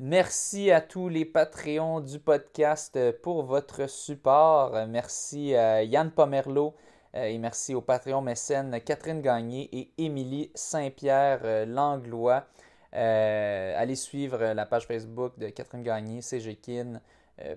[0.00, 4.86] Merci à tous les Patreons du podcast pour votre support.
[4.86, 6.74] Merci à Yann Pomerleau
[7.14, 12.46] et merci aux Patreons mécènes Catherine Gagné et Émilie Saint-Pierre Langlois.
[12.92, 17.00] allez suivre la page Facebook de Catherine Gagné, CGKIN,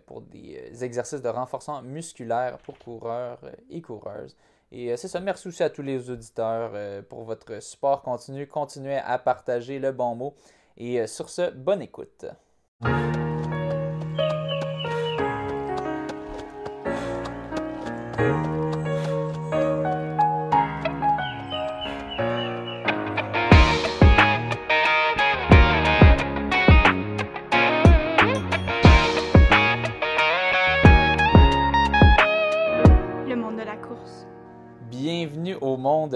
[0.07, 3.39] pour des exercices de renforcement musculaire pour coureurs
[3.69, 4.35] et coureuses.
[4.71, 5.19] Et euh, c'est ça.
[5.19, 8.47] Merci aussi à tous les auditeurs euh, pour votre support continu.
[8.47, 10.33] Continuez à partager le bon mot.
[10.77, 12.25] Et euh, sur ce, bonne écoute.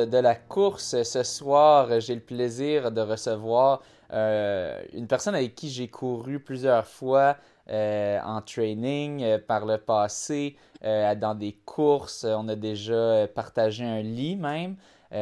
[0.06, 1.02] de la course.
[1.04, 3.82] Ce soir, j'ai le plaisir de recevoir
[4.14, 7.38] euh, une personne avec qui j'ai couru plusieurs fois
[7.70, 12.26] euh, en training euh, par le passé, dans des courses.
[12.26, 14.76] On a déjà partagé un lit même.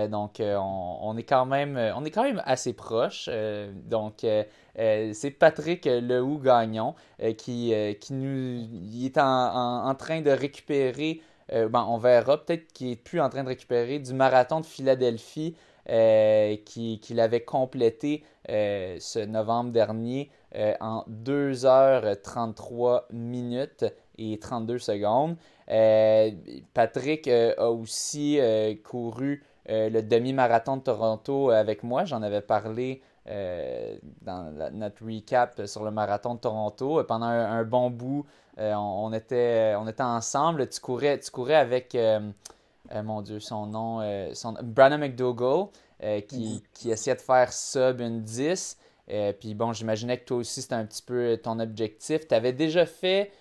[0.09, 3.29] donc, on, est quand même, on est quand même assez proche.
[3.85, 4.25] donc,
[4.75, 6.95] c'est Patrick Lehou Gagnon
[7.37, 7.73] qui,
[8.09, 13.43] nous, est en train de récupérer ben, on verra peut-être qu'il n'est plus en train
[13.43, 15.55] de récupérer du marathon de Philadelphie
[15.89, 20.29] euh, qu'il avait complété euh, ce novembre dernier
[20.81, 23.85] en 2h33 minutes
[24.19, 25.35] et 32 secondes.
[26.75, 28.39] Patrick a aussi
[28.83, 32.05] couru le demi-marathon de Toronto avec moi.
[32.05, 37.03] J'en avais parlé dans notre recap sur le marathon de Toronto.
[37.03, 38.27] Pendant un bon bout,
[38.59, 40.67] euh, on, était, on était ensemble.
[40.69, 42.31] Tu courais, tu courais avec, euh, euh,
[43.01, 44.01] mon Dieu, son nom,
[44.33, 45.67] son, Brandon McDougall,
[46.27, 48.77] qui, qui, essayait de faire sub une 10.
[49.39, 52.27] puis bon, j'imaginais que toi aussi, c'était un petit peu ton objectif.
[52.27, 53.31] Tu avais déjà fait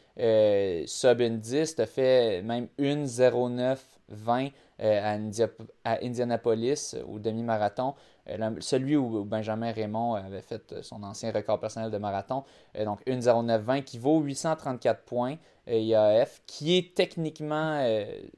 [0.86, 7.94] sub une 10, tu as fait même une 09-20 à, Indianapolis au demi-marathon.
[8.28, 12.44] Euh, celui où Benjamin Raymond avait fait euh, son ancien record personnel de marathon,
[12.76, 15.36] euh, donc 1,0920 qui vaut 834 points
[15.66, 17.84] IAF, qui est techniquement,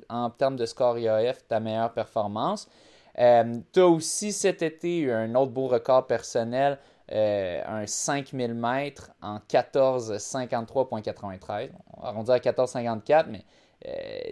[0.09, 2.69] en termes de score IAF, ta meilleure performance.
[3.17, 6.79] tu as aussi cet été eu un autre beau record personnel,
[7.11, 11.71] un 5000 mètres en 14,53,93.
[11.97, 13.45] On va arrondir à 14,54, mais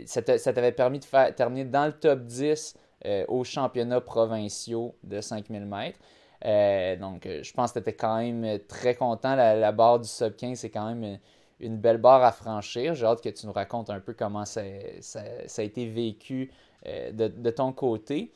[0.06, 2.74] ça t'avait permis de faire, terminer dans le top 10
[3.04, 5.98] euh, aux championnats provinciaux de 5000 mètres.
[6.44, 9.34] Euh, donc, euh, je pense que tu étais quand même très content.
[9.34, 11.18] La, barre du sub 15, c'est quand même
[11.62, 12.94] une, belle barre à franchir.
[12.94, 16.50] J'ai hâte que tu nous racontes un peu comment ça, a été vécu
[16.84, 18.32] de, ton côté.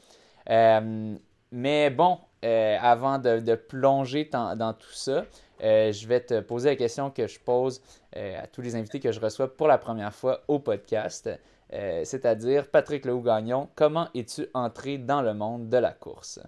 [0.49, 5.25] mais bon, avant de, plonger dans, tout ça,
[5.61, 7.83] je vais te poser la question que je pose
[8.15, 11.29] à tous les invités que je reçois pour la première fois au podcast.
[11.73, 16.41] Euh, c'est-à-dire Patrick Lehoux-Gagnon, comment es-tu entré dans le monde de la course?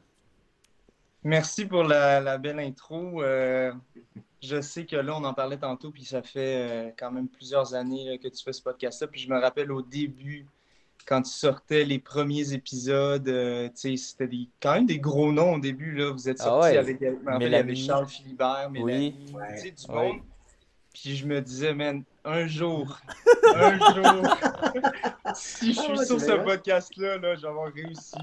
[1.25, 3.23] Merci pour la, belle intro.
[4.45, 7.29] Euh, je sais que là, on en parlait tantôt, puis ça fait euh, quand même
[7.29, 9.09] plusieurs années que tu fais ce podcast-là.
[9.09, 10.47] Puis je me rappelle au début,
[11.07, 14.29] quand tu sortais les premiers épisodes, c'était
[14.61, 15.93] quand même des gros noms au début.
[15.95, 16.13] Là.
[16.13, 17.03] Vous êtes ah sortis avec,
[17.77, 19.73] Charles Philibert, Mélanie, oui.
[19.73, 20.21] du monde.
[21.03, 22.99] Puis je me disais, man, un jour,
[23.55, 24.37] un jour,
[25.35, 28.17] si je suis ah, sur ce podcast-là, là, je vais avoir réussi.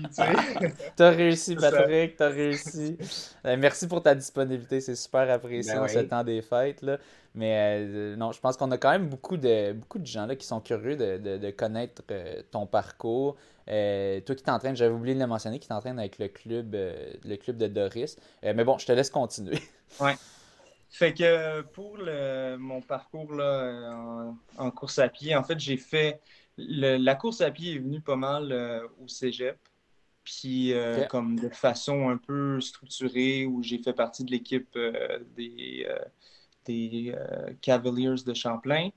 [0.97, 2.97] Tu as réussi, Patrick, t'as réussi.
[3.45, 6.81] Euh, merci pour ta disponibilité, c'est super apprécié ben en ce temps des fêtes.
[6.81, 6.97] Là.
[7.33, 10.35] Mais euh, non, je pense qu'on a quand même beaucoup de, beaucoup de gens là,
[10.35, 13.35] qui sont curieux de, de, connaître euh, ton parcours.
[13.67, 17.55] toi qui t'entraînes, j'avais oublié de le mentionner, qui t'entraîne avec le club, le club
[17.55, 18.17] de Doris.
[18.43, 19.59] mais bon, je te laisse continuer.
[20.01, 20.15] Ouais.
[20.95, 21.97] Fait que pour
[22.57, 26.21] mon parcours là, en, course à pied, en fait, j'ai fait.
[26.57, 29.59] la course à pied est venue pas mal euh, au cégep.
[30.23, 35.19] Puis, euh, comme de façon un peu structurée, où j'ai fait partie de l'équipe euh,
[35.35, 35.85] des,
[36.63, 37.13] des
[37.59, 38.89] Cavaliers de Champlain.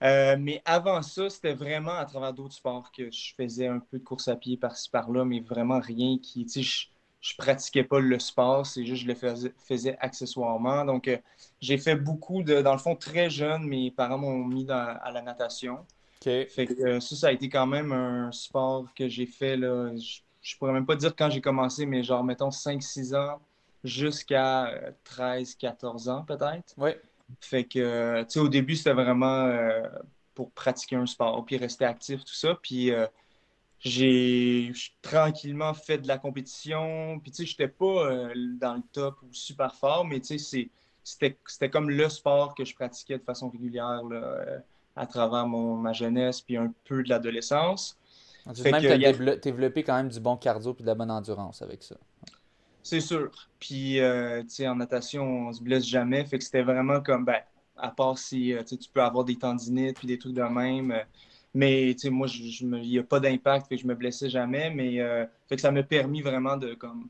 [0.00, 4.04] mais avant ça, c'était vraiment à travers d'autres sports que je faisais un peu de
[4.04, 6.46] course à pied par-ci par-là, mais vraiment rien qui
[7.24, 10.84] je pratiquais pas le sport, c'est juste que je le faisais, accessoirement.
[10.84, 11.16] Donc, euh,
[11.58, 12.60] j'ai fait beaucoup de.
[12.60, 15.86] Dans le fond, très jeune, mes parents m'ont mis à la natation.
[16.22, 19.56] Fait que euh, ça, ça a été quand même un sport que j'ai fait.
[19.56, 23.40] Là, je, je, pourrais même pas dire quand j'ai commencé, mais genre, mettons, 5-6 ans
[23.82, 26.74] jusqu'à 13-14 euh, ans, peut-être.
[26.76, 26.90] Oui.
[27.40, 29.50] Fait que, tu sais, au début, c'était vraiment
[30.34, 32.58] pour pratiquer un sport, puis rester actif, tout ça.
[32.62, 32.90] Puis
[33.84, 34.72] j'ai
[35.02, 37.20] tranquillement fait de la compétition.
[37.20, 40.38] Puis, tu sais, je n'étais pas euh, dans le top ou super fort, mais tu
[40.38, 40.70] sais,
[41.02, 44.62] c'était comme le sport que je pratiquais de façon régulière là,
[44.96, 47.98] à travers mon, ma jeunesse puis un peu de l'adolescence.
[48.54, 51.10] Tu même que tu as développé quand même du bon cardio et de la bonne
[51.10, 51.96] endurance avec ça.
[52.82, 53.30] C'est sûr.
[53.58, 56.24] Puis, euh, tu sais, en natation, on se blesse jamais.
[56.26, 57.40] Fait que c'était vraiment comme, ben,
[57.76, 60.94] à part si euh, tu peux avoir des tendinites puis des trucs de même.
[61.54, 64.28] Euh, mais, tu sais, moi, il n'y a pas d'impact, fait que je me blessais
[64.28, 64.70] jamais.
[64.70, 64.98] Mais,
[65.48, 67.08] fait que ça m'a permis vraiment de, comme,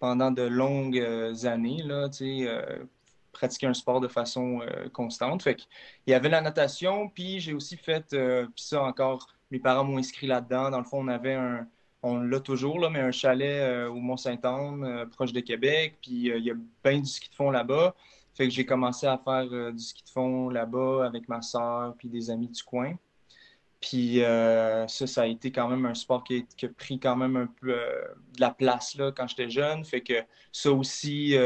[0.00, 1.04] pendant de longues
[1.44, 2.46] années, là, sais,
[3.32, 4.60] pratiquer un sport de façon
[4.92, 5.42] constante.
[5.42, 5.56] Fait
[6.06, 9.98] il y avait la natation, puis j'ai aussi fait, puis ça encore, mes parents m'ont
[9.98, 10.70] inscrit là-dedans.
[10.70, 11.66] Dans le fond, on avait un,
[12.02, 15.98] on l'a toujours, là, mais un chalet euh, au Mont-Saint-Anne, euh, proche de Québec.
[16.02, 17.94] Puis euh, il y a bien du ski de fond là-bas.
[18.34, 22.08] Fait que j'ai commencé à faire du ski de fond là-bas avec ma soeur puis
[22.08, 22.94] des amis du coin.
[23.80, 27.46] Puis ça, ça a été quand même un sport qui a, pris quand même un
[27.46, 29.84] peu de la place là, quand j'étais jeune.
[29.84, 30.14] Fait que
[30.50, 31.36] ça aussi,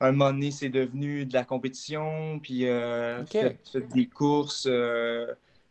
[0.00, 2.38] un moment donné, c'est devenu de la compétition.
[2.40, 2.64] Puis
[3.26, 3.58] fait,
[3.94, 4.68] des courses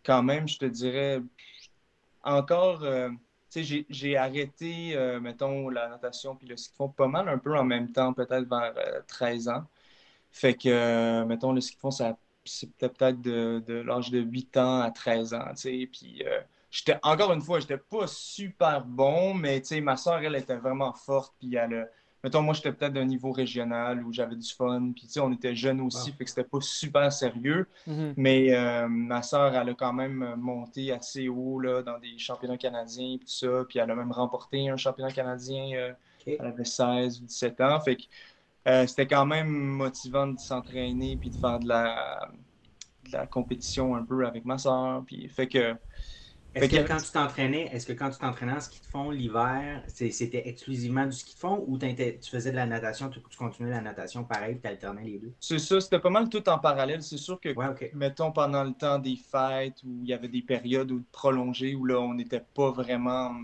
[0.04, 1.22] quand même, je te dirais,
[2.24, 2.84] encore
[3.62, 7.58] j'ai arrêté, euh, mettons, la natation puis le ski de fond pas mal un peu
[7.58, 8.74] en même temps, peut-être vers
[9.08, 9.64] 13 euh, ans.
[10.32, 11.92] Fait que, euh, mettons, le ski de fond,
[12.46, 15.90] c'était peut-être de, de l'âge de 8 ans à 13 ans, tu sais.
[15.92, 16.24] Puis,
[16.72, 20.58] j'étais, encore une fois, j'étais pas super bon, mais, tu sais, ma soeur, elle était
[20.58, 21.90] vraiment forte, puis elle
[22.26, 24.92] mettons, moi, j'étais peut-être d'un niveau régional où j'avais du fun.
[24.96, 27.68] Puis, tu sais, on était jeunes aussi, fait que c'était pas super sérieux.
[27.88, 28.14] Mm-hmm.
[28.18, 32.58] Mais euh, ma soeur, elle a quand même monté assez haut là, dans des championnats
[32.58, 33.64] canadiens et tout ça.
[33.70, 35.70] Puis, elle a même remporté un championnat canadien.
[35.76, 35.94] Euh,
[36.26, 37.80] Elle avait 16 ou 17 ans.
[37.80, 38.04] Fait que
[38.68, 42.30] euh, c'était quand même motivant de s'entraîner puis de faire de la,
[43.06, 45.04] de la compétition un peu avec ma soeur.
[45.06, 45.76] Puis, fait que
[46.56, 49.84] est-ce que, quand tu t'entraînais, est-ce que quand tu t'entraînais en ski de fond l'hiver,
[49.88, 53.82] c'était exclusivement du ski de fond ou tu faisais de la natation, tu, continuais la
[53.82, 55.34] natation pareil, tu alternais les deux?
[55.42, 57.04] C'est ça, c'était pas mal tout en parallèle.
[57.04, 57.50] C'est sûr que,
[57.94, 61.84] mettons, pendant le temps des fêtes où il y avait des périodes où, prolongées où
[61.84, 63.36] là, on n'était pas vraiment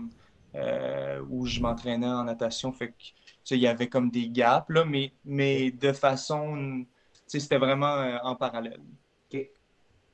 [0.54, 2.94] euh, où je m'entraînais en natation, fait que
[3.50, 6.84] il y avait comme des gaps, là, mais, mais de façon,
[7.26, 8.80] c'était vraiment euh, en parallèle.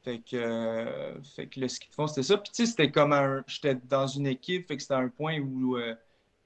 [0.04, 2.38] Fait que, euh, fait que le ski de fond, c'était ça.
[2.38, 3.44] Puis, tu sais, c'était comme un.
[3.46, 5.94] J'étais dans une équipe, fait que c'était un point où euh,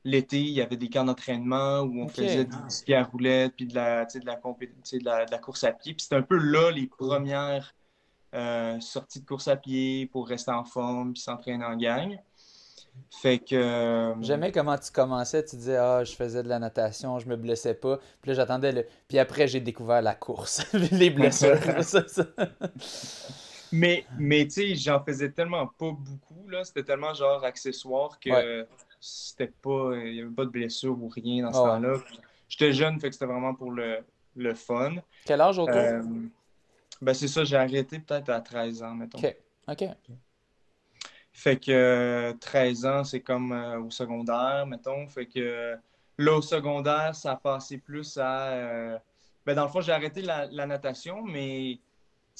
[0.05, 3.67] l'été, il y avait des camps d'entraînement où on faisait du ski à roulette, puis
[3.67, 5.93] de la, de la, de la, de la course à pied.
[5.93, 7.75] Puis, c'était un peu là les premières
[8.81, 12.19] sorties de course à pied pour rester en forme, puis s'entraîner en gang.
[13.11, 14.15] Fait que.
[14.21, 17.75] J'aimais comment tu commençais, tu disais Ah, je faisais de la natation, je me blessais
[17.75, 17.99] pas.
[18.21, 18.87] Puis là, j'attendais le.
[19.09, 21.59] Puis après, j'ai découvert la course, les blessures.
[21.83, 22.25] ça, ça.
[23.71, 26.65] Mais, mais tu sais, j'en faisais tellement pas beaucoup, là.
[26.65, 28.67] C'était tellement genre accessoire que
[29.01, 29.93] c'était pas.
[29.97, 31.95] Il n'y avait pas de blessure ou rien dans ce temps-là.
[32.49, 33.99] J'étais jeune, fait que c'était vraiment pour le,
[34.37, 34.97] le fun.
[35.25, 35.75] Quel âge autour?
[35.75, 36.03] Euh,
[37.01, 39.19] ben, c'est ça, j'ai arrêté peut-être à 13 ans, mettons.
[39.19, 39.37] OK.
[39.69, 39.89] OK.
[41.43, 45.09] Fait que 13 ans, c'est comme euh, au secondaire, mettons.
[45.09, 45.75] Fait que
[46.17, 48.53] là, au secondaire, ça a passé plus à.
[48.53, 48.99] Euh,
[49.45, 51.81] ben, dans le fond, j'ai arrêté la, la natation, mais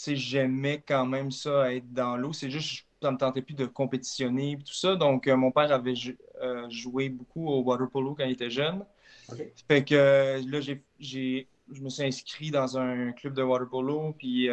[0.07, 2.33] j'aimais quand même ça, être dans l'eau.
[2.33, 4.95] C'est juste, ça me tentait plus de compétitionner et tout ça.
[4.95, 5.95] Donc, euh, mon père avait
[6.41, 8.85] euh, joué beaucoup au water polo quand il était jeune.
[9.69, 14.15] Fait que euh, là, j'ai, je me suis inscrit dans un club de water polo.
[14.17, 14.47] Puis,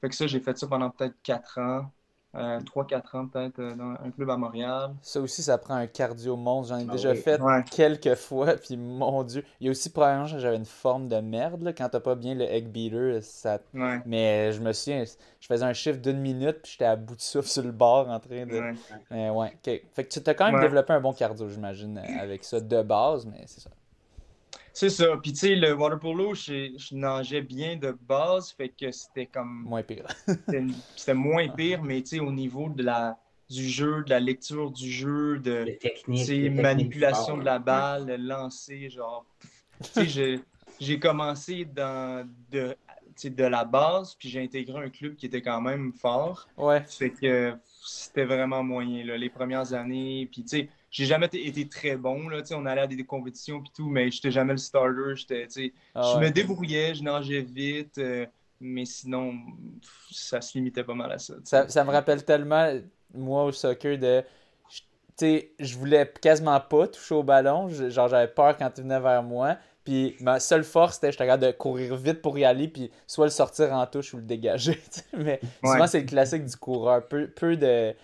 [0.00, 1.90] fait que ça, j'ai fait ça pendant peut-être quatre ans.
[2.34, 4.94] 3-4 euh, ans peut-être euh, dans un club à Montréal.
[5.02, 6.74] Ça aussi, ça prend un cardio monstre.
[6.74, 9.44] J'en ai ah déjà fait quelques fois, puis mon Dieu.
[9.60, 12.34] Il y a aussi probablement j'avais une forme de merde là, quand t'as pas bien
[12.34, 13.22] le egg beater.
[13.22, 13.58] Ça...
[14.04, 15.04] Mais je me souviens,
[15.40, 18.08] je faisais un chiffre d'une minute, puis j'étais à bout de souffle sur le bord
[18.08, 18.74] en train de.
[19.10, 19.58] Ouais, ouais.
[19.62, 23.26] Fait que tu as quand même développé un bon cardio, j'imagine, avec ça de base,
[23.26, 23.70] mais c'est ça.
[24.74, 25.16] C'est ça.
[25.22, 29.62] Puis, tu sais, le water polo, je, nageais bien de base, fait que c'était comme.
[29.62, 30.06] Moins pire.
[30.96, 33.16] c'était moins pire, mais tu sais, au niveau de la,
[33.48, 35.78] du jeu, de la lecture du jeu, de
[36.08, 39.24] la manipulation de la balle, le lancer, genre.
[39.94, 40.40] Tu sais,
[40.80, 42.76] j'ai commencé dans de,
[43.22, 46.48] de la base, puis j'ai intégré un club qui était quand même fort.
[46.56, 46.82] Ouais.
[46.88, 47.54] Fait que
[47.84, 50.28] c'était vraiment moyen, là, les premières années.
[50.32, 52.28] Puis, tu sais, j'ai jamais été très bon.
[52.28, 55.16] Là, on allait à des, compétitions et tout, mais j'étais jamais le starter.
[55.16, 58.24] J'étais, ah je me débrouillais, je nageais vite, euh,
[58.60, 59.34] mais sinon,
[60.12, 61.34] ça se limitait pas mal à ça.
[61.42, 62.72] Ça, me rappelle tellement,
[63.12, 64.22] moi, au soccer, de.
[65.16, 67.68] sais, je voulais quasiment pas toucher au ballon.
[67.68, 69.56] genre, j'avais peur quand tu venais vers moi.
[69.82, 73.26] Puis ma seule force, c'était j'étais capable de courir vite pour y aller, puis soit
[73.26, 74.80] le sortir en touche ou le dégager.
[75.12, 77.06] Mais souvent, c'est le classique du coureur.
[77.08, 77.94] Peu, peu de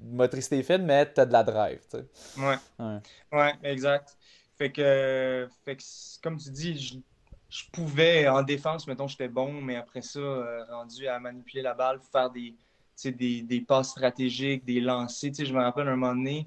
[0.00, 1.80] motricité fine, mais t'as de la drive.
[1.90, 2.40] Tu sais.
[2.40, 3.00] ouais.
[3.32, 3.52] ouais.
[3.62, 4.16] exact.
[4.56, 5.82] Fait que, fait que,
[6.22, 7.02] comme tu dis,
[7.48, 11.74] je pouvais, en défense, mettons, j'étais bon, mais après ça, euh, rendu à manipuler la
[11.74, 12.54] balle, faire des,
[13.04, 15.32] des, des passes stratégiques, des lancers.
[15.38, 16.46] Je me rappelle un moment donné,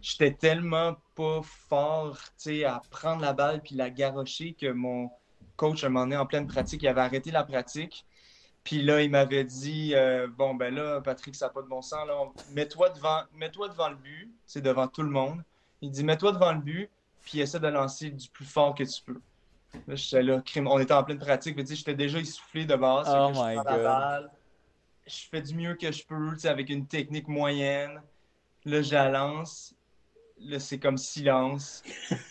[0.00, 2.18] j'étais tellement pas fort
[2.66, 5.10] à prendre la balle puis la garrocher que mon
[5.56, 8.04] coach, un moment donné, en pleine pratique, il avait arrêté la pratique.
[8.64, 11.82] Puis là, il m'avait dit euh, Bon, ben là, Patrick, ça n'a pas de bon
[11.82, 12.08] sens.
[12.52, 15.42] Mets-toi devant, mets devant le but, c'est devant tout le monde.
[15.80, 16.90] Il dit Mets-toi devant le but,
[17.24, 19.20] puis essaie de lancer du plus fort que tu peux.
[19.88, 23.08] Là, j'étais là, on était en pleine pratique, mais j'étais déjà essoufflé de base.
[23.10, 24.30] Oh my je God.
[25.06, 28.00] je fais du mieux que je peux, avec une technique moyenne.
[28.64, 29.74] Là, je la lance.
[30.38, 31.82] Là, c'est comme silence.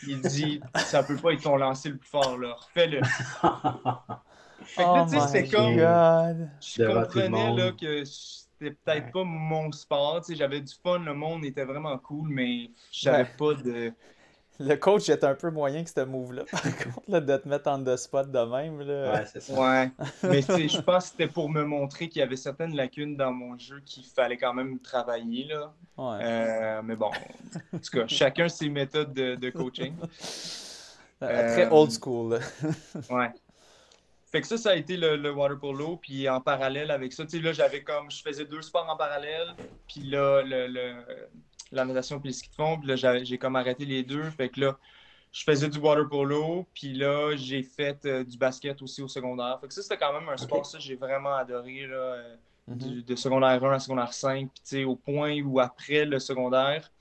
[0.07, 2.53] Il dit Ça peut pas être ton lancer le plus fort, là.
[2.53, 3.01] Refais-le.
[4.63, 5.75] fait que là, tu sais, oh c'est comme.
[5.75, 10.21] Je comprenais là, que c'était peut-être pas mon sport.
[10.29, 13.93] J'avais du fun, le monde était vraiment cool, mais j'avais pas de
[14.61, 17.83] le coach est un peu moyen que ce move-là, par contre, de te mettre en
[17.83, 18.81] the spot de même.
[18.81, 19.13] Là.
[19.13, 19.53] Ouais, c'est ça.
[19.53, 19.91] Ouais.
[20.23, 23.57] Mais je pense que c'était pour me montrer qu'il y avait certaines lacunes dans mon
[23.57, 25.45] jeu qu'il fallait quand même travailler.
[25.45, 25.73] Là.
[25.97, 26.19] Ouais.
[26.23, 27.11] Euh, mais bon,
[27.73, 29.93] en tout cas, chacun ses méthodes de, coaching.
[31.23, 32.39] Euh, très old school.
[33.11, 33.31] ouais.
[34.31, 35.97] Fait que ça, ça a été le, le water polo.
[35.97, 38.95] Puis en parallèle avec ça, tu sais, là, j'avais comme, je faisais deux sports en
[38.95, 39.55] parallèle.
[39.87, 41.03] Puis là, le, le
[41.71, 42.77] la natation puis le ski de fond.
[42.77, 44.29] Puis là, j'ai comme arrêté les deux.
[44.31, 44.77] Fait que là,
[45.31, 46.67] je faisais du water polo.
[46.73, 49.57] Puis là, j'ai fait euh, du basket aussi au secondaire.
[49.61, 51.87] Fait que ça, c'était quand même un sport, ça, j'ai vraiment adoré.
[51.87, 52.35] Là, euh,
[52.67, 53.01] mhm.
[53.03, 54.49] de secondaire 1 à secondaire 5.
[54.53, 56.91] Puis, tu sais, au point où après le secondaire,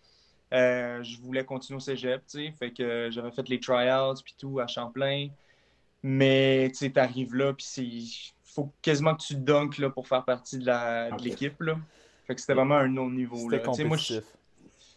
[0.52, 2.54] euh, je voulais continuer au cégep, tu sais.
[2.58, 5.28] Fait que j'avais fait les tryouts puis tout à Champlain.
[6.02, 7.90] Mais, tu sais, t'arrives là, puis c'est...
[8.45, 11.76] faut quasiment que tu dunks là, pour faire partie de l'équipe, là.
[12.26, 13.37] Fait que c'était vraiment un autre niveau.
[13.37, 14.23] C'était compétitif.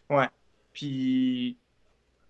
[0.09, 0.27] Ouais.
[0.71, 1.57] Puis,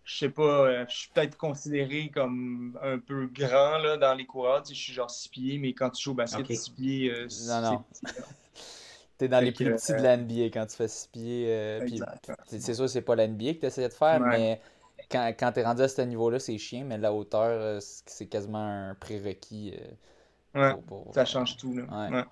[0.04, 4.26] je sais pas, euh, je suis peut-être considéré comme un peu grand là, dans les
[4.26, 4.64] coureurs.
[4.68, 7.62] je suis genre 6 pieds, mais quand tu joues au basket, 6 pieds, euh, Non,
[7.62, 7.84] non.
[9.18, 11.46] T'es dans les plus petits de la NBA quand tu fais 6 pieds.
[11.48, 11.88] Euh,
[12.48, 14.60] c'est sûr, c'est pas la NBA que tu essaies de faire, mais
[15.10, 18.90] quand, quand tu es rendu à ce niveau-là, c'est chiant, mais la hauteur, c'est quasiment
[18.90, 19.74] un prérequis.
[20.56, 20.74] ouais,
[21.14, 21.76] ça change tout.
[21.76, 22.10] Là.
[22.10, 22.24] Ouais.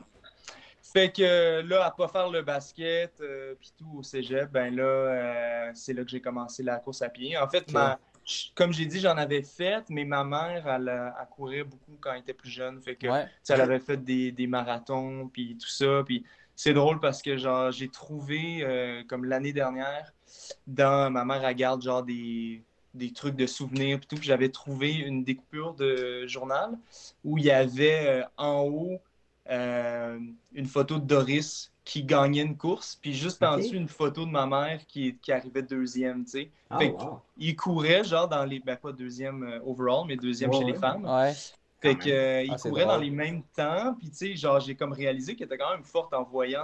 [0.93, 4.83] Fait que là, à pas faire le basket, euh, puis tout au cégep, ben là,
[4.83, 7.37] euh, c'est là que j'ai commencé la course à pied.
[7.37, 7.97] En fait, ma,
[8.55, 12.33] comme j'ai dit, j'en avais fait, mais ma mère, elle, couru beaucoup quand elle était
[12.33, 12.81] plus jeune.
[12.81, 16.03] Fait que, elle avait fait des, des marathons, puis tout ça.
[16.05, 16.25] Puis
[16.63, 20.13] c'est drôle parce que, genre, j'ai trouvé, euh, comme l'année dernière,
[20.67, 22.61] dans ma mère, elle garde, genre, des,
[22.93, 24.15] des trucs de souvenirs, puis tout.
[24.15, 26.77] Puis j'avais trouvé une découpure de journal
[27.23, 28.99] où il y avait en haut
[29.49, 30.19] euh,
[30.53, 34.29] une photo de Doris qui gagnait une course, puis juste en dessous, une photo de
[34.29, 36.51] ma mère qui, qui arrivait deuxième, tu sais.
[36.69, 36.77] Ah,
[37.37, 38.59] il courait, genre, dans les...
[38.59, 41.05] Ben, pas deuxième euh, overall, mais deuxième chez les femmes.
[41.05, 41.33] Ouais.
[41.81, 44.75] Fait que, euh, il ah, courait dans les mêmes temps, puis tu sais, genre, j'ai
[44.75, 46.63] comme réalisé qu'il était quand même forte en voyant,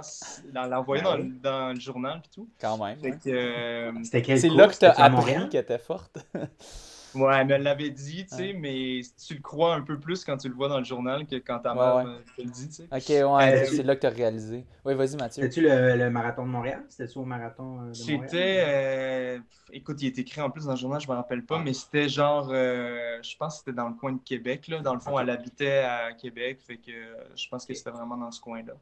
[0.52, 2.48] dans, l'envoyant dans, le journal, puis tout.
[2.60, 2.98] Quand même.
[3.00, 6.18] Fait que, C'est là que tu as appris qu'elle était forte.
[7.14, 10.36] Ouais, elle me l'avait dit, tu sais, mais tu le crois un peu plus quand
[10.36, 12.84] tu le vois dans le journal que quand ta mère te le dit, tu sais.
[12.84, 14.64] Ok, ouais, euh, c'est là que tu as réalisé.
[14.84, 15.42] Oui, vas-y, Mathieu.
[15.42, 16.84] C'était-tu le, marathon de Montréal?
[16.88, 18.64] C'était-tu au marathon euh, de C'était.
[18.66, 19.38] Euh,
[19.72, 22.08] écoute, il est écrit en plus dans le journal, je me rappelle pas, mais c'était
[22.08, 22.50] genre.
[22.50, 24.80] je pense que c'était dans le coin de Québec, là.
[24.80, 26.92] Dans le fond, elle habitait à Québec, fait que
[27.34, 28.74] je pense que c'était vraiment dans ce coin-là.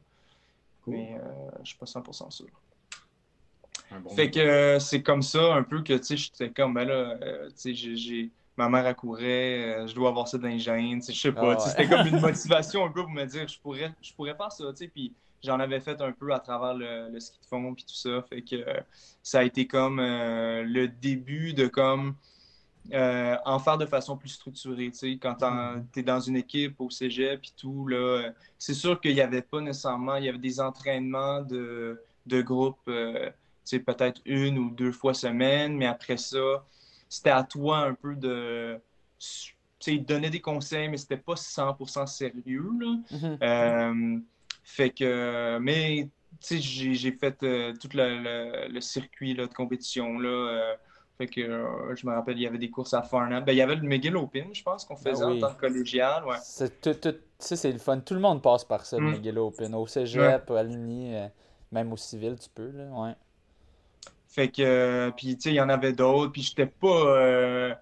[0.85, 1.17] Mais
[1.63, 2.47] je suis pas 100% sûr.
[4.15, 7.17] Fait que euh, c'est comme ça un peu que, tu sais, j'étais comme, ben là,
[7.21, 8.31] euh, tu sais, j'ai...
[8.57, 11.57] Ma mère accourait, euh, je dois avoir ça dans les gènes, je sais pas.
[11.59, 14.51] Ah c'était comme une motivation un peu pour me dire, je pourrais, je pourrais faire
[14.51, 14.87] ça, tu sais.
[14.87, 15.13] Puis
[15.43, 18.23] j'en avais fait un peu à travers le, ski de fond, puis tout ça.
[18.27, 18.55] Fait que
[19.21, 22.15] ça a été comme le début de comme...
[22.91, 24.89] en faire de façon plus structurée.
[24.89, 25.35] Tu sais, quand
[25.93, 29.43] tu es dans une équipe au cégep et tout, là, c'est sûr qu'il n'y avait
[29.43, 32.89] pas nécessairement, il y avait des entraînements de, de groupe
[33.79, 36.65] peut-être une ou deux fois semaine, mais après ça,
[37.09, 38.79] c'était à toi un peu de
[39.95, 42.71] donner des conseils, mais c'était pas 100% sérieux.
[43.11, 43.37] Mm-hmm.
[43.41, 44.19] Euh,
[44.63, 46.09] fait que, mais
[46.49, 50.19] j'ai fait euh, tout le, circuit là, de compétition.
[50.19, 50.73] Là, euh,
[51.17, 51.41] fait que
[51.95, 53.43] je me rappelle, il y avait des courses à Farnham.
[53.43, 55.59] Ben, il y avait le McGill Open, je pense, qu'on ben faisait en tant que
[55.59, 56.25] collégial.
[56.25, 56.35] Ouais.
[56.41, 57.99] C'est le fun.
[57.99, 59.11] Tout le monde passe par ça, le mm.
[59.11, 59.73] McGill Open.
[59.73, 61.15] Au cégep, à l'Uni,
[61.71, 62.71] même au civil, tu peux.
[62.71, 63.15] Là, ouais.
[64.37, 66.87] Fait que, euh, puis tu sais, il y en avait d'autres, puis j'étais pas.
[66.87, 67.73] Euh,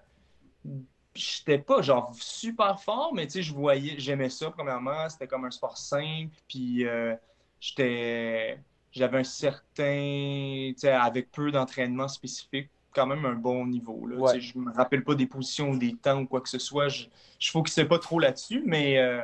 [1.14, 5.44] j'étais pas genre super fort, mais tu sais, je voyais, j'aimais ça premièrement, c'était comme
[5.44, 7.14] un sport simple, puis euh,
[7.60, 8.58] j'étais.
[8.90, 10.72] J'avais un certain.
[10.72, 14.06] Tu sais, avec peu d'entraînement spécifique quand même un bon niveau.
[14.06, 14.16] Là.
[14.16, 14.40] Ouais.
[14.40, 16.88] Je me rappelle pas des positions ou des temps ou quoi que ce soit.
[16.88, 19.20] Je ne focusais pas trop là-dessus, mais, euh,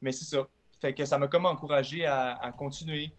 [0.00, 0.46] mais c'est ça.
[0.80, 3.10] Fait que ça m'a comme encouragé à, à continuer.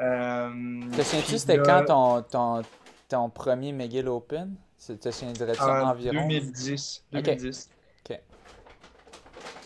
[0.00, 2.62] Euh, Te souviens-tu, c'était quand ton, ton,
[3.10, 4.54] ton premier McGill Open?
[4.78, 6.26] C'est- Te souviens-tu En environ?
[6.28, 7.04] 2010.
[7.14, 7.22] Ok.
[7.24, 7.68] 2010.
[8.08, 8.18] Ok.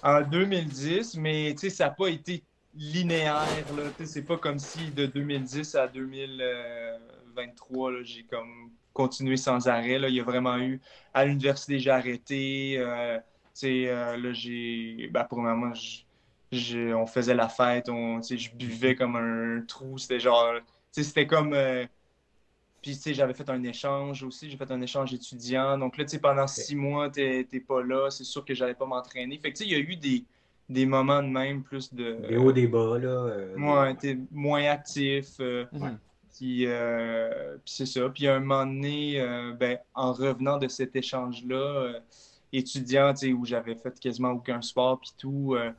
[0.03, 2.43] En 2010, mais tu sais, ça n'a pas été
[2.75, 3.73] linéaire.
[3.73, 3.91] là.
[3.97, 9.69] Tu sais, C'est pas comme si de 2010 à 2023, là, j'ai comme continué sans
[9.69, 9.99] arrêt.
[9.99, 10.09] Là.
[10.09, 10.81] Il y a vraiment eu.
[11.13, 12.77] À l'université, j'ai arrêté.
[12.79, 13.23] euh, tu
[13.55, 15.09] sais, euh, là, j'ai.
[15.13, 15.73] Ben, pour moi,
[16.53, 17.89] on faisait la fête.
[17.89, 19.99] On, tu sais, je buvais comme un trou.
[19.99, 20.55] C'était genre.
[20.93, 21.53] Tu sais, c'était comme.
[21.53, 21.85] euh,
[22.85, 24.51] puis, tu sais, j'avais fait un échange aussi.
[24.51, 25.79] J'ai fait un échange étudiant.
[25.79, 28.11] Donc là, tu sais, pendant six mois, t'es t'es pas là.
[28.11, 29.39] C'est sûr que j'allais pas m'entraîner.
[29.39, 30.23] Fait que, tu sais, il y a eu des,
[30.69, 32.13] des moments de même, plus de...
[32.29, 33.09] Des hauts, des bas, là.
[33.09, 35.37] euh, Ouais, des- t'es moins actif.
[35.41, 35.99] euh, Mhm.
[36.37, 38.07] puis, euh, puis c'est ça.
[38.11, 42.01] Puis, à un moment donné, euh, ben, en revenant de cet échange-là, euh,
[42.53, 45.73] étudiant, tu sais, où j'avais fait quasiment aucun sport, puis tout, euh,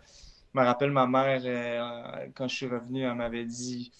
[0.55, 3.91] je me rappelle, ma mère, euh, quand je suis revenu, elle m'avait dit...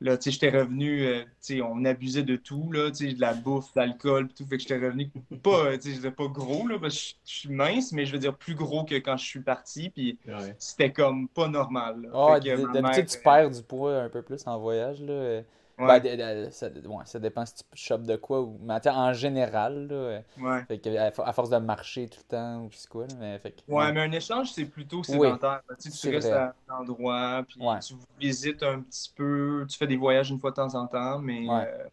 [0.00, 3.14] Là, tu sais, j'étais revenu, euh, tu sais, on abusait de tout, là, tu sais,
[3.14, 4.46] de la bouffe, de l'alcool, tout.
[4.46, 5.10] Fait que j'étais revenu
[5.42, 8.12] pas, euh, tu sais, je pas gros, là, parce que je, suis mince, mais je
[8.12, 10.54] veux dire plus gros que quand je suis parti, puis Ouais.
[10.58, 12.34] c'était comme pas normal, là.
[12.40, 15.00] Fait que d- ma D'habitude, mère, tu perds du poids un peu plus en voyage.
[15.02, 15.42] Là.
[15.78, 18.40] Ben, ça, ouais, ça dépend si tu chopes de quoi.
[18.42, 18.58] Ou...
[18.62, 20.64] Mais en général, là, euh, ouais.
[20.66, 23.06] fait que, à, fo- à force de marcher tout le temps, ou c'est quoi.
[23.06, 25.62] là, Mais, fait que, Ouais, mais un échange, c'est plutôt Oui, sédentaire.
[25.78, 26.38] Tu sais, tu c'est restes vrai.
[26.38, 27.78] à un endroit, puis Ouais.
[27.80, 31.18] tu visites un petit peu, tu fais des voyages une fois de temps en temps,
[31.18, 31.68] mais Ouais.
[31.68, 31.88] euh,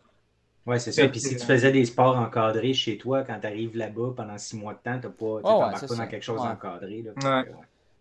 [0.79, 1.07] c'est ça.
[1.07, 4.55] Puis si tu faisais des sports encadrés chez toi, quand tu arrives là-bas pendant six
[4.57, 6.57] mois de temps, t'as pas, tu ouais, t'embarques c'est pas dans quelque chose là.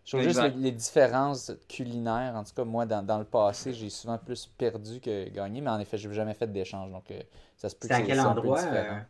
[0.05, 2.35] Je trouve juste les, les différences culinaires.
[2.35, 5.61] En tout cas, moi, dans, dans le passé, j'ai souvent plus perdu que gagné.
[5.61, 6.91] Mais en effet, j'ai jamais fait d'échange.
[6.91, 7.21] Donc, euh,
[7.57, 8.59] ça se peut C'était que à quel endroit?
[8.63, 9.01] euh,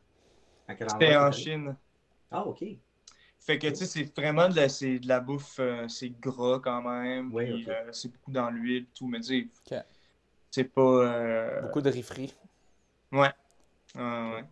[0.67, 1.49] à quel c'était endroit en t'es allé?
[1.49, 1.77] Chine.
[2.31, 2.63] Ah, ok.
[3.39, 6.59] Fait que, tu sais, c'est vraiment de la, c'est de la bouffe, euh, c'est gras
[6.59, 7.33] quand même,
[7.69, 9.49] euh, c'est beaucoup dans l'huile, tout, mais tu sais,
[10.51, 10.81] c'est pas...
[10.81, 12.01] euh, Beaucoup de riz
[13.11, 13.33] Ouais.
[13.95, 14.45] Ouais, ouais.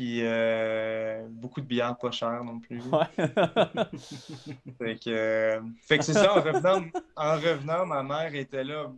[0.00, 2.80] Puis euh, beaucoup de bières pas chères non plus.
[2.84, 3.04] Ouais.
[4.78, 6.86] Fait que, euh, fait que c'est ça, en revenant,
[7.16, 8.90] en revenant, ma mère était là.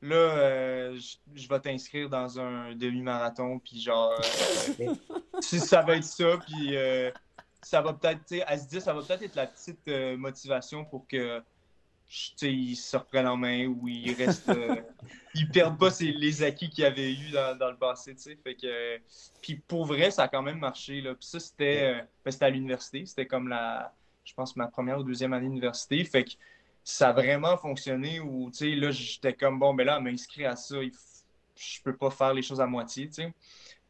[0.00, 4.18] Là, euh, je, je vais t'inscrire dans un demi-marathon, puis genre,
[5.40, 6.74] si ça va être ça, puis
[7.60, 9.86] ça va peut-être, se ça va peut-être être la petite
[10.16, 11.42] motivation pour que,
[12.42, 14.80] ils se reprennent en main ou ils restent, euh,
[15.34, 18.36] ils perdent pas les acquis qu'ils avaient eu dans, dans le passé, tu sais.
[18.42, 18.98] Fait que, euh,
[19.42, 21.14] puis pour vrai, ça a quand même marché, là.
[21.14, 23.94] Puis ça, c'était, euh, ben, c'était à l'université, c'était comme la,
[24.24, 26.02] je pense, ma première ou deuxième année d'université.
[26.04, 26.30] Fait que
[26.82, 30.10] ça a vraiment fonctionné où, tu sais, là, j'étais comme, bon, ben là, elle m'a
[30.10, 31.22] inscrit à ça, il f-
[31.56, 33.32] je peux pas faire les choses à moitié, tu sais.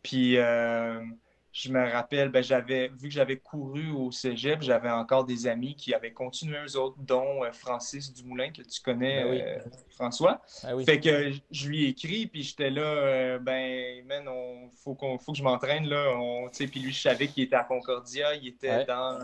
[0.03, 1.05] Puis, euh,
[1.53, 5.75] je me rappelle, ben, j'avais, vu que j'avais couru au cégep, j'avais encore des amis
[5.75, 9.41] qui avaient continué eux autres, dont euh, Francis Dumoulin, que tu connais, Ben oui.
[9.43, 9.59] euh,
[9.91, 10.41] François.
[10.73, 10.85] Oui.
[10.85, 15.19] Fait que je lui ai écrit, puis j'étais là, euh, ben, man, on, faut, qu'on,
[15.19, 16.13] faut que je m'entraîne, là.
[16.17, 18.85] On, puis lui, je savais qu'il était à Concordia, il était Ouais.
[18.85, 19.19] dans,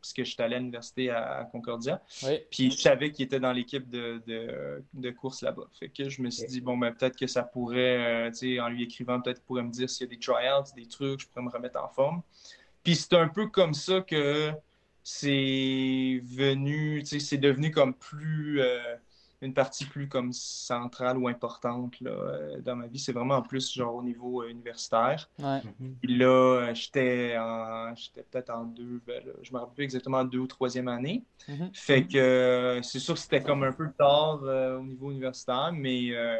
[0.00, 2.38] parce que j'étais allé à l'université à, à Concordia, Oui.
[2.50, 5.68] puis je savais qu'il était dans l'équipe de, de, de course là-bas.
[5.78, 8.60] Fait que je me suis dit, bon, ben, peut-être que ça pourrait, euh, tu sais,
[8.60, 11.20] en lui écrivant, peut-être qu'il pourrait me dire s'il y a des tryouts, des trucs,
[11.20, 12.22] je pourrais me remettre en forme.
[12.84, 14.52] Puis c'est un peu comme ça que
[15.02, 18.94] c'est venu, tu sais, c'est devenu comme plus, euh,
[19.40, 22.98] une partie plus comme centrale ou importante là, euh, dans ma vie.
[22.98, 25.28] C'est vraiment en plus genre au niveau euh, universitaire.
[25.38, 25.60] Ouais.
[25.78, 25.94] Mhm.
[26.02, 29.84] Puis là, euh, j'étais en, j'étais peut-être en deux, ben là, je me rappelle plus
[29.84, 31.22] exactement deux ou troisième année.
[31.48, 31.70] Mhm.
[31.72, 35.70] Fait que euh, c'est sûr que c'était comme un peu tard euh, au niveau universitaire,
[35.72, 36.38] mais euh,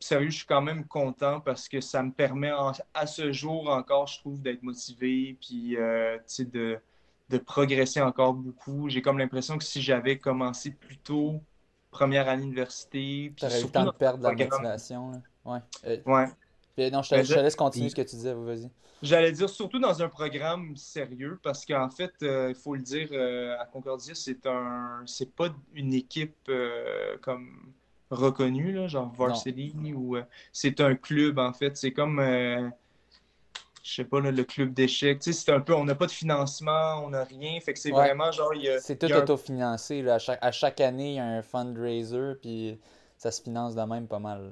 [0.00, 3.68] sérieux, je suis quand même content parce que ça me permet en- à ce jour
[3.68, 6.78] encore, je trouve, d'être motivé, puis euh, tu sais, de,
[7.28, 8.88] de progresser encore beaucoup.
[8.88, 11.40] J'ai comme l'impression que si j'avais commencé plus tôt,
[11.96, 15.10] première année d'université, puis T'aurais eu le temps de perdre la motivation.
[15.12, 15.18] Là.
[15.44, 15.58] Ouais.
[15.86, 16.26] Euh, Ouais.
[16.76, 18.34] puis non, je te, Ben, je te laisse continuer ce que tu disais.
[18.34, 18.70] Vas-y.
[19.02, 23.08] J'allais dire surtout dans un programme sérieux parce qu'en fait, euh, il faut le dire,
[23.12, 26.50] euh, à Concordia, c'est un, c'est pas une équipe
[27.22, 27.72] comme
[28.10, 30.16] reconnue, là, genre Varsity ou
[30.52, 31.76] c'est un club en fait.
[31.76, 32.20] C'est comme,
[33.86, 35.20] je sais pas, là, le club d'échecs.
[35.20, 37.60] Tu sais, c'est un peu, on n'a pas de financement, on n'a rien.
[37.60, 38.08] Fait que c'est Ouais.
[38.08, 40.06] vraiment genre, il y a, C'est tout un- autofinancé.
[40.08, 42.78] À, chaque, à chaque année, il y a un fundraiser, puis
[43.16, 44.50] ça se finance de même pas mal.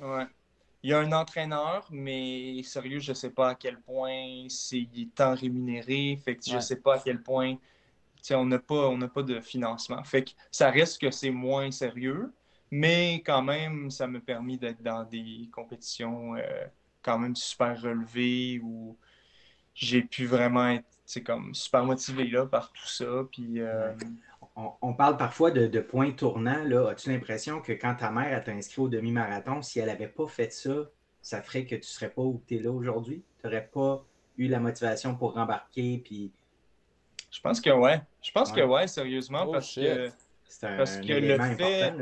[0.00, 0.06] là.
[0.18, 0.26] Ouais.
[0.82, 5.02] Il y a un entraîneur, mais sérieux, je sais pas à quel point c'est il
[5.02, 6.18] est tant rémunéré.
[6.22, 6.60] Fait que je Ouais.
[6.60, 10.02] sais pas à quel point tu sais, on n'a pas, on pas de financement.
[10.04, 12.32] Fait que ça reste que c'est moins sérieux,
[12.70, 16.66] mais quand même, ça m'a permis d'être dans des compétitions euh,
[17.04, 18.96] quand même super relevé, où
[19.74, 20.84] j'ai pu vraiment être
[21.24, 23.26] comme super motivé là, par tout ça.
[23.30, 23.92] Puis, euh,
[24.56, 26.64] on, parle parfois de, points tournants.
[26.88, 30.52] As-tu l'impression que quand ta mère t'a inscrit au demi-marathon, si elle n'avait pas fait
[30.52, 30.90] ça,
[31.20, 33.22] ça ferait que tu ne serais pas où tu es là aujourd'hui?
[33.40, 34.04] Tu n'aurais pas
[34.38, 36.00] eu la motivation pour rembarquer?
[36.04, 36.32] Puis...
[37.30, 38.00] Je pense que ouais.
[38.22, 40.08] Je pense que ouais, sérieusement, oh, parce que,
[40.60, 41.94] parce que le fait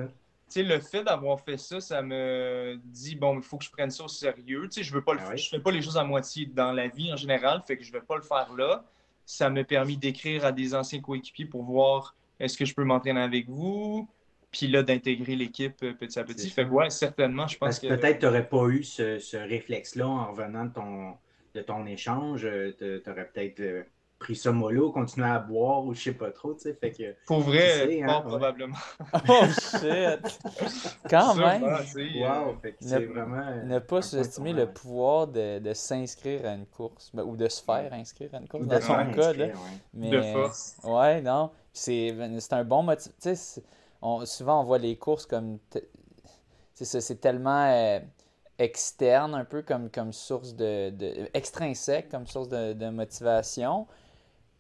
[0.57, 4.05] le fait d'avoir fait ça, ça me dit bon, il faut que je prenne ça
[4.05, 4.69] au sérieux.
[4.71, 7.17] je veux pas ah je fais pas les choses à moitié dans la vie en
[7.17, 8.85] général, fait que je vais pas le faire là.
[9.25, 13.21] Ça m'a permis d'écrire à des anciens coéquipiers pour voir est-ce que je peux m'entraîner
[13.21, 14.09] avec vous,
[14.51, 16.51] puis là d'intégrer l'équipe euh, petit à petit.
[16.51, 20.31] Fait que ouais, certainement, je pense que, peut-être tu n'aurais pas eu ce, réflexe-là en
[20.33, 21.15] revenant de ton
[21.55, 23.83] de ton échange, euh, tu aurais peut-être euh,
[24.23, 26.75] pris ça mollo, continuer à boire ou je sais pas trop, tu sais.
[26.75, 27.15] Fait que.
[27.27, 28.77] Pour vrai, hein, probablement.
[29.29, 30.41] oh shit!
[31.11, 31.63] Quand même!
[31.63, 32.57] Wow!
[32.63, 33.65] Fait que c'est vraiment.
[33.65, 37.63] Ne pas sous-estimer le pouvoir de, de s'inscrire à une course, ben, ou de se
[37.63, 39.49] faire inscrire à une course, dans son cas, là.
[39.93, 40.77] Mais, de force.
[40.85, 41.51] Ouais, non.
[41.73, 42.13] C'est
[42.53, 43.13] un bon motif.
[43.21, 43.63] Tu sais,
[44.25, 45.59] souvent on voit les courses comme.
[46.75, 47.67] C'est tellement.
[47.67, 48.01] Euh,
[48.59, 53.87] externe un peu comme, comme source de, de extrinsèque comme source de, de motivation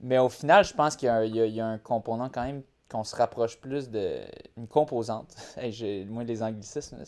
[0.02, 3.58] mais au final, je pense qu'il y, a un component quand même qu'on se rapproche
[3.58, 4.20] plus de
[4.56, 5.34] une composante.
[5.56, 7.04] Hey, moi, les anglicismes,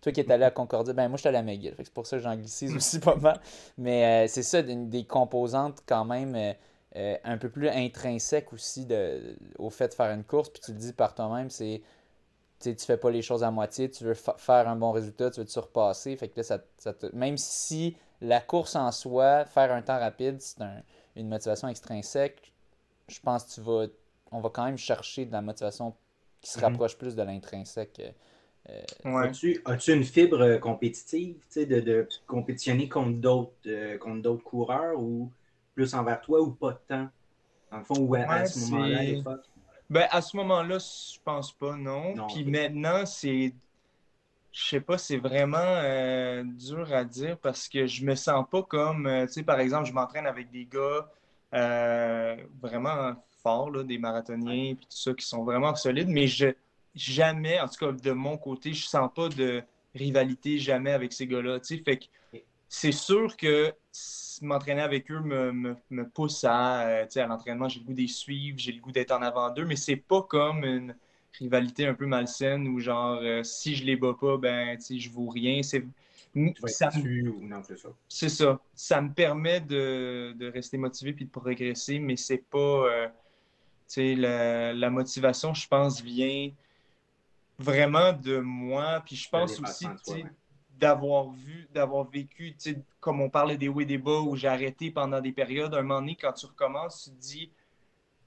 [0.00, 2.06] toi qui es allé à Concordia, ben moi je suis allé à McGill, c'est pour
[2.06, 3.40] ça que j'anglicise aussi pas mal.
[3.76, 6.52] Mais euh, c'est ça, des, composantes quand même euh,
[6.96, 8.86] euh, un peu plus intrinsèques aussi
[9.58, 10.48] au fait de faire une course.
[10.48, 11.82] Puis tu le dis par toi-même, c'est
[12.60, 15.46] tu fais pas les choses à moitié, tu veux faire un bon résultat, tu veux
[15.46, 16.14] te surpasser.
[16.16, 20.60] Fait que là, ça même si la course en soi, faire un temps rapide, c'est
[20.60, 20.82] un,
[21.16, 22.52] une motivation extrinsèque,
[23.08, 23.86] je pense que tu vas,
[24.30, 25.94] on va quand même chercher de la motivation
[26.40, 26.64] qui se mhm.
[26.64, 28.00] rapproche plus de l'intrinsèque.
[28.68, 35.00] Euh, As-tu une fibre euh, compétitive, de, de compétitionner contre d'autres euh, contre d'autres coureurs
[35.00, 35.32] ou
[35.74, 37.08] plus envers toi ou pas de temps?
[37.70, 39.38] Dans le fond, ou à, ce moment-là,
[39.88, 42.14] ben, à ce moment-là, je pense pas, non.
[42.28, 43.54] Puis maintenant, c'est.
[44.52, 49.08] Je sais pas, c'est vraiment dur à dire parce que je me sens pas comme.
[49.26, 51.08] tu sais, par exemple, je m'entraîne avec des gars
[52.60, 56.52] vraiment forts, là, des marathoniens, puis tout ça, qui sont vraiment solides, mais je
[56.94, 59.62] jamais, en tout cas de mon côté, je sens pas de
[59.94, 61.58] rivalité jamais avec ces gars-là.
[61.62, 62.06] Fait que
[62.68, 63.72] c'est sûr que
[64.42, 68.58] m'entraîner avec eux me, me, pousse à, euh, à l'entraînement, j'ai le goût d'y suivre,
[68.58, 70.96] j'ai le goût d'être en avant d'eux, mais c'est pas comme une
[71.38, 75.28] rivalité un peu malsaine où genre euh, si je les bats pas, ben je vaux
[75.28, 75.62] rien.
[75.62, 75.84] C'est
[76.66, 76.90] ça
[78.08, 78.60] C'est ça.
[78.74, 82.58] Ça me permet de, de, rester motivé puis de progresser, mais c'est pas.
[82.58, 83.08] Euh,
[83.96, 86.52] la, la, motivation, je pense, vient
[87.58, 89.02] vraiment de moi.
[89.04, 89.86] Puis je pense aussi
[90.78, 92.56] d'avoir vu, d'avoir vécu,
[93.00, 95.74] comme on parlait des hauts et des bas où j'ai arrêté pendant des périodes.
[95.74, 97.50] Un moment donné, quand tu recommences, tu te dis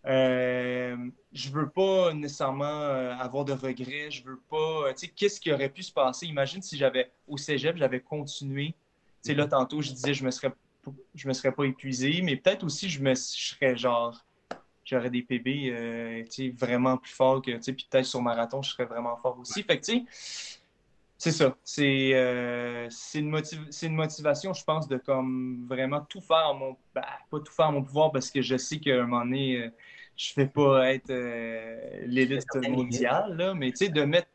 [0.05, 0.97] euh,
[1.31, 4.11] je veux pas nécessairement euh, avoir de regrets.
[4.11, 4.93] Je veux pas.
[4.93, 6.27] Tu sais, qu'est-ce qui aurait pu se passer?
[6.27, 8.75] Imagine si j'avais au cégep, j'avais continué.
[9.23, 10.51] Tu sais, là, tantôt, je disais, je me serais,
[11.15, 14.21] je me serais pas épuisé, mais peut-être aussi, je me serais genre
[14.85, 16.23] j'aurais des PB euh,
[16.57, 19.63] vraiment plus forts que, puis peut-être sur marathon, je serais vraiment fort aussi.
[19.63, 20.05] Fait que, tu sais,
[21.17, 21.55] c'est ça.
[21.63, 23.41] C'est euh, une,
[23.81, 26.77] une, motivation, je pense, de comme vraiment tout faire en mon...
[26.93, 29.57] Ben, pas tout faire en mon pouvoir parce que je sais qu'à un moment donné,
[29.57, 29.69] euh,
[30.15, 31.13] je ne vais pas être
[32.05, 34.27] l'élite mondiale, là, mais tu sais, de mettre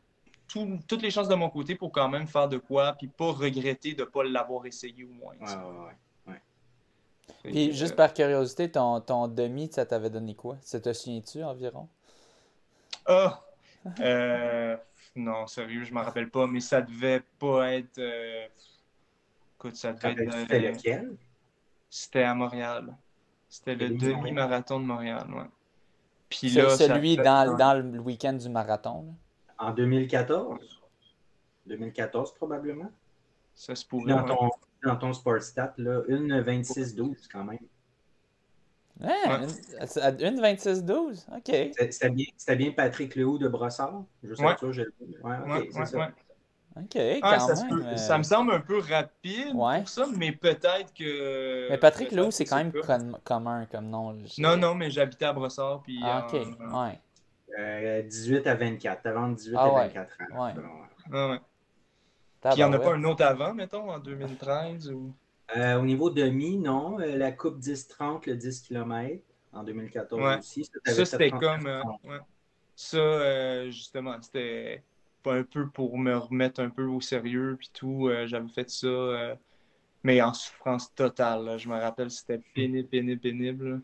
[0.87, 3.93] toutes les chances de mon côté pour quand même faire de quoi, puis pas regretter
[3.93, 5.35] de ne pas l'avoir essayé au moins.
[7.43, 10.57] Puis juste par curiosité, ton, ton demi, ça t'avait donné quoi?
[10.61, 11.87] Ça te souviens-tu environ?
[13.05, 13.41] Ah!
[14.01, 14.75] Euh,
[15.15, 17.97] non, sérieux, je m'en rappelle pas, mais ça devait pas être.
[17.99, 18.47] Euh...
[19.55, 20.33] Écoute, ça devait être.
[20.33, 21.15] C'était euh, lequel?
[21.89, 22.95] C'était à Montréal.
[23.47, 25.45] C'était le demi-marathon de Montréal, ouais.
[26.29, 29.15] Puis là, celui dans, dans, le week-end du marathon.
[29.57, 30.81] En 2014?
[31.65, 32.91] 2014, probablement.
[33.55, 34.13] Ça se pourrait
[34.83, 37.59] dans ton sport stat, là, une 26-12 quand même.
[38.99, 41.25] Ouais, une, 26-12?
[41.35, 41.73] OK.
[41.89, 44.03] C'était bien, bien, Patrick Lehoux de Brossard?
[44.23, 44.55] Je sais ouais.
[44.55, 46.11] pas, je Ouais, OK, c'est ça.
[46.75, 50.31] OK, ah, quand ça, même, euh, ça, me semble un peu rapide pour ça, mais
[50.31, 51.69] peut-être que...
[51.69, 52.71] Mais Patrick Lehoux, c'est quand même
[53.23, 54.15] commun comme nom.
[54.37, 55.81] Non, non, mais j'habitais à Brossard.
[55.81, 56.99] Puis, ah, OK, ouais.
[57.59, 60.45] Euh, 18 à 24, avant 18 ah, à 24 ans.
[60.45, 60.53] Ouais.
[61.11, 61.39] Ah, ouais.
[62.41, 65.13] Puis il n'y en a pas un autre avant, mettons, en 2013 ou...
[65.57, 66.99] Euh, au niveau demi, non.
[66.99, 70.69] Euh, la Coupe 10-30, le 10 km en 2014 aussi.
[70.85, 71.65] Ça, c'était comme.
[71.65, 71.81] Euh,
[72.75, 74.83] ça, justement, c'était
[75.25, 78.09] un peu pour me remettre un peu au sérieux puis tout.
[78.25, 79.37] J'avais fait ça
[80.03, 81.57] mais en souffrance totale.
[81.57, 83.81] Je me rappelle, c'était pénible, pénible, pénible.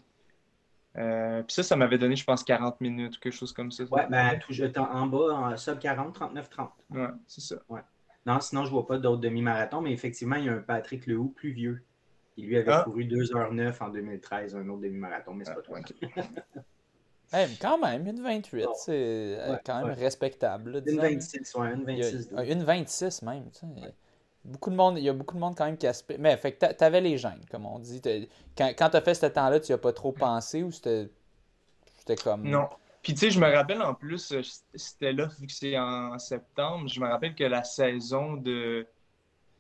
[0.97, 3.83] Euh, puis ça, ça m'avait donné, je pense, 40 minutes ou quelque chose comme ça.
[3.83, 6.69] Ouais, ben, tout, en bas, en sub 40, 39-30.
[6.91, 7.55] Ouais, c'est ça.
[7.67, 7.81] Ouais.
[8.25, 11.33] Non, sinon, je vois pas d'autres demi-marathons, mais effectivement, il y a un Patrick Lehoux
[11.35, 11.83] plus vieux.
[12.37, 12.83] Il lui avait ah.
[12.83, 15.79] couru 2h09 en 2013, un autre demi-marathon, mais c'est pas toi.
[17.35, 20.83] hey, quand même, une 28, c'est euh, quand même respectable.
[20.85, 22.29] une 26, ouais, une 26.
[22.47, 23.49] une 26 même.
[23.51, 23.93] Tu sais.
[24.43, 26.17] Beaucoup de monde, il y a beaucoup de monde quand même qui aspire.
[26.19, 28.01] Mais fait que t'avais les gènes, comme on dit.
[28.57, 31.09] Quand, quand t'as fait ce temps-là, tu as pas trop pensé ou c'était
[32.23, 32.43] comme.
[32.43, 32.69] Non.
[33.01, 34.41] Puis tu sais, je me rappelle en plus, euh,
[34.73, 38.87] c'était là, vu que c'est en septembre, je me rappelle que la saison de,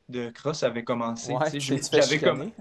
[0.09, 1.31] de cross avait commencé.
[1.31, 2.51] Ouais, j'avais comme.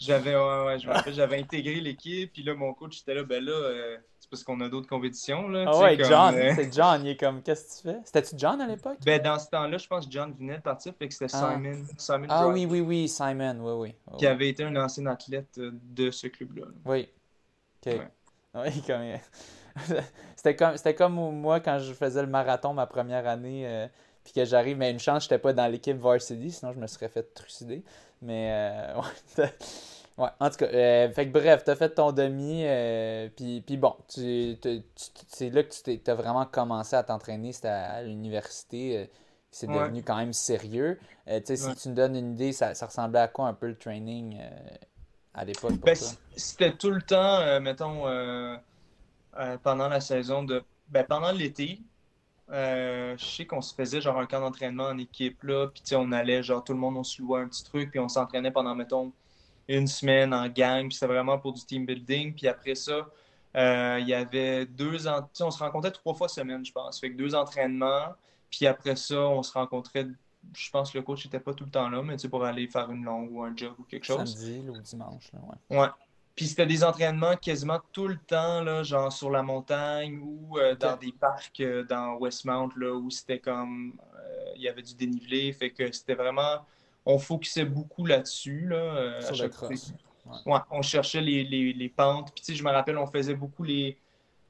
[0.00, 0.78] J'avais ouais, ouais,
[1.12, 3.98] j'avais intégré l'équipe, puis là, mon coach était là, ben là, euh,
[4.32, 5.46] parce qu'on a d'autres compétitions.
[5.46, 8.00] Là, ah ouais, John, euh, c'est John, il est comme, qu'est-ce que tu fais?
[8.02, 8.96] C'était-tu John à l'époque?
[9.04, 11.52] Ben dans ce temps-là, je pense que John venait de partir, fait que c'était ah.
[11.54, 11.84] Simon.
[11.98, 14.16] Simon ah oui, oui, oui, Simon, oui, oui.
[14.16, 16.64] qui avait été un ancien athlète de ce club-là.
[16.86, 17.10] Oui.
[17.86, 18.00] Ok.
[18.54, 19.02] Oui, comme.
[20.34, 23.86] c'était comme, comme moi quand je faisais le marathon ma première année, euh,
[24.24, 27.10] puis que j'arrive, mais une chance, j'étais pas dans l'équipe varsity, sinon je me serais
[27.10, 27.84] fait trucider.
[28.22, 29.44] Mais euh,
[30.18, 32.64] ouais, en tout cas, euh, fait que bref, t'as fait ton demi,
[33.36, 34.56] puis, puis bon, tu,
[35.28, 39.10] c'est là que tu as vraiment commencé à t'entraîner, c'était à, l'université.
[39.50, 40.98] c'est devenu quand même sérieux.
[41.26, 44.38] si tu me donnes une idée, ça, ça, ressemblait à quoi un peu le training
[45.34, 45.72] à l'époque?
[45.84, 45.96] Ben,
[46.36, 48.06] c'était tout le temps, mettons,
[49.38, 50.62] euh, pendant la saison de.
[50.88, 51.80] Ben, pendant l'été,
[52.50, 56.12] euh, je sais qu'on se faisait genre un camp d'entraînement en équipe là, puis on
[56.12, 58.74] allait genre tout le monde on se louait un petit truc puis on s'entraînait pendant
[58.74, 59.12] mettons
[59.68, 63.06] une semaine en gang puis c'était vraiment pour du team building puis après ça
[63.54, 67.10] euh, il y avait deux ans on se rencontrait trois fois semaine je pense fait
[67.10, 68.14] que deux entraînements
[68.50, 70.06] puis après ça on se rencontrait
[70.54, 72.44] je pense que le coach n'était pas tout le temps là mais tu sais pour
[72.44, 75.78] aller faire une longue ou un jog ou quelque chose samedi ou dimanche là, ouais.
[75.78, 75.88] ouais
[76.34, 80.74] puis c'était des entraînements quasiment tout le temps, là, genre sur la montagne ou euh,
[80.76, 83.94] dans des parcs euh, dans Westmount, là, où c'était comme.
[84.56, 85.52] Il y avait du dénivelé.
[85.52, 86.64] Fait que c'était vraiment.
[87.04, 88.66] On focusait beaucoup là-dessus.
[88.68, 89.50] Là, sur
[90.46, 90.60] Ouais.
[90.70, 92.32] on cherchait les, les, les pentes.
[92.32, 93.98] Puis, je me rappelle, on faisait beaucoup les,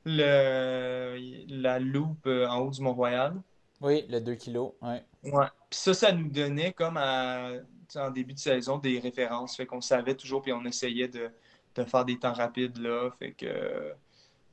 [0.05, 1.17] le,
[1.49, 3.41] la loupe en haut du Mont-Royal.
[3.81, 4.73] Oui, le 2 kilos.
[4.83, 5.03] Ouais.
[5.25, 5.47] ouais.
[5.71, 7.53] Puis ça, ça nous donnait comme à,
[7.97, 9.57] en début de saison des références.
[9.57, 11.31] Fait qu'on savait toujours, puis on essayait de
[11.75, 13.11] de faire des temps rapides là.
[13.19, 13.95] Fait que,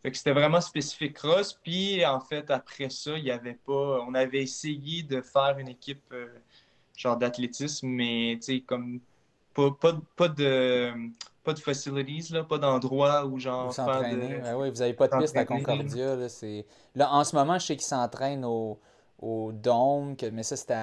[0.02, 1.54] fait que c'était vraiment spécifique cross.
[1.54, 4.04] Puis en fait, après ça, il y avait pas.
[4.08, 6.28] On avait essayé de faire une équipe euh,
[7.00, 9.00] genre d'athlétisme, mais tu sais, comme
[9.54, 10.92] pas, pas, pas, de
[11.44, 13.74] pas de facilities, là, pas d'endroit où genre.
[13.74, 14.56] Faire de...
[14.56, 16.16] oui, vous n'avez pas de piste à Concordia.
[16.16, 16.28] Là,
[16.96, 18.80] là, en ce moment, je sais qu'ils s'entraînent au
[19.22, 20.76] au Dôme, mais ça c'était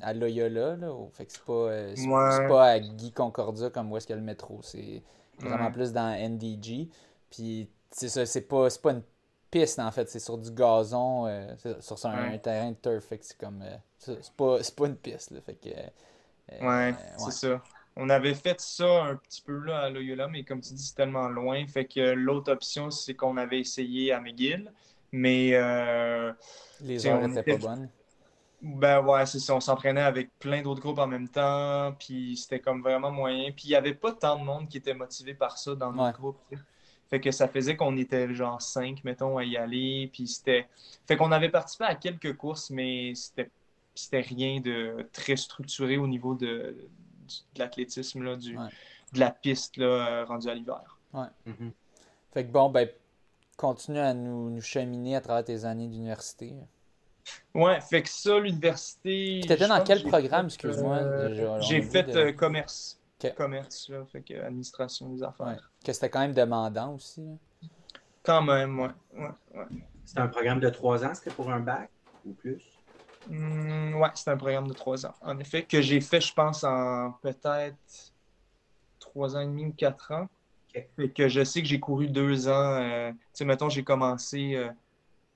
[0.00, 0.76] à, Loyola.
[0.76, 4.18] Là, fait que c'est pas, euh, pas à Guy Concordia comme où est-ce qu'il y
[4.18, 4.60] a le métro.
[4.62, 5.02] C'est
[5.40, 6.88] Vraiment plus dans NDG.
[7.30, 9.02] Puis c'est ça, c'est pas, pas une
[9.54, 13.04] piste en fait, c'est sur du gazon, euh, sur un, terrain de turf.
[13.04, 13.62] Fait que c'est comme.
[13.62, 15.30] Euh, c'est pas, pas, une piste.
[15.30, 17.62] Là, fait que, euh, ouais, c'est ça.
[17.96, 20.96] On avait fait ça un petit peu là à Loyola, mais comme tu dis, c'est
[20.96, 21.64] tellement loin.
[21.68, 24.72] Fait que l'autre option, c'est qu'on avait essayé à McGill.
[25.12, 25.50] Mais.
[26.80, 27.88] Les heures n'étaient pas bonnes.
[28.60, 29.54] Ben ouais, c'est ça.
[29.54, 33.52] On s'entraînait avec plein d'autres groupes en même temps, puis c'était comme vraiment moyen.
[33.52, 36.18] Puis il n'y avait pas tant de monde qui était motivé par ça dans notre
[36.18, 36.38] groupe.
[37.10, 40.10] Fait que ça faisait qu'on était genre cinq, mettons, à y aller.
[40.12, 40.66] Puis c'était.
[41.06, 43.50] Fait qu'on avait participé à quelques courses, mais c'était
[43.94, 50.24] c'était rien de très structuré au niveau de, de l'athlétisme, du, de la piste là,
[50.24, 50.98] rendue à l'hiver.
[51.12, 51.26] Ouais.
[51.46, 51.70] Mm-hmm.
[52.32, 52.88] Fait que bon, ben,
[53.56, 56.54] continue à nous, nous cheminer à travers tes années d'université.
[57.54, 59.40] Ouais, fait que ça, l'université.
[59.46, 63.00] Tu étais dans quel programme, excuse-moi euh, J'ai fait euh, commerce.
[63.30, 65.70] Commerce, là, fait que administration des affaires.
[65.84, 67.22] Que c'était quand même demandant aussi.
[68.22, 68.90] Quand même, ouais.
[69.14, 69.64] ouais, ouais.
[70.04, 71.90] C'était un programme de trois ans, c'était pour un bac
[72.26, 72.62] ou plus?
[73.28, 75.14] Mmh, Ouais, c'était un programme de trois ans.
[75.20, 78.12] En effet, que j'ai fait, je pense, en peut-être
[78.98, 80.28] trois ans et demi ou quatre ans.
[80.72, 82.74] Fait que je sais que j'ai couru deux ans.
[82.80, 84.56] Euh, tu sais, mettons, j'ai commencé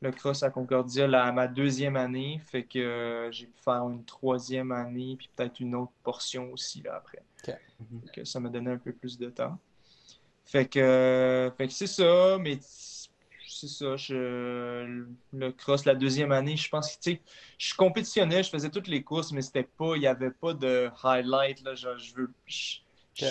[0.00, 2.40] le cross à Concordia à ma deuxième année.
[2.46, 6.82] Fait que euh, j'ai pu faire une troisième année, puis peut-être une autre portion aussi
[6.82, 7.22] là, après.
[8.12, 9.58] que ça m'a donné un peu plus de temps.
[10.44, 12.58] Fait que, fait que c'est ça, mais
[13.46, 13.96] c'est ça.
[13.96, 17.20] Je, le cross, la deuxième année, je pense que, tu sais,
[17.58, 20.90] je compétitionnais, je faisais toutes les courses, mais c'était pas, il n'y avait pas de
[21.02, 21.74] highlight, là.
[21.74, 22.78] je veux, je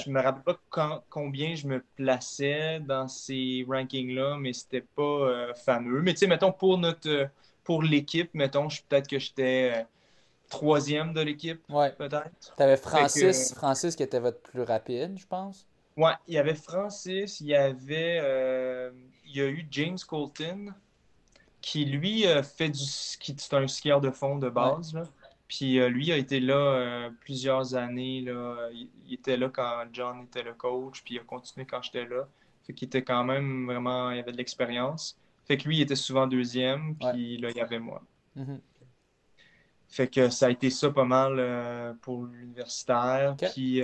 [0.09, 6.01] me rappelle pas combien je me plaçais dans ces rankings-là, mais c'était pas euh, fameux.
[6.01, 7.29] Mais tu sais, mettons, pour notre
[7.63, 9.85] pour l'équipe, mettons, peut-être que j'étais
[10.49, 11.91] troisième de l'équipe, Ouais.
[11.91, 12.55] peut-être.
[12.55, 15.67] T'avais Fait Francis, que- Francis qui était votre plus rapide, je pense.
[15.97, 18.19] Ouais, il y avait Francis, il y avait.
[18.21, 18.91] euh,
[19.25, 20.73] il y a eu James Colton,
[21.61, 23.35] qui lui euh, fait du ski.
[23.37, 24.93] C'est un skieur de fond de base.
[24.93, 25.03] là.
[25.47, 28.21] Puis euh, lui a été là euh, plusieurs années.
[28.21, 28.69] Là.
[28.73, 32.05] Il, il était là quand John était le coach, puis il a continué quand j'étais
[32.05, 32.27] là.
[32.65, 34.11] Fait qu'il était quand même vraiment.
[34.11, 35.17] Il avait de l'expérience.
[35.45, 38.01] Fait que lui, il était souvent deuxième, puis là, il y avait moi.
[38.35, 38.59] Mhm.
[39.87, 43.37] Fait que ça a été ça pas mal euh, pour l'universitaire.
[43.53, 43.81] Puis,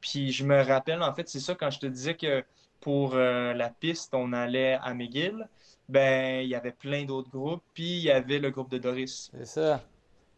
[0.00, 2.44] puis je me rappelle, en fait, c'est ça quand je te disais que
[2.80, 5.48] pour la piste, on allait à McGill,
[5.88, 9.32] ben il y avait plein d'autres groupes, puis il y avait le groupe de Doris.
[9.34, 9.82] C'est ça.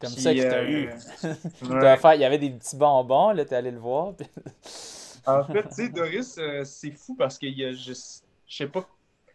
[0.00, 0.88] Comme Puis, ça que t'as euh, eu.
[1.68, 1.96] ouais.
[1.98, 4.14] Fait- il y avait des petits bonbons, là, t'es allé le voir.
[4.14, 4.26] puis-
[5.26, 8.66] En fait, tu sais, Doris, euh, c'est fou parce qu'il y a juste, je sais
[8.66, 8.88] pas,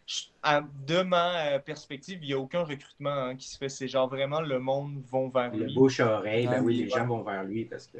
[0.04, 3.68] je- à- de ma euh, perspective, il n'y a aucun recrutement hein, qui se fait.
[3.68, 5.74] C'est genre vraiment le monde vont vers Le lui.
[5.74, 7.98] bouche à oreille, ben oui, les gens vont vers lui parce que.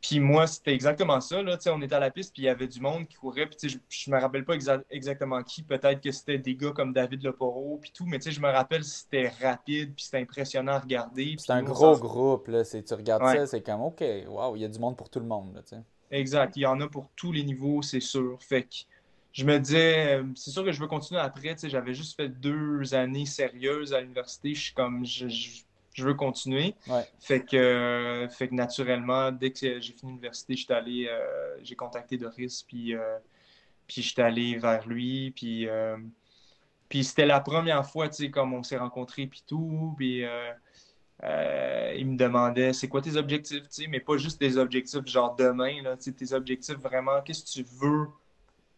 [0.00, 1.42] Puis moi, c'était exactement ça.
[1.42, 1.58] Là.
[1.66, 3.46] On était à la piste, puis il y avait du monde qui courait.
[3.46, 5.62] Puis je, je me rappelle pas exa- exactement qui.
[5.62, 8.06] Peut-être que c'était des gars comme David Leporo, puis tout.
[8.06, 11.36] Mais je me rappelle c'était rapide, puis c'était impressionnant à regarder.
[11.38, 12.64] C'est un gros groupe, là.
[12.64, 13.36] Tu regardes Ouais.
[13.36, 15.78] ça, c'est comme, OK, waouh, il y a du monde pour tout le monde, là.
[16.10, 16.56] Exact.
[16.56, 18.38] Il y en a pour tous les niveaux, c'est sûr.
[18.40, 18.74] Fait que
[19.32, 21.54] je me disais, euh, c'est sûr que je veux continuer après.
[21.62, 24.54] J'avais juste fait deux années sérieuses à l'université.
[24.54, 26.74] Je suis comme, je, je- je veux continuer.
[26.86, 27.04] Ouais.
[27.18, 31.74] Fait que, euh, fait que naturellement, dès que j'ai fini l'université, j'étais allé, euh, j'ai
[31.74, 33.18] contacté Doris, puis, euh,
[33.86, 35.96] puis j'étais allé vers lui, puis, euh,
[36.88, 40.24] puis c'était la première fois, tu sais, comme on s'est rencontrés, puis tout, puis
[41.22, 45.34] il me demandait, c'est quoi tes objectifs, tu sais, mais pas juste des objectifs genre
[45.36, 48.08] demain, là, tu sais, tes objectifs vraiment, qu'est-ce que tu veux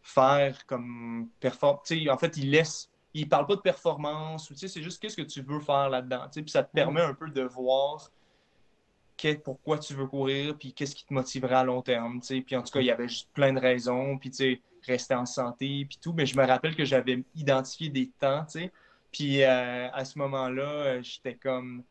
[0.03, 4.55] faire comme performance, tu sais, en fait, il laisse, il parle pas de performance, ou
[4.55, 6.73] tu sais, c'est juste qu'est-ce que tu veux faire là-dedans, tu sais, puis ça te
[6.73, 8.11] permet un peu de voir
[9.19, 12.41] que- pourquoi tu veux courir, puis qu'est-ce qui te motiverait à long terme, tu sais.
[12.41, 15.15] Puis en tout cas, il y avait juste plein de raisons, puis tu sais, rester
[15.15, 16.13] en santé, puis tout.
[16.13, 18.73] Mais je me rappelle que j'avais identifié des temps, tu sais.
[19.13, 21.85] Puis euh, à ce moment-là, euh, j'étais comme,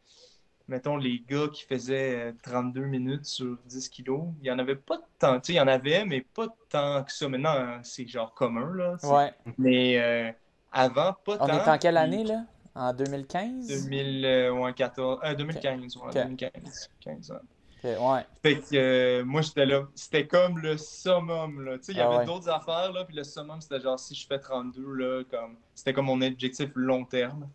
[0.68, 4.76] mettons, les gars qui faisaient euh, 32 minutes sur 10 kilos, il n'y en avait
[4.76, 7.30] pas de temps, tu sais, il y en avait, mais pas tant que ça.
[7.30, 8.98] Maintenant, c'est genre commun, là.
[9.04, 9.34] Ouais.
[9.58, 10.32] Mais euh,
[10.72, 11.54] avant, pas On tant.
[11.54, 12.46] est en quelle année, là?
[12.76, 13.68] En 2015?
[13.68, 16.14] 2014, euh, 2015, ouais, Ok.
[16.14, 16.90] 2015.
[17.00, 17.40] 15 ans.
[17.84, 18.26] Ok, ouais.
[18.44, 19.88] Fait que euh, moi, j'étais là.
[19.96, 21.78] C'était comme le summum, là.
[21.78, 22.26] Tu sais, il y Ah avait ouais.
[22.26, 23.06] d'autres affaires, là.
[23.06, 25.58] Puis le summum, c'était genre, si je fais 32, là, comme...
[25.76, 27.52] C'était comme mon objectif long terme.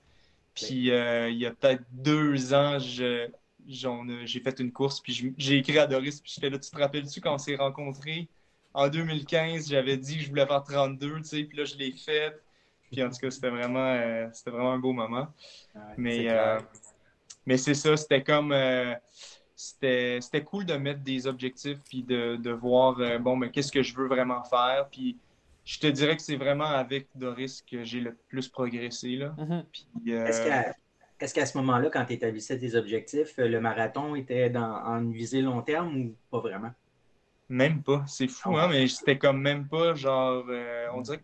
[0.54, 3.30] Puis euh, il y a peut-être deux ans, je-
[3.66, 7.20] j'ai fait une course, puis j'ai écrit à Doris, puis j'étais là, tu te rappelles-tu
[7.20, 8.28] quand on s'est rencontrés?
[8.74, 11.92] En 2015, j'avais dit que je voulais faire 32, tu sais, puis là, je l'ai
[11.92, 12.34] fait.
[12.96, 15.28] Puis en tout cas, c'était vraiment, euh, c'était vraiment un beau moment.
[15.74, 15.80] Ouais.
[15.98, 16.56] Mais, c'est clair.
[16.56, 16.60] euh,
[17.44, 18.52] mais c'est ça, c'était comme.
[18.52, 18.94] euh,
[19.54, 23.72] c'était, c'était cool de mettre des objectifs puis de, de voir, euh, bon, mais qu'est-ce
[23.72, 24.88] que je veux vraiment faire?
[24.90, 25.18] Puis
[25.64, 29.16] je te dirais que c'est vraiment avec Doris que j'ai le plus progressé.
[29.16, 29.34] Là.
[29.36, 29.64] Mhm.
[29.72, 30.74] Puis, euh, Est-ce qu'à
[31.20, 35.42] est-ce qu'à ce moment-là, quand tu établissais tes objectifs, le marathon était dans, en visée
[35.42, 36.72] long terme ou pas vraiment?
[37.48, 38.04] Même pas.
[38.06, 40.44] C'est fou, hein, mais c'était comme même pas genre.
[40.48, 41.22] euh, on dirait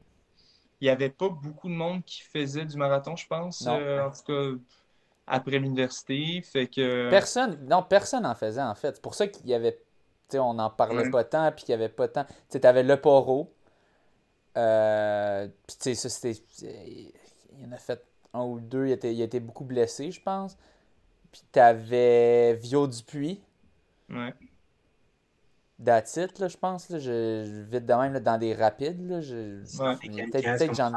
[0.82, 3.64] qu'il n'y avait pas beaucoup de monde qui faisait du marathon, je pense.
[3.68, 4.58] Euh, en tout cas,
[5.28, 6.42] après l'université.
[6.42, 7.08] Fait que.
[7.08, 8.96] Personne, non, personne en faisait, en fait.
[8.96, 9.80] C'est pour ça qu'il y avait, tu
[10.30, 11.10] sais, on n'en parlait Ouais.
[11.10, 12.24] pas tant, puis qu'il y avait pas tant.
[12.24, 13.52] Tu sais, t'avais le poro.
[14.58, 16.40] Euh, puis tu sais, ça, c'était.
[16.62, 20.20] Il y en a fait un ou deux, il était, il était beaucoup blessé, je
[20.20, 20.58] pense.
[21.30, 23.40] Puis t'avais Vio Dupuis.
[24.10, 24.34] Ouais.
[25.84, 26.88] That's it, là, je pense.
[26.90, 29.08] Là, je, je- vite de même, là, dans des rapides.
[29.10, 29.96] Là, je, Ouais.
[29.96, 30.92] peut-être, que j'en.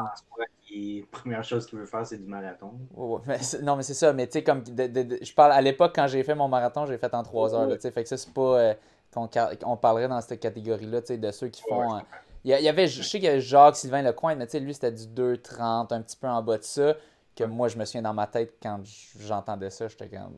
[1.11, 2.71] Première chose qu'il veut faire, c'est du marathon.
[2.93, 4.11] Ouais, ouais, mais non, mais c'est ça.
[4.13, 4.61] Mais tu sais, comme.
[4.63, 7.23] de- de- de- je parle à l'époque, quand j'ai fait mon marathon, j'ai fait en
[7.23, 7.67] 3 heures.
[7.67, 8.41] là, tu sais, fait que ça, c'est pas.
[8.59, 8.73] euh,
[9.13, 9.29] qu'on
[9.65, 11.93] on parlerait dans cette catégorie-là, tu sais, de ceux qui font.
[11.93, 14.51] Ouais, euh, il y, avait, je sais qu'il y avait Jacques Sylvain Lecointe, mais tu
[14.51, 16.95] sais, lui, c'était du 2,30, un petit peu en bas de ça.
[17.35, 18.79] Que moi, je me souviens dans ma tête, quand
[19.19, 20.37] j'entendais ça, j'étais comme.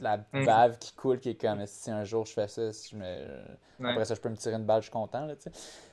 [0.00, 0.44] La Mm.
[0.46, 3.04] bave qui coule, qui est comme si un jour je fais ça, si je me.
[3.80, 3.90] Ouais.
[3.90, 5.50] Après ça, je peux me tirer une balle, je suis content, là, tu sais.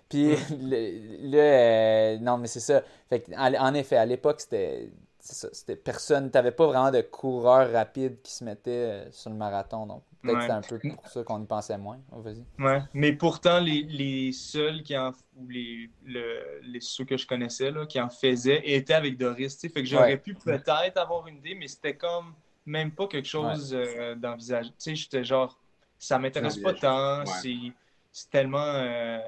[0.09, 2.81] Puis, le- là, euh, non, mais c'est ça.
[3.09, 4.89] Fait que, en, effet, à l'époque, c'était.
[5.27, 8.69] C'était personne, t'avais pas vraiment de coureurs rapides qui se mettaient
[9.07, 9.87] euh, sur le marathon.
[9.87, 10.41] Donc, peut-être que Ouais.
[10.61, 11.97] c'était un peu pour ça qu'on y pensait moins.
[12.11, 12.43] Oh, vas-y.
[12.63, 17.25] Ouais, mais pourtant, les, les seuls qui en, ou les, le- les, ceux que je
[17.25, 19.59] connaissais, là, qui en faisaient, étaient avec Doris.
[19.59, 20.17] Fait que j'aurais Ouais.
[20.17, 22.35] pu peut-être avoir une idée, mais c'était comme
[22.65, 24.69] même pas quelque chose euh, d'envisager.
[24.69, 25.57] Tu sais, j'étais genre,
[25.99, 27.73] ça m'intéresse pas tant, c'est
[28.31, 29.19] tellement euh,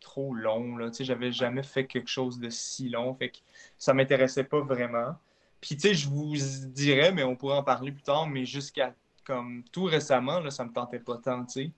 [0.00, 0.90] trop long, là.
[0.90, 3.38] Tu sais, j'avais jamais fait quelque chose de si long, fait que
[3.78, 5.16] ça m'intéressait pas vraiment.
[5.60, 6.34] Puis, tu sais, je vous
[6.66, 8.94] dirais, mais on pourra en parler plus tard, mais jusqu'à
[9.24, 11.70] comme tout récemment, là, ça me tentait pas tant, tu sais.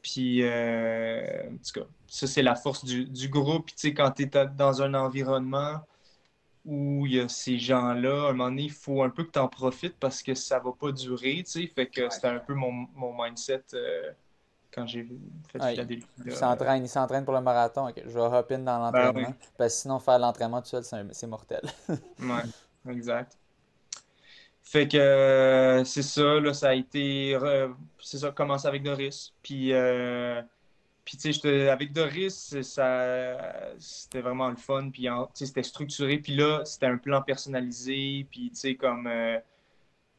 [0.00, 3.66] Puis, euh, en tout cas, ça, c'est la force du, du groupe.
[3.66, 5.82] Puis, tu sais, quand tu es dans un environnement
[6.66, 9.30] où il y a ces gens-là, à un moment donné, il faut un peu que
[9.32, 11.66] tu en profites parce que ça va pas durer, tu sais.
[11.68, 14.12] Fait que c'était un peu mon, mon mindset euh,
[14.72, 15.08] quand j'ai
[15.52, 16.06] fait Ouais, Philadelphie.
[16.24, 17.88] Il s'entraîne, il s'entraîne pour le marathon.
[17.88, 19.14] Ok, je vais hop in dans Ben l'entraînement.
[19.14, 19.34] oui.
[19.56, 21.62] Parce que sinon, faire l'entraînement tout seul, c'est mortel.
[22.18, 22.44] Ouais,
[22.92, 23.38] exact.
[24.62, 27.34] Fait que euh, c'est ça, là, ça a été.
[27.38, 29.34] re- C'est ça, commencé avec Doris.
[29.42, 30.42] Puis, euh,
[31.06, 34.90] puis tu sais, avec Doris, ça, c'était vraiment le fun.
[34.90, 36.18] Puis, en- tu sais, c'était structuré.
[36.18, 38.26] Puis là, c'était un plan personnalisé.
[38.30, 39.38] Puis, tu sais, comme euh,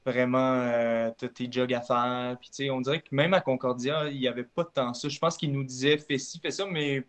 [0.05, 2.37] vraiment, euh, t'as tes jogs à faire.
[2.39, 5.09] Puis, tu sais, on dirait que même à Concordia, il n'y avait pas tant ça.
[5.09, 7.05] Je pense qu'il nous disait fais ci, fais ça, mais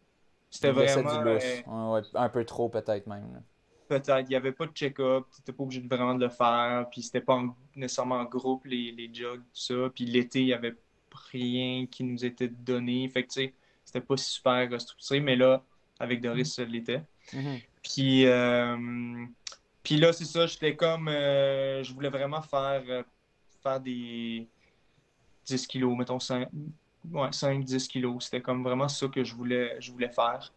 [0.50, 1.22] c'était vraiment.
[1.22, 3.42] du euh, Ouais, ouais, un peu trop, peut-être même.
[3.86, 4.26] Peut-être.
[4.26, 5.24] Il n'y avait pas de check-up.
[5.32, 6.86] Tu n'étais pas obligé de vraiment de le faire.
[6.90, 9.74] Puis c'était pas en- nécessairement en groupe, les, les jogs, tout ça.
[9.94, 10.74] Puis l'été, il n'y avait
[11.30, 13.08] rien qui nous était donné.
[13.08, 13.54] Fait que, tu sais,
[13.88, 15.20] c'était pas super structuré.
[15.20, 15.62] Mais là,
[15.98, 17.02] avec Doris, ça l'était.
[17.32, 17.58] Mhm.
[17.82, 19.24] Puis, euh,
[19.82, 20.46] puis là, c'est ça.
[20.46, 21.08] J'étais comme.
[21.08, 23.02] euh, je voulais vraiment faire, euh,
[23.62, 24.46] faire des
[25.46, 26.48] 10 kilos, mettons 5,
[27.12, 28.26] ouais, 5-10 kilos.
[28.26, 30.52] C'était comme vraiment ça que je voulais, je voulais faire.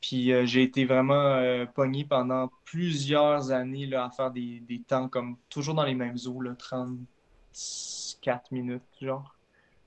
[0.00, 5.36] Puis j'ai été vraiment pogné pendant plusieurs années là, à faire des, des temps comme
[5.48, 9.35] toujours dans les mêmes eaux, là, 34 minutes, genre.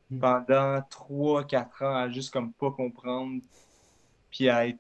[0.10, 0.20] Mm.
[0.20, 3.42] Pendant 3-4 ans à juste comme pas comprendre.
[4.32, 4.80] Puis à être,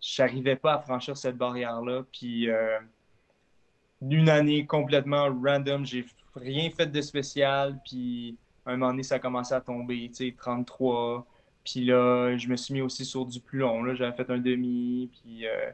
[0.00, 2.04] j'arrivais pas à franchir cette barrière-là.
[2.12, 2.78] Puis euh,
[4.02, 6.04] une année complètement random, j'ai
[6.34, 7.78] rien fait de spécial.
[7.84, 11.26] Puis un moment donné, ça a commencé à tomber, tu sais, 33.
[11.64, 13.94] Puis là, je me suis mis aussi sur du plus long.
[13.94, 15.10] J'avais fait un demi.
[15.12, 15.70] Puis, euh,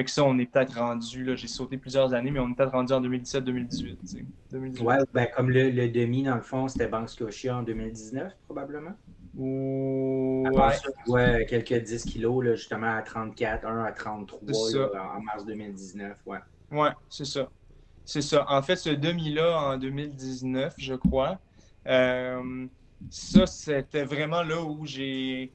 [0.00, 1.24] fait que ça, on est peut-être rendu.
[1.24, 3.98] Là, j'ai sauté plusieurs années, mais on est peut-être rendu en 2017-2018.
[4.00, 4.24] tu sais.
[4.50, 4.86] 2018.
[4.86, 8.94] Ouais, ben, comme le, le demi, dans le fond, c'était Banque Scotia en 2019, probablement.
[9.36, 10.72] Ou- Ouais,
[11.06, 15.02] vois, quelques 10 kilos, là, justement, à 34, un à 33, C'est là, ça.
[15.16, 16.16] en mars 2019.
[16.24, 16.38] Ouais.
[16.70, 17.50] ouais, c'est ça.
[18.06, 18.46] C'est ça.
[18.48, 21.38] En fait, ce demi-là, en 2019, je crois,
[21.86, 22.66] euh,
[23.10, 25.52] ça, c'était vraiment là où j'ai,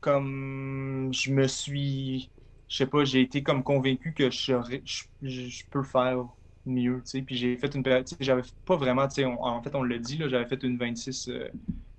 [0.00, 2.32] comme, je me suis,
[2.68, 6.24] je sais pas, j'ai été comme convaincu que je, serais- je, je- je peux faire
[6.66, 7.22] mieux, tu sais.
[7.22, 9.82] Puis j'ai fait une période, tu sais, j'avais pas vraiment, tu sais, en fait, on
[9.82, 11.48] l'a dit, là, j'avais fait une 26, euh,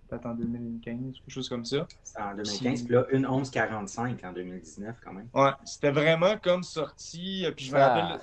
[0.08, 1.88] peut-être en 2015, quelque chose comme ça.
[2.04, 5.30] C'était en 2015, puis là, une 11,45 en 2019, quand même.
[5.34, 7.46] Ouais, c'était vraiment comme sorti.
[7.46, 7.84] euh, Puis je me Ah.
[7.90, 8.20] rappelle,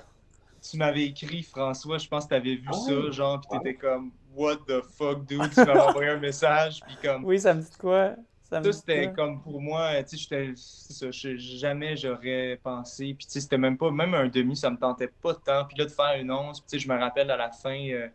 [0.61, 3.11] tu m'avais écrit, François, je pense que tu avais vu Ah ça, oui.
[3.13, 5.51] genre, puis Ah t'étais comme, What the fuck, dude?
[5.53, 8.15] Tu m'avais envoyé un message, puis comme, Oui, ça me dit quoi?
[8.49, 13.13] Ça ça c'était comme pour moi, tu sais, ça, jamais j'aurais pensé.
[13.13, 15.65] Puis tu sais, c'était même pas, même un demi, ça me tentait pas tant.
[15.65, 17.77] Puis là, de faire une once, puis tu sais, je me rappelle à la fin,
[17.89, 18.09] euh,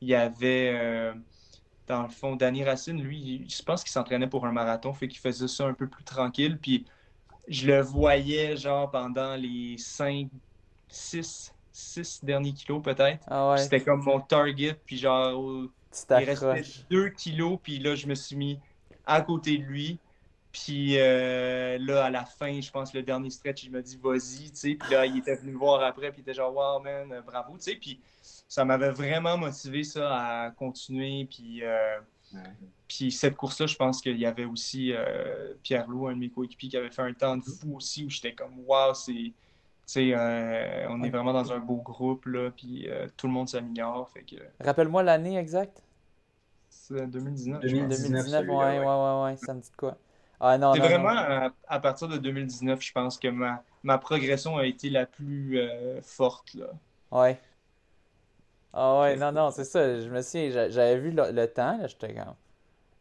[0.00, 0.72] il y avait.
[0.74, 1.14] euh,
[1.86, 5.20] dans le fond, Danny Racine, lui, je pense qu'il s'entraînait pour un marathon, fait qu'il
[5.20, 6.58] faisait ça un peu plus tranquille.
[6.60, 6.84] Puis
[7.48, 10.28] je le voyais, genre, pendant les 5,
[10.88, 13.24] 6, 6 derniers kilos, peut-être.
[13.28, 15.40] Ah ouais, C'était comme mon target, puis genre,
[16.10, 16.86] il restait t'accroches.
[16.90, 18.60] 2 kilos, puis là, je me suis mis
[19.06, 19.98] à côté de lui.
[20.52, 24.50] Puis euh, là, à la fin, je pense, le dernier stretch, il m'a dit, vas-y,
[24.50, 24.74] tu sais.
[24.74, 27.56] Puis là, il était venu me voir après, puis il était genre, wow, man, bravo,
[27.58, 27.74] tu sais.
[27.76, 28.00] Puis
[28.48, 31.26] ça m'avait vraiment motivé, ça, à continuer.
[31.30, 31.98] Puis, euh,
[32.34, 32.40] Ouais.
[32.88, 36.28] puis cette course-là, je pense qu'il y avait aussi euh, Pierre Lou, un de mes
[36.30, 39.12] coéquipiers, qui avait fait un temps de fou aussi, où j'étais comme, wow, c'est.
[39.12, 39.32] Tu
[39.84, 43.48] sais, euh, on est vraiment dans un beau groupe, là, puis euh, tout le monde
[43.48, 44.10] s'améliore.
[44.10, 45.84] Fait que Rappelle-moi l'année exacte.
[46.88, 48.00] C'est 2019, je pense.
[48.00, 49.22] 2019, 2019, ouais, ouais, ouais.
[49.24, 49.96] ouais, ça me dit de quoi?
[50.40, 51.14] Ah non, C'est non, vraiment non.
[51.14, 55.58] à, à partir de 2019, je pense que ma, ma progression a été la plus
[55.58, 56.54] euh, forte.
[56.54, 56.66] Là.
[57.10, 57.40] Ouais.
[58.72, 60.00] Ah ouais, non, non, c'est ça.
[60.00, 62.34] Je me souviens, j'a- j'avais vu le, le temps, là, j'étais comme.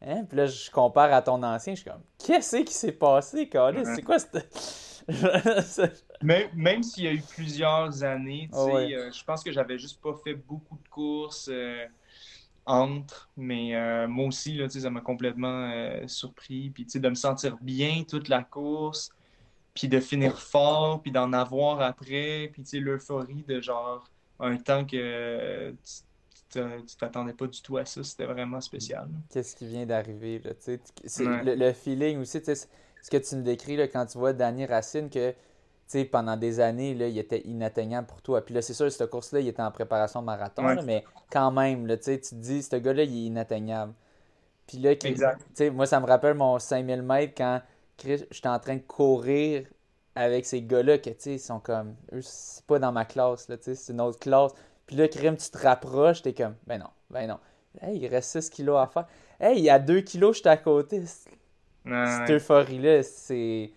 [0.06, 0.26] Hein?
[0.26, 2.02] Puis là, je compare à ton ancien, je suis comme.
[2.20, 3.84] Qu'est-ce qui s'est passé, Carlis?
[3.84, 3.96] Ouais.
[3.96, 5.04] C'est quoi cette.
[6.22, 8.96] Même, même s'il y a eu plusieurs années, tu Ah sais, ouais.
[8.96, 11.86] euh, je pense que j'avais juste pas fait beaucoup de courses euh,
[12.66, 16.70] entre, mais euh, moi aussi, là, ça m'a complètement euh, surpris.
[16.72, 19.10] Puis de me sentir bien toute la course,
[19.74, 24.10] puis de finir fort, puis d'en avoir après, puis l'euphorie de genre
[24.40, 25.74] un temps que euh,
[26.52, 29.10] tu t'attendais pas du tout à ça, c'était vraiment spécial.
[29.30, 30.82] Qu'est-ce qui vient d'arriver, là, tu sais?
[31.06, 31.42] C'est Ouais.
[31.42, 35.10] le, le feeling aussi, ce que tu me décris, là, quand tu vois Danny Racine,
[35.10, 35.34] que,
[35.88, 38.44] sais, pendant des années, là, il était inatteignable pour toi.
[38.44, 40.76] Puis là, c'est sûr, cette course-là, il était en préparation marathon, Ouais.
[40.76, 43.94] là, mais quand même, là, tu te dis, ce gars-là, il est inatteignable.
[44.68, 45.42] Puis là, Exact.
[45.74, 47.62] moi, ça me rappelle mon 5000 mètres quand
[48.04, 49.66] j'étais en train de courir
[50.16, 53.48] avec ces gars-là que, tu sais, ils sont comme, eux, c'est pas dans ma classe,
[53.50, 54.52] là, tu sais, c'est une autre classe.
[54.88, 57.40] Puis là, Krim, tu te rapproches, t'es comme, ben non, ben non.
[57.82, 59.06] Hey, il reste 6 kilos à faire.
[59.40, 61.04] Hey, il y a 2 kilos, j'étais à côté.
[61.06, 63.72] Cette euphorie-là, c'est.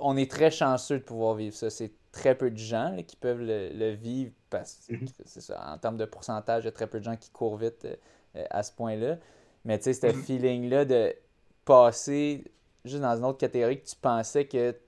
[0.00, 1.70] On est très chanceux de pouvoir vivre ça.
[1.70, 5.08] C'est très peu de gens qui peuvent le, vivre parce que mhm.
[5.24, 5.72] c'est ça.
[5.72, 7.86] En termes de pourcentage, il y a très peu de gens qui courent vite
[8.36, 9.16] euh, à ce point-là.
[9.64, 10.22] Mais tu sais, ce mhm.
[10.22, 11.14] feeling-là de
[11.64, 12.44] passer
[12.84, 14.78] juste dans une autre catégorie que tu pensais que tu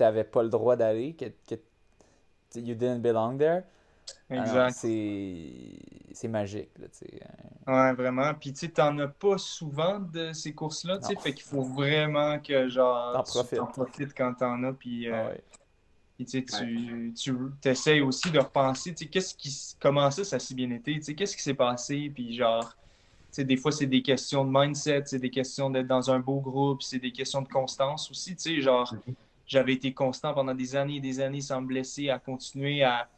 [0.00, 1.60] n'avais pas le droit d'aller, que, que
[2.54, 3.62] you didn't belong there.
[4.30, 4.72] Exact.
[4.74, 6.70] C'est magique.
[6.78, 6.86] Là,
[7.66, 8.34] ouais, vraiment.
[8.34, 11.00] Puis tu n'en as pas souvent de ces courses-là.
[11.20, 14.72] Fait qu'il faut vraiment que genre, tu en profites quand tu en as.
[14.72, 20.38] Puis, euh, ah tu, tu essaies aussi de repenser qu'est-ce qui, comment ça, ça a
[20.38, 20.98] si bien été.
[21.14, 22.10] Qu'est-ce qui s'est passé.
[22.14, 22.76] Puis genre,
[23.36, 26.82] des fois, c'est des questions de mindset, c'est des questions d'être dans un beau groupe,
[26.82, 28.36] c'est des questions de constance aussi.
[28.60, 29.14] Genre, mm-hmm.
[29.46, 33.08] j'avais été constant pendant des années et des années sans me blesser, à continuer à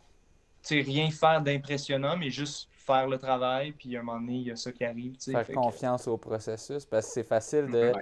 [0.70, 4.50] rien faire d'impressionnant, mais juste faire le travail, puis à un moment donné, il y
[4.50, 5.16] a ça qui arrive.
[5.20, 7.92] Faire confiance au processus, parce que c'est facile de,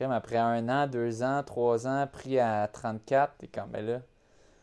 [0.00, 4.00] après un an, deux ans, trois ans, pris à 34, et comme, ben là,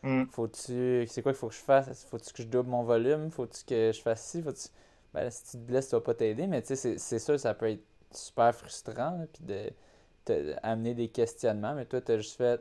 [0.02, 0.26] mm.
[0.30, 2.04] faut-tu, c'est quoi qu'il faut que je fasse?
[2.04, 3.30] Faut-tu que je double mon volume?
[3.30, 4.42] Faut-tu que je fasse ci?
[4.42, 4.68] Faut-tu...
[5.12, 7.54] Ben, si tu te blesses, ça va pas t'aider, mais tu sais, c'est sûr, ça
[7.54, 12.60] peut être super frustrant, puis de, amener des questionnements, mais toi, tu as juste fait,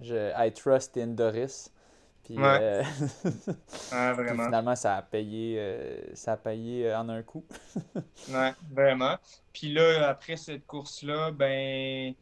[0.00, 1.70] je, I trust in Doris.
[2.30, 2.84] Puis, euh,
[3.90, 7.44] finalement, ça a payé, euh, ça a payé euh, en un coup.
[8.28, 9.16] ouais, vraiment.
[9.52, 12.14] Puis là, après cette course-là, ben,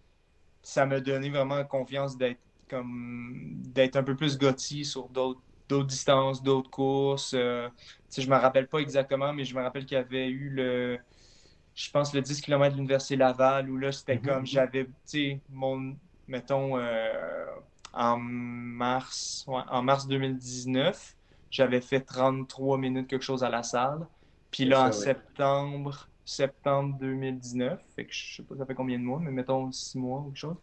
[0.63, 2.41] ça m'a donné vraiment confiance d'être
[2.71, 7.33] comme d'être un peu plus gotti sur d'autres distances, d'autres courses.
[7.33, 10.99] je me rappelle pas exactement, mais je me rappelle qu'il y avait eu le,
[11.75, 14.27] je pense, le 10 km de l'Université Laval, où là, c'était mm-hmm.
[14.27, 15.97] comme j'avais, tu sais, mon,
[16.27, 16.79] mettons,
[17.93, 21.17] en mars, en mars 2019.
[21.51, 24.07] J'avais fait 33 minutes quelque chose à la salle.
[24.51, 29.05] Puis là, en septembre, septembre 2019, fait que je sais pas ça fait combien de
[29.05, 30.57] mois, mais mettons 6 mois ou quelque chose.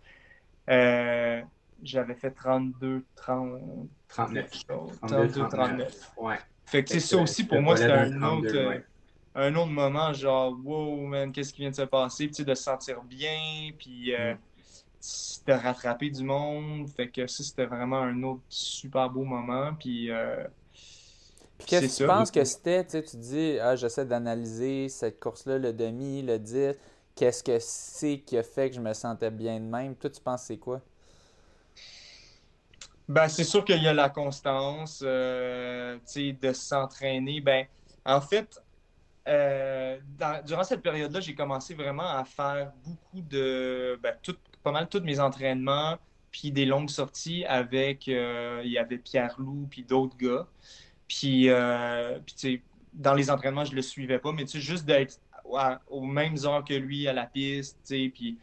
[0.69, 1.41] Euh,
[1.83, 3.59] j'avais fait 32, 30,
[4.07, 4.51] 39.
[5.01, 6.11] 32, 39.
[6.17, 6.35] Ouais.
[6.65, 8.79] Fait que c'est ça aussi pour moi, c'était un autre, euh,
[9.35, 12.63] un autre moment, genre, wow, man, qu'est-ce qui vient de se passer, puis de se
[12.63, 14.37] sentir bien, puis euh, mm
[15.45, 16.87] de rattraper du monde.
[16.89, 19.73] Fait que ça, c'était vraiment un autre super beau moment.
[19.79, 20.43] Puis, euh,
[21.65, 22.85] qu'est-ce que tu penses que c'était?
[22.85, 26.75] Tu te dis, ah, j'essaie d'analyser cette course-là, le demi, le 10.
[27.15, 29.95] Qu'est-ce que c'est qui a fait que je me sentais bien de même?
[29.95, 30.81] Toi, tu penses c'est quoi?
[33.07, 37.39] Ben, c'est sûr qu'il y a la constance, euh, de s'entraîner.
[37.39, 37.67] Ben,
[38.03, 38.59] en fait,
[39.27, 39.97] euh,
[40.45, 45.01] durant cette période-là, j'ai commencé vraiment à faire beaucoup de ben, tout, pas mal tous
[45.01, 45.95] mes entraînements,
[46.31, 50.47] puis des longues sorties avec, euh, il y avait Pierre Loup, puis d'autres gars.
[51.07, 55.19] Puis, euh, puis dans les entraînements, je le suivais pas, mais juste d'être
[55.87, 58.39] aux mêmes heures que lui à la piste, puis,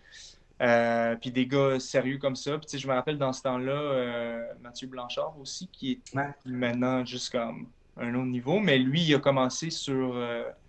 [0.63, 2.57] euh, puis des gars sérieux comme ça.
[2.57, 6.15] Puis, je me rappelle dans ce temps-là, Mathieu Blanchard aussi, qui est
[6.45, 7.67] maintenant juste comme
[7.97, 10.17] un autre niveau, mais lui, il a commencé sur,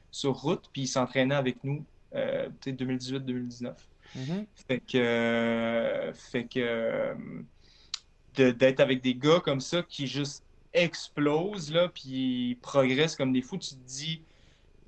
[0.09, 3.92] sur route, puis il s'entraînait avec nous, 2018-2019.
[4.18, 4.45] Mm-hmm.
[4.68, 7.16] Fait que, fait que
[8.36, 10.43] d'être avec des gars comme ça qui juste
[10.74, 14.24] explosent, là, puis progressent comme des fous, tu te dis,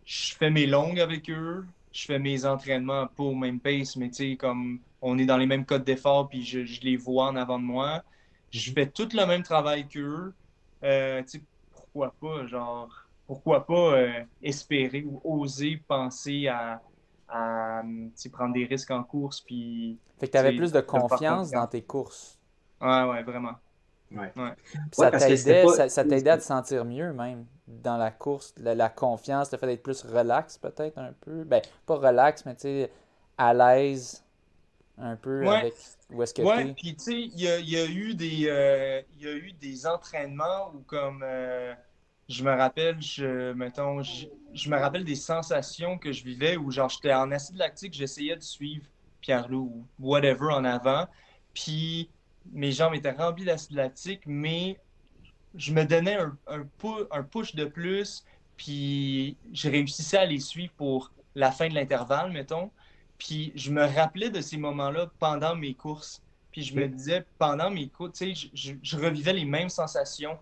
[0.05, 4.09] je fais mes longues avec eux, je fais mes entraînements pas au même pace, mais
[4.09, 7.35] tu sais, comme on est dans les mêmes codes d'effort, puis je, les vois en
[7.35, 8.03] avant de moi,
[8.51, 10.33] je fais tout le même travail qu'eux.
[10.83, 12.89] Euh, tu sais, pourquoi pas, genre,
[13.27, 16.81] pourquoi pas euh, espérer ou oser penser à,
[17.27, 17.81] à
[18.31, 19.41] prendre des risques en course.
[19.41, 22.37] Puis, fait que tu avais plus de confiance dans tes courses.
[22.81, 23.55] Ouais, ouais, vraiment.
[24.11, 24.31] Ouais.
[24.91, 25.83] Ça t'aidait ça,
[26.33, 30.57] à te sentir mieux même dans la course, la, confiance, le fait d'être plus relax
[30.57, 31.43] peut-être un peu.
[31.43, 32.91] Ben, pas relax, mais tu sais,
[33.37, 34.23] à l'aise
[34.97, 35.73] un peu avec
[36.09, 39.01] où est-ce que ouais, puis tu sais, il y a, y a, eu des euh,
[39.19, 41.73] y a eu des entraînements où comme euh,
[42.27, 46.89] je me rappelle, je, mettons, je, me rappelle des sensations que je vivais où, genre,
[46.89, 48.85] j'étais en acide lactique, j'essayais de suivre
[49.21, 51.07] Pierre-Loup ou whatever en avant,
[51.53, 52.09] puis
[52.51, 54.79] mes jambes étaient remplies d'acide lactique, mais
[55.55, 56.67] je me donnais un,
[57.11, 58.25] un, push de plus,
[58.57, 62.71] puis je réussissais à les suivre pour la fin de l'intervalle, mettons.
[63.17, 66.21] Puis je me rappelais de ces moments-là pendant mes courses.
[66.51, 70.37] Puis je me disais, pendant mes courses, tu sais, je, revivais les mêmes sensations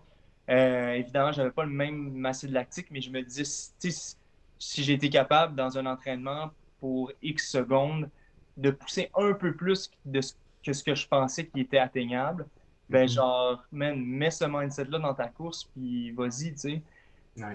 [0.50, 5.08] euh, évidemment, je n'avais pas le même acide lactique, mais je me disais, si j'étais
[5.08, 8.08] capable dans un entraînement pour X secondes
[8.56, 10.34] de pousser un peu plus de ce,
[10.64, 12.46] que ce que je pensais qui était atteignable,
[12.88, 13.12] ben mm-hmm.
[13.12, 16.82] genre, man, mets ce mindset-là dans ta course, puis vas-y, tu sais.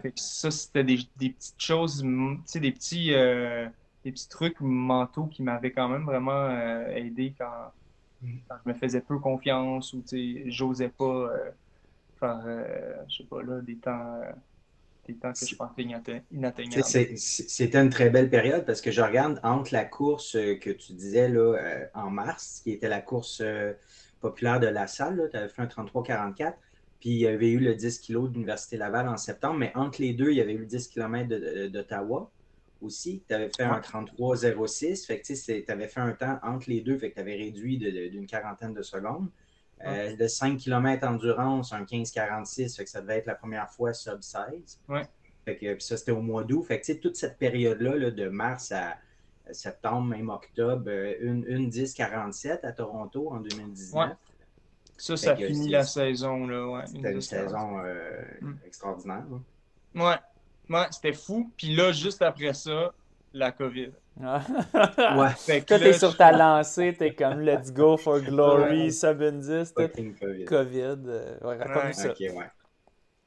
[0.02, 3.68] Fait que ça, c'était des, des petites choses, tu sais, des petits, euh,
[4.04, 7.72] des petits trucs mentaux qui m'avaient quand même vraiment euh, aidé quand,
[8.22, 8.38] Mm.
[8.48, 11.52] quand je me faisais peu confiance ou, tu sais, j'osais pas euh,
[12.20, 14.32] faire, euh, je sais pas, là, des temps, euh,
[15.08, 15.84] des temps que je pensais
[16.32, 16.84] inatteignables.
[17.18, 20.94] C'était une très belle période parce que je regarde entre la course euh, que tu
[20.94, 23.74] disais là, euh, en mars, qui était la course euh,
[24.22, 26.54] populaire de la salle, tu avais fait un 33-44,
[27.00, 30.02] puis il y avait eu le 10 kg de l'Université Laval en septembre, mais entre
[30.02, 32.30] les deux, il y avait eu le 10 km d'Ottawa
[32.82, 33.24] aussi.
[33.28, 33.82] Tu avais fait un Ouais.
[33.82, 37.36] 33-06, fait que tu avais fait un temps entre les deux, fait que tu avais
[37.36, 39.30] réduit d'une quarantaine de secondes.
[39.86, 43.94] Euh, le 5 km endurance, un 15-46, fait que ça devait être la première fois
[43.94, 44.80] sub 16.
[44.90, 45.04] Ouais.
[45.46, 46.64] Fait que, puis ça, c'était au mois d'août.
[46.64, 48.98] Fait que, toute cette période-là, là, de mars à
[49.52, 53.94] septembre, même octobre, euh, une, une 10-47 à Toronto en 2019.
[54.10, 54.14] Ouais.
[54.98, 56.86] Ça, ça que finit la saison, là, ouais.
[56.86, 58.54] C'était une Une saison euh, Mm.
[58.66, 59.24] extraordinaire.
[59.96, 60.04] là.
[60.70, 61.52] Ouais, ouais, c'était fou.
[61.56, 62.94] Puis là, juste après ça,
[63.34, 63.92] la COVID.
[64.20, 68.92] Ouais, Fait Toi, t'es sur ta lancée, t'es comme let's go for glory, Ouais.
[68.92, 69.82] sub une 10, tout.
[69.84, 70.46] fucking COVID.
[70.46, 70.96] COVID.
[71.08, 71.94] euh, ouais, raconte-nous Ouais.
[71.94, 72.10] ça.
[72.12, 72.52] Ok, ouais.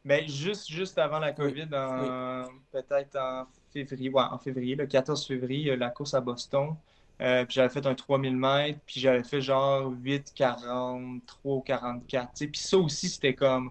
[0.05, 5.27] Ben, juste, juste avant la COVID, en- peut-être en février, ouais, en février, le 14
[5.27, 6.75] février, la course à Boston.
[7.21, 12.33] Euh, puis j'avais fait un 3000 mètres, puis j'avais fait genre 8,43 ou 44.
[12.35, 12.47] tu sais.
[12.49, 13.71] Puis ça aussi, c'était comme,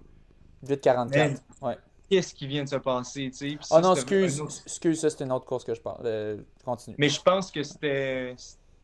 [0.63, 1.41] 8,44.
[1.61, 1.78] Ouais.
[2.12, 3.32] Qu'est-ce qui vient de se passer?
[3.32, 3.55] tu sais.
[3.55, 6.01] Puis Oh non, excuse, autre- excuse, ça c'est une autre course que je parle.
[6.05, 6.95] Euh, continue.
[6.99, 8.36] Mais je pense que c'était.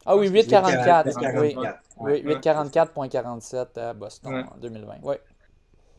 [0.05, 1.09] Ah oui, 8,44.
[1.13, 4.43] 8,44, Oui, oui 8,44,47 à Boston Ouais.
[4.43, 5.01] en 2020.
[5.03, 5.19] Ouais.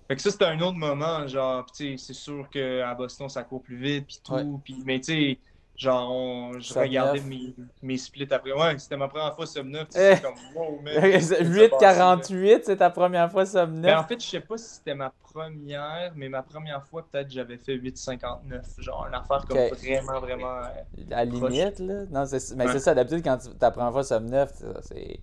[0.09, 3.43] Fait que ça, c'était un autre moment, genre, tu sais, c'est sûr qu'à Boston, ça
[3.43, 5.39] court plus vite, puis tout, puis, mais tu sais,
[5.79, 8.53] genre, on- je regardais mes, mes splits après.
[8.53, 10.17] Ouais, c'était ma première fois sub 9, tu Eh.
[10.17, 10.95] c'est comme, wow, man.
[11.01, 12.17] qu'est-ce qui s'est passé, là?
[12.17, 13.83] 8,48, c'est ta première fois sub 9.
[13.83, 17.31] Ben, en fait, je sais pas si c'était ma première, mais ma première fois, peut-être,
[17.31, 20.57] j'avais fait 8,59, genre, une affaire comme vraiment, vraiment...
[20.59, 22.05] euh, À la limite, là.
[22.11, 22.73] Non, c'est, mais Ouais.
[22.73, 25.21] c'est ça, d'habitude, quand tu, ta première fois sub 9, c'est- c'est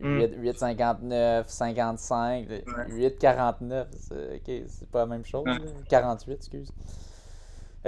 [0.00, 0.18] Mm.
[0.20, 2.46] 8, 8,59, 55,
[2.88, 3.86] 8,49.
[3.98, 5.44] C'est, ok, c'est pas la même chose.
[5.44, 5.54] Ouais.
[5.58, 5.64] là.
[5.88, 6.70] 48, excuse.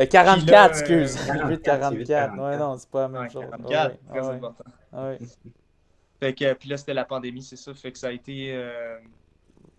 [0.00, 1.14] Euh, 44, Puis là, euh, excuse.
[1.26, 2.06] 44, 8,44.
[2.06, 3.44] c'est Ouais, non, c'est pas la même ouais, chose.
[3.50, 4.64] 44, Ouais, très important.
[6.20, 7.72] Fait que, puis là, c'était la pandémie, c'est ça.
[7.74, 8.98] Fait que ça a été euh,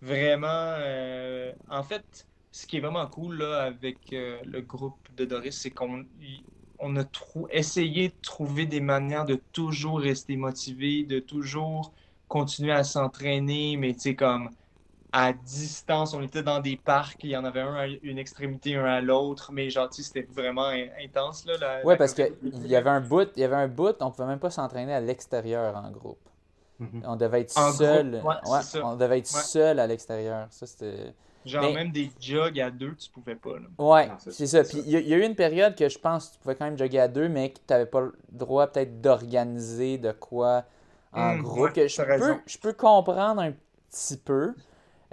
[0.00, 0.46] vraiment.
[0.78, 5.58] euh, en fait, ce qui est vraiment cool là, avec euh, le groupe de Doris,
[5.60, 6.04] c'est qu'on
[6.78, 11.92] on a trou- essayé de trouver des manières de toujours rester motivé, de toujours
[12.28, 14.50] continuer à s'entraîner, mais tu sais, comme
[15.12, 18.76] à distance, on était dans des parcs, il y en avait un à une extrémité,
[18.76, 21.54] un à l'autre, mais genre, tu sais, c'était vraiment in- intense là.
[21.60, 22.32] la- Ouais, la parce qu'il
[22.64, 25.00] y avait un bout, il y avait un bout, on pouvait même pas s'entraîner à
[25.00, 26.18] l'extérieur en groupe.
[26.78, 27.02] Mhm.
[27.06, 28.10] On devait être En seul.
[28.12, 28.86] groupe, ouais, ouais, c'est ça.
[28.86, 29.40] on devait être Ouais.
[29.42, 30.46] seul à l'extérieur.
[30.50, 31.12] Ça, c'était.
[31.44, 33.54] Genre, Mais- même des jogs à deux, tu pouvais pas.
[33.58, 33.66] Là.
[33.76, 35.74] Ouais, Non, c'est c'est ça, Puis il y, a- il y a eu une période
[35.76, 37.86] que je pense que tu pouvais quand même jogger à deux, mais que tu n'avais
[37.86, 40.64] pas le droit peut-être d'organiser de quoi
[41.12, 41.58] en Hmm, groupe.
[41.64, 42.40] ouais, que je, t'as peux, raison.
[42.46, 43.52] je peux comprendre un
[43.90, 44.54] petit peu,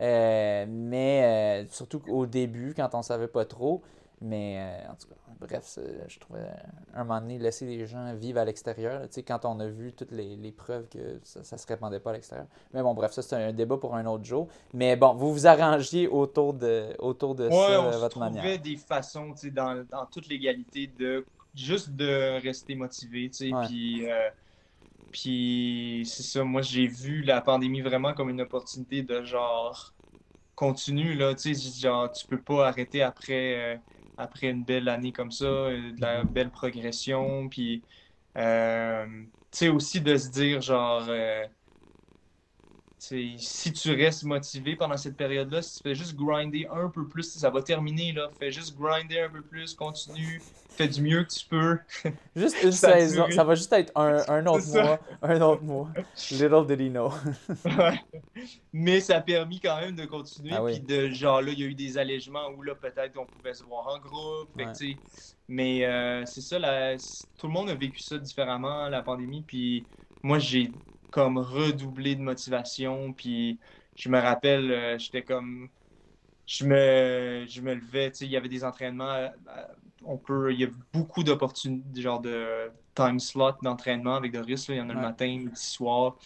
[0.02, 3.82] euh, mais euh, surtout au début, quand on savait pas trop.
[4.22, 5.80] Mais euh, en tout cas, bref,
[6.10, 6.46] je trouvais
[6.94, 9.04] un moment donné laisser les gens vivre à l'extérieur.
[9.04, 12.02] Tu sais, quand on a vu toutes les, les preuves que ça, ça se répandait
[12.02, 12.48] pas à l'extérieur.
[12.74, 14.50] Mais bon, bref, ça c'est un débat pour un autre jour.
[14.74, 18.60] Mais bon, vous vous arrangiez autour de, autour de Ouais, ça on se votre manière.
[18.60, 21.26] des façons, tu sais, dans, dans toute l'égalité, de
[21.56, 23.66] juste de rester motivé, tu sais, Ouais.
[23.68, 24.30] puis, euh,
[25.12, 29.96] puis c'est ça, moi j'ai vu la pandémie vraiment comme une opportunité de genre,
[30.56, 33.80] continue, là, tu sais, genre, tu peux pas arrêter après, euh,
[34.18, 37.86] après une belle année comme ça, euh, de la belle progression, puis,
[38.38, 39.08] euh,
[39.52, 41.10] tu sais, aussi de se dire, genre,
[43.00, 47.24] si tu restes motivé pendant cette période-là, si tu fais juste grinder un peu plus,
[47.24, 48.30] ça va terminer là.
[48.38, 51.80] Fais juste grinder un peu plus, continue, fais du mieux que tu peux.
[52.36, 55.90] Juste une Ça saison, ça va juste être un, un autre mois, un autre mois.
[56.32, 57.12] Little did he know.
[57.66, 58.00] Ouais.
[58.74, 60.52] Mais ça a permis quand même de continuer.
[60.54, 60.74] Ah oui.
[60.80, 63.54] Puis de genre là, il y a eu des allègements où là, peut-être on pouvait
[63.54, 64.50] se voir en groupe.
[64.58, 64.98] Ouais.
[65.48, 66.96] mais euh, c'est ça, la-
[67.38, 69.42] tout le monde a vécu ça différemment, la pandémie.
[69.46, 69.86] Puis
[70.24, 70.72] moi, j'ai
[71.12, 73.14] comme redoublé de motivation.
[73.14, 73.60] Puis
[73.96, 75.70] je me rappelle, euh, j'étais comme.
[76.48, 79.14] Je me, je me levais, tu sais, il y avait des entraînements.
[79.14, 79.30] euh,
[80.04, 84.68] On peut, il y a beaucoup d'opportunités, genre de time slot d'entraînement avec Doris.
[84.68, 84.76] là.
[84.76, 86.18] Il y en a le matin, midi, soir.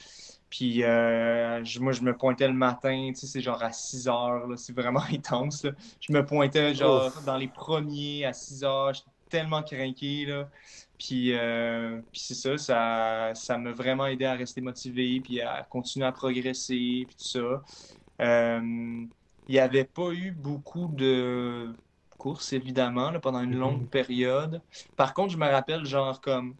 [0.49, 4.07] Puis euh, je- moi, je me pointais le matin, tu sais, c'est genre à 6
[4.07, 5.63] heures, c'est vraiment intense.
[5.63, 5.71] là.
[5.99, 10.49] Je me pointais genre dans les premiers à 6 heures, j'étais tellement craqué, là.
[11.03, 15.63] Puis, euh, puis c'est ça, ça, ça m'a vraiment aidé à rester motivé, puis à
[15.69, 17.63] continuer à progresser, puis tout ça.
[18.21, 18.61] Euh,
[19.47, 21.77] il n'y avait pas eu beaucoup de
[22.17, 23.89] courses, évidemment, là, pendant une longue Mhm.
[23.89, 24.63] période.
[24.95, 26.57] Par contre, je me rappelle, genre, comme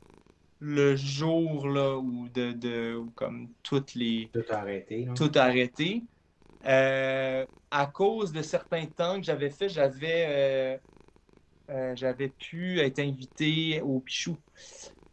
[0.59, 4.31] le jour, là, où, de, de, où comme toutes les...
[4.33, 5.07] Tout arrêté.
[5.15, 6.03] tout arrêté.
[6.65, 10.25] Euh, à cause de certains temps que j'avais fait, j'avais
[10.75, 10.77] euh,
[11.69, 14.37] euh, j'avais pu être invité au Pichou.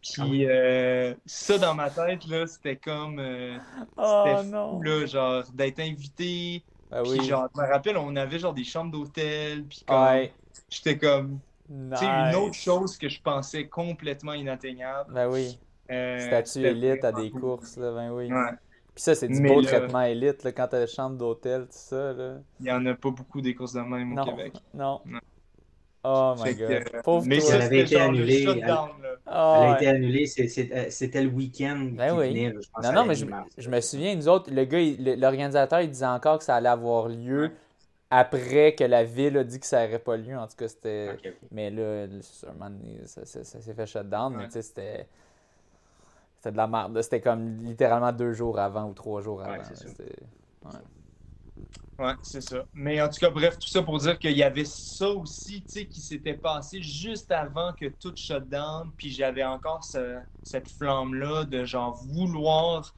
[0.03, 0.47] Puis Ah oui.
[0.49, 3.19] euh, ça, dans ma tête, là, c'était comme...
[3.19, 3.57] euh,
[3.97, 4.77] Oh c'était non!
[4.79, 6.63] fou, là, genre, d'être invité.
[6.91, 7.25] Ben Puis oui.
[7.25, 9.65] genre, je me rappelle, on avait genre des chambres d'hôtel.
[9.65, 10.33] Puis comme, Ouais.
[10.71, 11.39] j'étais comme...
[11.69, 12.63] Tu sais, une autre Nice.
[12.63, 15.13] chose que je pensais complètement inatteignable.
[15.15, 15.57] Ben oui.
[15.91, 17.41] Euh, Statut élite à des cool.
[17.41, 18.33] courses, là, ben oui.
[18.33, 18.51] Ouais.
[18.95, 21.69] Puis ça, c'est du Mais beau le- traitement élite, là, quand t'as chambre d'hôtel, tout
[21.71, 22.39] ça, là.
[22.59, 24.25] Il y en a pas beaucoup des courses de même au.
[24.25, 24.55] Québec.
[24.75, 25.01] Non.
[25.05, 25.21] Non.
[26.03, 26.85] Oh my Fait god.
[26.85, 27.47] que, Pauvre mais toi.
[27.49, 28.47] ça, Elle avait c'était été genre le annulée.
[28.63, 28.77] Elle
[29.27, 29.77] Ah, a ouais.
[29.77, 30.25] été annulée.
[30.73, 32.29] euh, C'était le week-end Ben qui oui.
[32.29, 32.55] venait.
[32.63, 33.27] je pense, Non, non, mais je,
[33.59, 37.09] je me souviens, nous autres, le gars, l'organisateur, il disait encore que ça allait avoir
[37.09, 37.53] lieu
[38.11, 40.37] après que la ville a dit que ça n'aurait pas lieu.
[40.37, 41.17] En tout cas, c'était.
[41.53, 42.23] Mais là, donné,
[43.05, 44.47] ça, ça- ça s'est fait shutdown, mais Ouais.
[44.47, 45.07] tu sais, c'était.
[46.39, 47.01] C'était de la merde.
[47.03, 49.51] C'était comme littéralement deux jours avant ou trois jours avant.
[49.53, 49.65] Ouais, là.
[49.65, 49.89] c'est ça.
[49.89, 50.17] C'était-
[52.01, 52.67] Ouais, c'est ça.
[52.73, 55.71] Mais en tout cas, bref, tout ça pour dire qu'il y avait ça aussi, tu
[55.71, 58.91] sais, qui s'était passé juste avant que tout shut down.
[58.97, 62.97] Puis j'avais encore ce- cette flamme-là de genre vouloir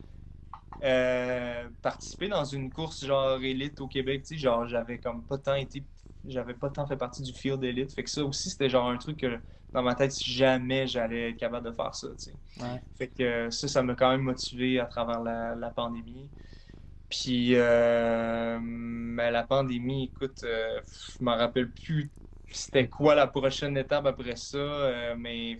[0.82, 4.22] euh, participer dans une course genre élite au Québec.
[4.24, 5.84] Tu sais, genre j'avais comme pas tant été,
[6.24, 7.92] j'avais pas tant fait partie du field élite.
[7.94, 9.40] Fait que ça aussi, c'était genre un truc que
[9.72, 12.36] dans ma tête, jamais j'allais être capable de faire ça, tu sais.
[12.56, 12.82] Ouais.
[12.94, 16.30] Fait que ça, ça m'a quand même motivé à travers la, la pandémie.
[17.12, 20.80] Puis euh, ben, la pandémie, écoute, euh,
[21.18, 22.10] je m'en rappelle plus
[22.50, 25.58] c'était quoi la prochaine étape après ça, euh, mais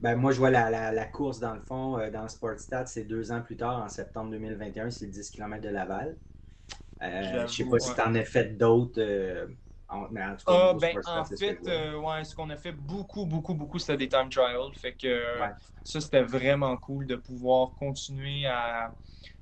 [0.00, 2.86] Ben, moi, je vois la, la- la course, dans le fond, euh, dans le Sportstat,
[2.86, 6.18] c'est deux ans plus tard, en septembre 2021, c'est le 10 km de Laval.
[7.20, 9.00] Je sais pas si tu en as fait d'autres,
[9.88, 13.24] en, en tout cas, Ah, ben, en fait, euh, ouais, ce qu'on a fait beaucoup,
[13.24, 14.74] beaucoup, beaucoup, c'était des time trials.
[14.74, 15.54] Fait que Ouais.
[15.82, 18.94] ça, c'était vraiment cool de pouvoir continuer à.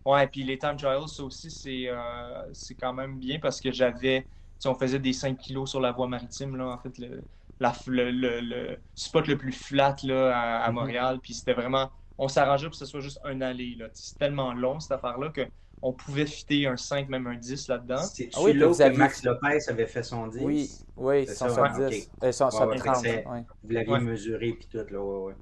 [0.04, 3.70] Ouais, puis les time trials, ça aussi, c'est euh, c'est quand même bien parce que
[3.70, 4.26] j'avais.
[4.58, 7.22] Sais, on faisait des 5 kilos sur la voie maritime, là, en fait, le,
[7.60, 10.74] la, le, le- le spot le plus flat là, à, à Mhm.
[10.74, 11.18] Montréal.
[11.22, 11.90] Puis c'était vraiment.
[12.18, 13.74] On s'arrangeait pour que ce soit juste un aller.
[13.76, 13.88] là.
[13.94, 15.32] C'est tellement long, cette affaire-là,
[15.80, 17.96] qu'on pouvait fitter un 5, même un 10 là-dedans.
[17.98, 20.40] C'est Ah oui, là Max Lopez avait fait son 10.
[20.42, 22.10] Oui, oui, C'est son ça, ouais, 70.
[22.22, 23.44] Euh, son, son Ouais, ouais, 30, c'est- ouais.
[23.62, 24.00] Vous l'aviez Ouais.
[24.00, 25.34] mesuré puis tout, là, ouais, ouais.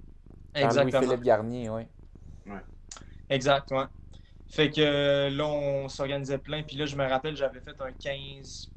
[0.55, 1.01] Exactement.
[1.01, 1.83] Louis-Philippe Garnier, oui.
[3.29, 3.85] Exact, ouais.
[4.51, 6.63] Fait que euh, là, on s'organisait plein.
[6.65, 8.71] Puis là, je me rappelle, j'avais fait un 15,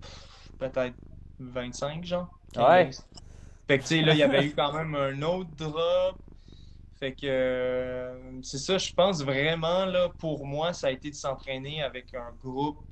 [0.00, 0.96] pff, peut-être
[1.38, 2.28] 25, genre.
[2.52, 2.66] 15.
[2.68, 2.90] Ouais.
[3.68, 6.16] Fait que, tu sais, là, il y avait eu quand même un autre drop.
[6.98, 11.14] Fait que euh, c'est ça, je pense vraiment, là, pour moi, ça a été de
[11.16, 12.84] s'entraîner avec un groupe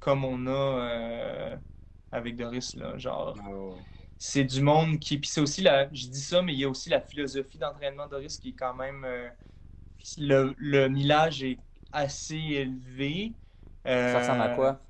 [0.00, 1.56] comme on a euh,
[2.12, 2.98] avec Doris, là.
[2.98, 3.82] Genre, Ah,
[4.18, 5.18] c'est du monde qui.
[5.18, 5.86] Puis c'est aussi la.
[5.92, 8.74] Je dis ça, mais il y a aussi la philosophie d'entraînement Doris qui est quand
[8.74, 9.04] même.
[9.04, 9.28] euh,
[10.18, 11.60] le, le millage est
[11.92, 13.36] assez élevé.
[13.86, 14.80] Euh, Ça ressemble à quoi?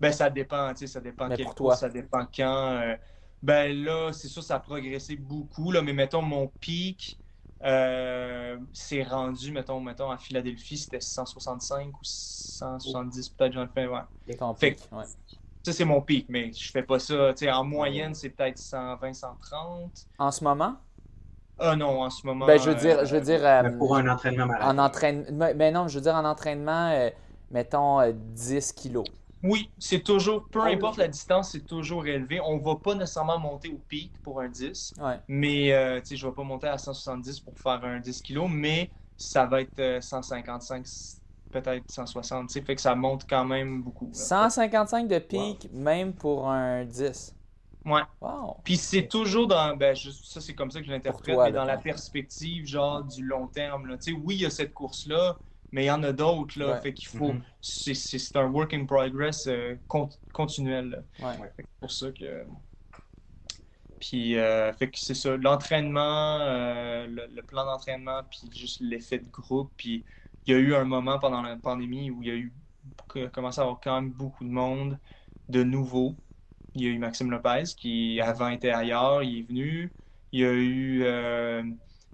[0.00, 1.74] Ben, ça dépend, tu sais, ça dépend Mais quel pour cours, toi?
[1.74, 2.80] ça dépend quand.
[2.82, 2.96] euh,
[3.42, 7.20] ben là, c'est sûr, ça a progressé beaucoup, là, mais mettons, mon pic,
[7.62, 14.00] euh, c'est rendu, mettons, mettons, à Philadelphie, c'était 165 ou 170, peut-être, j'en fais, ouais.
[14.38, 15.04] Ton Fait pic, ouais.
[15.64, 18.58] Ça, c'est mon pic, mais je fais pas ça, tu sais, en moyenne, c'est peut-être
[18.58, 20.08] 120, 130.
[20.18, 20.80] En ce moment?
[21.60, 22.46] Ah non, en ce moment.
[22.46, 24.78] Ben, je veux euh, dire, je veux dire, euh, Mais pour un entraînement marathon.
[24.78, 27.10] en entraînement, mais non, je veux dire en entraînement, euh,
[27.50, 29.04] mettons euh, 10 kilos.
[29.42, 32.40] Oui, c'est toujours, peu Oh, importe la distance, c'est toujours élevé.
[32.44, 35.18] On va pas nécessairement monter au pic pour un 10, Ouais.
[35.28, 38.46] mais euh, tu sais, je vais pas monter à 170 pour faire un 10 kg,
[38.50, 40.84] mais ça va être euh, 155,
[41.52, 44.06] peut-être 160, tu sais, fait que ça monte quand même beaucoup.
[44.06, 44.12] là.
[44.14, 47.34] 155 de pic, même pour un 10.
[47.84, 48.02] Ouais.
[48.20, 48.58] Wow.
[48.64, 51.64] Puis c'est toujours dans, ben, je- ça c'est comme ça que je l'interprète, mais dans
[51.64, 53.86] la perspective genre du long terme.
[53.86, 53.96] Là.
[53.96, 55.38] Tu sais, oui, il y a cette course-là,
[55.72, 56.58] mais il y en a d'autres.
[56.58, 56.80] Là, Ouais.
[56.82, 57.32] Fait qu'il faut.
[57.32, 57.42] Mhm.
[57.60, 60.90] c'est- un work in progress euh, con- continuel.
[61.18, 61.28] là.
[61.28, 61.36] Ouais.
[61.56, 62.46] Fait que C'est pour ça que.
[63.98, 69.18] Puis, euh, fait que c'est ça, l'entraînement, euh, le, le plan d'entraînement, puis juste l'effet
[69.18, 69.72] de groupe.
[69.76, 70.04] Puis,
[70.46, 72.54] il y a eu un moment pendant la pandémie où il y a eu
[73.32, 74.98] commencé à avoir quand même beaucoup de monde
[75.48, 76.16] de nouveau.
[76.80, 79.92] Il y a eu Maxime Lopez qui avant était ailleurs, il est venu.
[80.32, 81.62] Il y a eu, euh,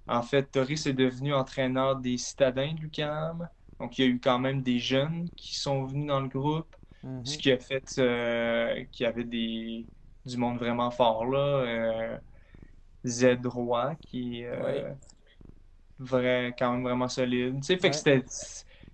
[0.09, 3.49] en fait, Doris est devenu entraîneur des citadins de l'UQAM.
[3.79, 6.75] Donc, il y a eu quand même des jeunes qui sont venus dans le groupe.
[7.05, 7.25] Mhm.
[7.25, 9.87] Ce qui a fait euh, qu'il y avait des,
[10.25, 11.39] du monde vraiment fort là.
[11.39, 12.19] Euh,
[13.07, 14.97] Z Roy, qui est
[16.01, 17.61] vrai, quand même vraiment solide.
[17.61, 18.25] Tu sais, fait que c'était.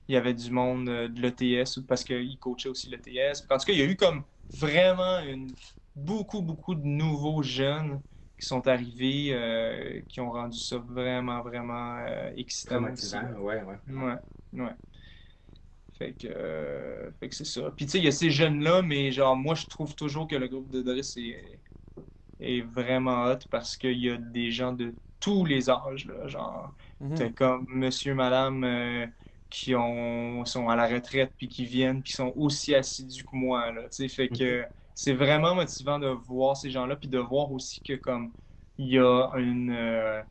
[0.08, 3.46] Il y avait du monde de l'ETS parce qu'il coachait aussi l'ETS.
[3.48, 5.56] En tout cas, il y a eu comme vraiment une
[5.94, 8.02] beaucoup, beaucoup de nouveaux jeunes
[8.40, 12.80] qui sont arrivés, euh, qui ont rendu ça vraiment, vraiment euh, excitant.
[13.38, 13.78] ouais, ouais.
[13.86, 14.16] Ouais,
[14.52, 14.76] ouais.
[15.98, 17.70] Fait que, euh, fait que c'est ça.
[17.76, 20.36] Puis tu sais, il y a ces jeunes-là, mais genre, moi, je trouve toujours que
[20.36, 21.60] le groupe de Doris est,
[22.40, 26.28] est vraiment hot parce qu'il y a des gens de tous les âges, là.
[26.28, 28.64] Genre, mm comme monsieur, madame
[29.52, 33.70] qui ont, sont à la retraite puis qui viennent puis sont aussi assidus que moi,
[33.70, 33.82] là.
[34.08, 38.32] Fait que c'est vraiment motivant de voir ces gens-là, puis de voir aussi que comme
[38.78, 40.22] il y a une euh,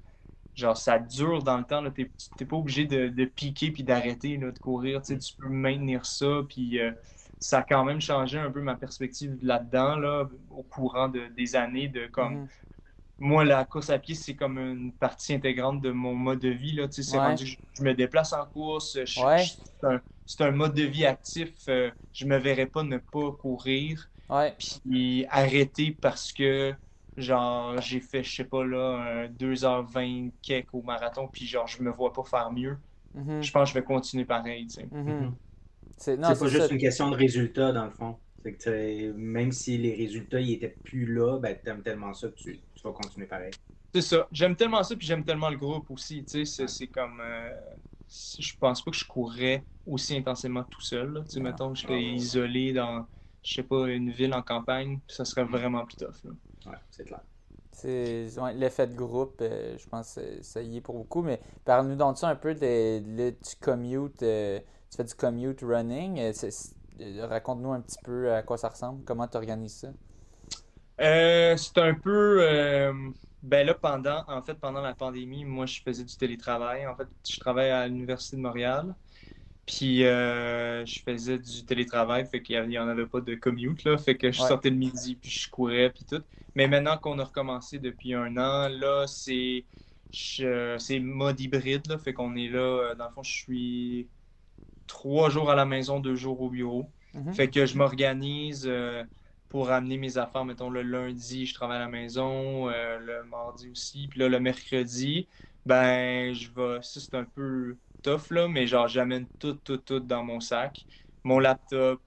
[0.55, 2.09] genre ça dure dans le temps, tu
[2.39, 6.79] n'es pas obligé de, de piquer puis d'arrêter de courir, tu peux maintenir ça, puis
[6.79, 6.91] euh,
[7.39, 11.55] ça a quand même changé un peu ma perspective là-dedans, là, au courant de, des
[11.55, 12.49] années, de comme mm-hmm.
[13.21, 16.73] Moi, la course à pied, c'est comme une partie intégrante de mon mode de vie.
[16.73, 18.97] Là, c'est rendu je, me déplace en course.
[19.05, 21.53] c'est, un, mode de vie actif.
[21.69, 24.09] Euh, je me verrais pas ne pas courir.
[24.27, 24.55] Ouais.
[24.57, 26.73] Puis arrêter parce que,
[27.15, 31.91] genre, j'ai fait, je sais pas, là, 2h20 kek au marathon, puis genre, je me
[31.91, 32.77] vois pas faire mieux.
[33.15, 33.43] Mm-hmm.
[33.43, 34.79] Je pense que je vais continuer pareil, tu.
[34.79, 35.05] Mm-hmm.
[35.05, 35.31] Mm-hmm.
[35.97, 38.15] C'est pas juste une question de résultat, dans le fond.
[38.43, 42.35] C'est que même si les résultats ils étaient plus là, ben t'aimes tellement ça que
[42.35, 43.51] tu, vas continuer pareil.
[43.93, 44.27] C'est ça.
[44.31, 46.23] J'aime tellement ça, puis j'aime tellement le groupe aussi.
[46.23, 47.19] Tu sais, c'est comme.
[47.21, 47.51] Euh,
[48.07, 51.23] je pense pas que je courrais aussi intensément tout seul.
[51.25, 53.05] Tu sais, mettons, j'étais ah, isolé dans
[53.43, 56.31] je sais pas, une ville en campagne, ça serait vraiment plus tough.
[56.65, 57.21] Ouais, c'est clair.
[57.71, 61.21] C'est l'effet de groupe, euh, je pense que ça y est pour beaucoup.
[61.21, 64.21] Mais parle-nous donc ça un peu de, de, du commute.
[64.23, 64.59] Euh,
[64.89, 66.19] tu fais du commute running.
[66.19, 69.03] Euh, raconte-nous un petit peu à quoi ça ressemble.
[69.05, 69.93] Comment tu organises ça?
[71.01, 72.93] C'est un peu.
[73.43, 76.85] ben là, pendant, en fait, pendant la pandémie, moi, je faisais du télétravail.
[76.87, 78.95] En fait, je travaille à l'Université de Montréal.
[79.65, 83.97] Puis euh, je faisais du télétravail, fait qu'il n'y en avait pas de commute, là.
[83.97, 86.21] Fait que je sortais le midi, puis je courais, puis tout.
[86.55, 89.65] Mais maintenant qu'on a recommencé depuis un an, là, c'est
[90.11, 91.97] c'est mode hybride, là.
[91.97, 94.07] Fait qu'on est là, euh, dans le fond, je suis
[94.87, 96.89] trois jours à la maison, deux jours au bureau.
[97.15, 97.33] Mm-hmm.
[97.33, 99.03] Fait que je m'organise euh,
[99.51, 100.45] pour amener mes affaires.
[100.45, 104.07] Mettons, le lundi, je travaille à la maison, le mardi aussi.
[104.07, 105.27] Puis là, le mercredi,
[105.65, 106.81] ben, je vais...
[106.81, 110.85] Ça, c'est un peu tough, là, mais genre, j'amène tout, tout, tout dans mon sac.
[111.23, 112.01] Mon laptop,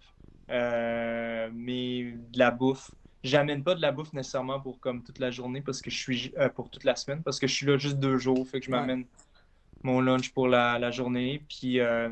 [0.50, 2.90] euh, mes, de la bouffe.
[3.22, 6.32] J'amène pas de la bouffe nécessairement pour comme toute la journée parce que je suis
[6.36, 8.66] euh, pour toute la semaine parce que je suis là juste deux jours, fait que
[8.66, 9.06] je m'amène
[9.82, 11.42] mon lunch pour la, journée.
[11.48, 12.10] Puis euh,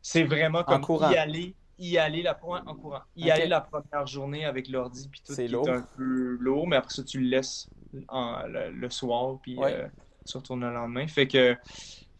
[0.00, 1.54] c'est vraiment comme y aller,
[1.90, 5.52] y aller la en courant, y aller la première journée avec l'ordi puis tout, c'est
[5.54, 9.58] un peu lourd, mais après ça tu le laisses le, soir puis
[10.26, 11.06] tu retournes le lendemain.
[11.08, 11.56] Fait que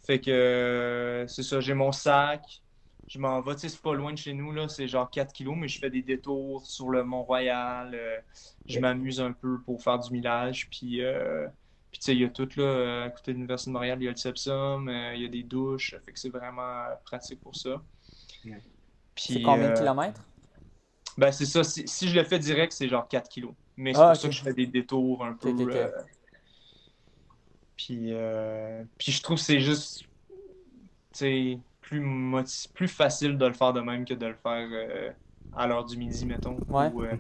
[0.05, 2.63] fait que euh, c'est ça, j'ai mon sac.
[3.09, 5.33] Je m'en vais, tu sais, c'est pas loin de chez nous, là, c'est genre 4
[5.33, 7.95] kilos, mais je fais des détours sur le Mont-Royal.
[7.95, 8.19] Euh,
[8.67, 10.69] je m'amuse un peu pour faire du millage.
[10.71, 11.47] Puis, euh,
[11.91, 14.05] puis tu sais, il y a tout, là, à côté de l'Université de Montréal, il
[14.05, 15.95] y a le Sepsum, il y a des douches.
[16.05, 17.83] Fait que c'est vraiment pratique pour ça.
[19.17, 20.21] C'est combien de kilomètres?
[21.19, 21.63] Ben, c'est ça.
[21.65, 23.53] Si, je le fais direct, c'est genre 4 kilos.
[23.77, 25.55] Mais c'est ah, pour ça que je fais des détours un peu.
[27.77, 30.05] Puis, euh, puis je trouve que c'est juste
[31.81, 32.03] plus,
[32.75, 35.11] plus facile de le faire de même que de le faire euh,
[35.57, 36.57] à l'heure du midi, mettons.
[36.69, 36.91] Ouais.
[36.93, 37.17] Ou, euh,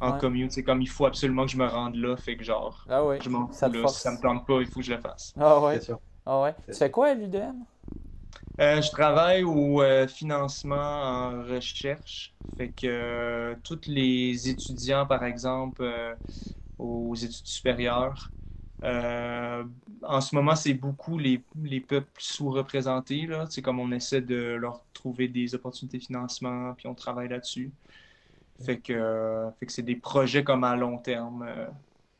[0.00, 0.50] en commune.
[0.50, 2.16] C'est comme il faut absolument que je me rende là.
[2.16, 3.18] Fait que genre, ah ouais.
[3.22, 3.88] je m'en fous là.
[3.88, 5.32] Si ça me tente pas, il faut que je le fasse.
[5.38, 5.80] Ah ouais.
[6.24, 6.54] Ah ouais.
[6.66, 7.64] Tu fais quoi à l'UDM?
[8.58, 12.34] Je travaille au financement en recherche.
[12.56, 15.84] Fait que tous les étudiants, par exemple,
[16.78, 18.32] aux études supérieures,
[18.84, 19.64] euh,
[20.02, 23.28] en ce moment, c'est beaucoup les, les peuples sous-représentés.
[23.50, 27.74] C'est comme on essaie de leur trouver des opportunités de financement, puis on travaille là-dessus.
[28.64, 31.68] Fait que, fait que c'est des projets comme à long terme, euh,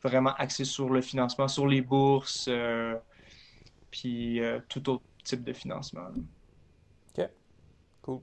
[0.03, 2.97] vraiment axés sur le financement, sur les bourses, euh,
[3.91, 6.09] puis tout autre type de financement.
[7.17, 7.29] OK.
[8.03, 8.21] Cool.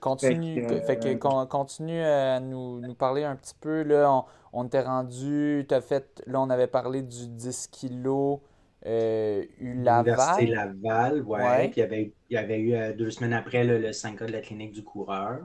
[0.00, 3.82] continue, fait continue à nous, nous, parler un petit peu.
[3.82, 8.40] Là, on t'est rendu, as fait, là, on avait parlé du 10 kg
[8.86, 10.46] euh, Laval.
[10.46, 11.68] Laval, ouais.
[11.68, 14.32] Puis il y avait, il y avait eu euh, deux semaines après le 5K de
[14.32, 15.40] la clinique du coureur.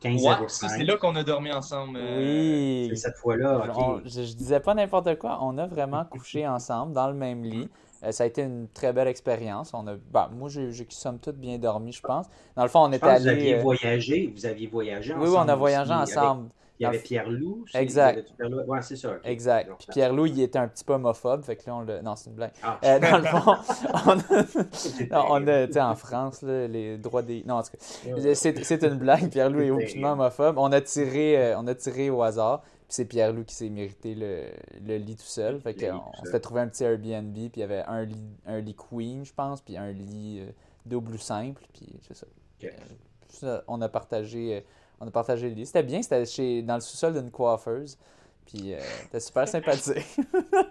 [0.00, 1.96] 15 ouais, c'est là qu'on a dormi ensemble.
[1.96, 2.86] Euh, oui.
[2.90, 4.00] C'est cette fois-là.
[4.04, 5.38] je, disais pas n'importe quoi.
[5.42, 7.68] On a vraiment couché ensemble dans le même lit.
[8.04, 9.72] Euh, ça a été une très belle expérience.
[9.74, 12.26] On a, bah, moi, j'ai somme toute bien dormi, je pense.
[12.56, 13.22] Dans le fond, on était allé.
[13.22, 15.28] Vous aviez voyagé, vous aviez voyagé ensemble.
[15.28, 16.48] Oui, on a voyagé ensemble.
[16.80, 17.64] Il y avait Pierre-Loup.
[17.74, 18.32] Exact.
[18.66, 19.12] Ouais, c'est ça.
[19.22, 19.70] Exact.
[19.78, 21.44] Puis Pierre-Loup, il était un petit peu homophobe.
[21.44, 22.00] Fait que là, on le.
[22.00, 22.50] Non, c'est une blague.
[22.60, 22.78] Ah.
[22.82, 23.54] Euh, dans le fond,
[25.28, 25.66] on a.
[25.66, 27.44] tu sais, en France, là, les droits des.
[27.46, 28.34] Non, en tout cas.
[28.34, 29.30] C'est une blague.
[29.30, 30.58] Pierre-Loup est aucunement homophobe.
[30.58, 32.62] On a tiré, euh, on a tiré au hasard.
[32.92, 34.44] C'est Pierre-Loup qui s'est mérité le,
[34.86, 35.60] le, lit tout seul.
[35.60, 37.32] Fait qu'on on s'était trouvé un petit Airbnb.
[37.32, 39.62] Puis il y avait un lit, un lit queen, je pense.
[39.62, 40.52] Puis un lit euh,
[40.84, 41.62] double ou simple.
[41.72, 43.64] Puis c'est ça.
[43.66, 44.64] On a partagé
[45.02, 45.66] on a partagé le lit.
[45.66, 47.98] C'était bien, c'était chez, dans le sous-sol d'une coiffeuse.
[48.46, 50.06] Puis, euh, c'était super sympathique.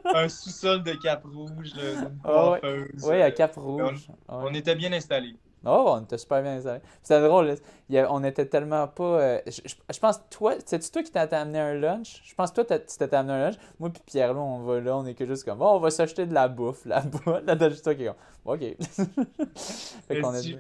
[0.05, 3.03] un sous-sol de Cap Rouge, d'une ah coiffeuse.
[3.03, 4.07] oui, à Cap Rouge.
[4.29, 5.35] On, était bien installés.
[5.63, 6.81] Oh, on était super bien installés.
[7.03, 7.55] C'était drôle,
[7.89, 9.03] on était tellement pas.
[9.03, 12.21] Euh, je, pense, toi, c'est-tu toi qui t'as amené un lunch?
[12.23, 13.55] Je pense que toi, tu t'es amené un lunch.
[13.79, 15.91] Moi, puis Pierre, là, on va là, on est que juste comme, oh, on va
[15.91, 17.41] s'acheter de la bouffe là-bas.
[17.45, 18.75] Là, t'as juste toi qui est comme, OK.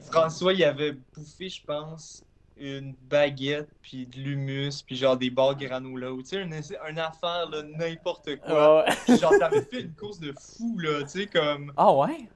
[0.11, 2.23] François, il avait bouffé, je pense,
[2.57, 6.99] une baguette, puis de l'humus, puis genre des barres granola, ou tu sais, une, une,
[6.99, 8.85] affaire, là, n'importe quoi.
[9.07, 11.73] genre, t'avais fait une course de fou, là, tu sais, comme...
[11.75, 12.29] Ah ouais?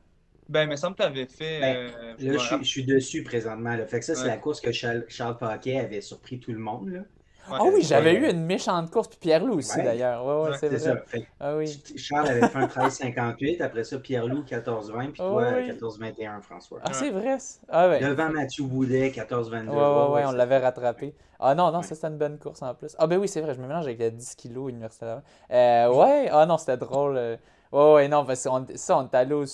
[0.48, 1.60] Ben, il me semble que t'avais fait...
[1.60, 3.86] Ben, euh, là, je, suis dessus présentement, là.
[3.86, 6.90] Fait que ça, c'est la course que Charles, Charles Paquet avait surpris tout le monde,
[6.90, 7.02] là.
[7.48, 10.26] Ah oui, j'avais eu une méchante course, puis Pierre-Loup aussi d'ailleurs.
[10.26, 10.80] Ouais, ouais, c'est vrai.
[10.80, 10.96] Ça.
[11.40, 11.84] ah, oui.
[11.96, 16.80] Charles avait fait un 13-58, après ça Pierre-Loup 14-20, puis toi 14-21, François.
[16.84, 17.38] Ah, c'est vrai.
[17.70, 18.00] Ah, ouais.
[18.00, 19.68] Devant Mathieu Boudet 14-22.
[19.68, 21.14] Ouais, ouais, ouais, on l'avait rattrapé.
[21.40, 22.96] Ah non, non, ça c'était une bonne course en plus.
[22.98, 25.22] Ah ben oui, c'est vrai, je me mélange avec les 10 kilos universitaire.
[25.52, 27.18] Euh, ouais, ah non, c'était drôle.
[27.18, 27.38] Euh.
[27.72, 29.46] Ouais, ouais, non, parce que ça, on est allé au,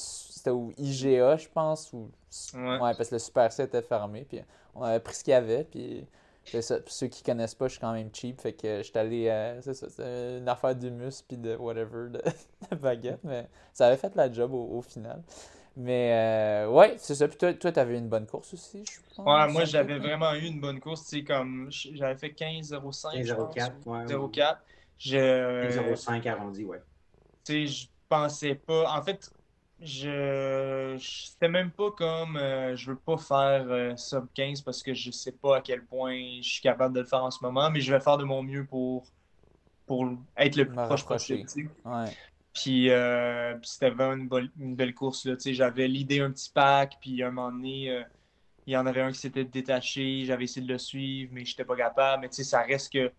[0.41, 2.09] c'était au IGA, je pense, ou...
[2.55, 2.79] ouais.
[2.79, 4.39] parce que le Super C était fermé, puis
[4.73, 6.03] on avait pris ce qu'il y avait, puis
[6.45, 6.79] c'est ça.
[6.87, 8.41] ceux qui connaissent pas, je suis quand même cheap.
[8.41, 9.27] Fait que j'étais allé.
[9.27, 9.87] Euh, c'est ça.
[9.87, 12.23] C'est une affaire d'humus puis de whatever, de,
[12.77, 13.19] baguette.
[13.23, 15.21] Mais ça avait fait la job au, final.
[15.77, 16.11] Mais
[16.65, 17.27] euh, ouais, c'est ça.
[17.27, 19.27] Puis toi, toi, t'avais une bonne course aussi, je pense.
[19.27, 21.03] Ouais, moi, j'avais vraiment eu une bonne course.
[21.03, 23.23] Tu sais, comme j'avais fait 15-05.
[23.23, 23.71] 15-04.
[23.85, 24.57] Ouais, 0,4.
[24.99, 26.81] 15-05 arrondi, ouais.
[27.45, 28.97] Tu sais, je pensais pas.
[28.97, 29.31] En fait,
[29.81, 34.93] je c'était même pas comme euh, je veux pas faire euh, sub 15 parce que
[34.93, 37.69] je sais pas à quel point je suis capable de le faire en ce moment,
[37.71, 39.05] mais je vais faire de mon mieux pour,
[39.87, 41.47] pour être le plus proche possible.
[42.53, 44.27] Puis, euh, puis c'était vraiment
[44.57, 45.27] une, belle course.
[45.45, 48.03] J'avais l'idée un petit pack, puis à un moment donné,
[48.67, 51.63] il y en avait un qui s'était détaché, j'avais essayé de le suivre, mais j'étais
[51.63, 52.23] pas capable.
[52.23, 53.11] Mais ça reste que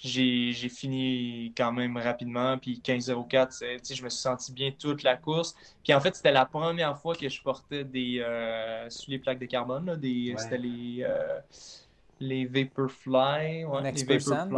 [0.00, 2.58] j'ai fini quand même rapidement.
[2.58, 5.54] Puis 15-04, je me suis senti bien toute la course.
[5.82, 9.38] Puis en fait, c'était la première fois que je portais des euh, sous les plaques
[9.38, 9.86] de carbone.
[9.86, 11.40] Là, des, C'était les, euh,
[12.20, 13.64] les Vaporfly.
[13.64, 14.56] Ouais, les Vaporfly.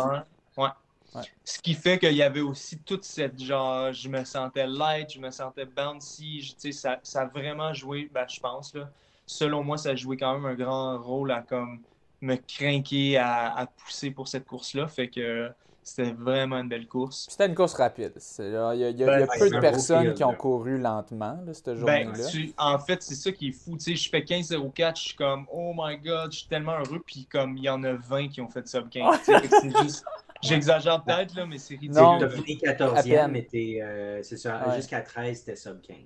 [0.56, 0.64] Ouais.
[0.64, 1.22] ouais.
[1.44, 5.20] Ce qui fait qu'il y avait aussi toute cette genre, je me sentais light, je
[5.20, 6.54] me sentais bouncy.
[6.72, 8.74] Ça, ça a vraiment joué, ben, je pense.
[8.74, 8.90] Là,
[9.26, 11.82] selon moi, ça a joué quand même un grand rôle à comme
[12.20, 14.88] me craquer à, pousser pour cette course-là.
[14.88, 15.50] Fait que
[15.82, 17.26] c'était vraiment une belle course.
[17.30, 18.12] C'était une course rapide.
[18.38, 22.52] Il y a, ben, peu de personnes qui ont couru lentement là, cette ben, journée-là.
[22.58, 23.76] en fait, c'est ça qui est fou.
[23.76, 27.02] Tu sais, je fais 15-04, je suis comme Oh my god, je suis tellement heureux.
[27.06, 29.20] Puis comme il y en a 20 qui ont fait sub 15.
[29.24, 30.04] c'est juste.
[30.40, 32.00] J'exagère peut-être, là, mais c'est ridicule.
[32.00, 33.48] Non, t'as fini 14e, mais
[33.82, 35.96] euh, c'est ça, jusqu'à 13, c'était sub 15.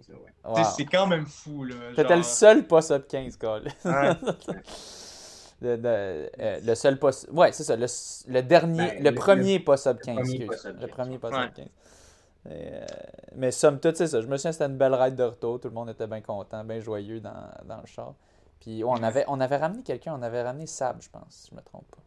[0.44, 0.62] Ouais.
[0.74, 1.64] C'est quand même fou.
[1.64, 1.74] là.
[1.94, 3.38] T'étais le seul pas sub 15,
[5.64, 6.28] Euh,
[6.64, 7.10] le seul pas.
[7.30, 7.76] Ouais, c'est ça.
[7.76, 7.86] Le,
[8.28, 8.96] le dernier.
[8.96, 10.28] Ben, le, premier pas sub 15.
[10.34, 11.66] Le premier pas sub 15.
[12.50, 12.84] Euh,
[13.36, 14.20] mais somme toute, c'est ça.
[14.20, 15.60] Je me souviens c'était une belle ride de retour.
[15.60, 18.14] Tout le monde était bien content, bien joyeux dans, dans le char.
[18.60, 21.56] Puis on, avait, on avait ramené quelqu'un, on avait ramené Sab, je pense, si je
[21.56, 22.02] me trompe pas.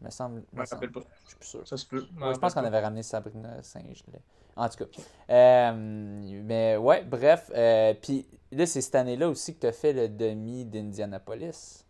[0.00, 0.42] Me semble.
[0.52, 0.90] Me semble.
[0.90, 1.00] Pas.
[1.24, 1.68] Je suis plus sûr.
[1.68, 2.06] Ça se peut.
[2.18, 4.22] je pense qu'on avait ramené Sabrina Saint-Gelais.
[4.56, 5.00] En tout cas.
[5.30, 5.72] Euh,
[6.44, 7.50] mais ouais, bref.
[8.02, 11.83] puis là, c'est cette année-là aussi que tu as fait le demi d'Indianapolis.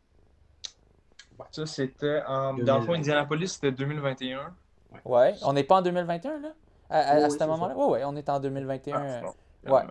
[1.50, 2.54] Ça, c'était en.
[2.54, 4.54] Dans le fond, Indianapolis, c'était 2021.
[5.04, 5.34] Ouais.
[5.42, 6.48] On n'est pas en 2021, là?
[6.90, 7.74] À, ce moment-là?
[7.76, 9.22] Oui, ouais, on est en 2021.
[9.66, 9.82] Ah, ouais.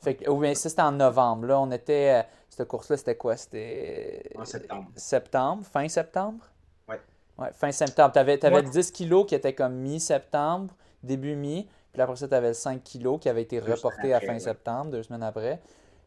[0.00, 1.46] Fait que, oui, ça, c'était en novembre.
[1.46, 2.20] Là, on était.
[2.20, 3.36] Euh, cette course-là, c'était quoi?
[3.36, 4.30] C'était.
[4.36, 4.88] En septembre.
[4.94, 6.44] Septembre, fin septembre?
[6.88, 7.00] Ouais.
[7.38, 8.12] Ouais, fin septembre.
[8.12, 11.68] Tu avais, avais 10 kilos qui étaient comme mi-septembre, début mi.
[11.92, 15.02] Puis après ça, tu avais 5 kilos qui avait été reporté à fin septembre, deux
[15.02, 15.60] semaines après.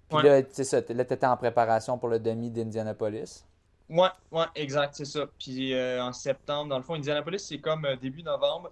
[0.10, 3.46] Puis là, tu étais en préparation pour le demi d'Indianapolis.
[3.88, 5.28] Ouais, ouais, exact, c'est ça.
[5.40, 8.72] Puis euh, en septembre, dans le fond, Indianapolis, c'est comme euh, début novembre.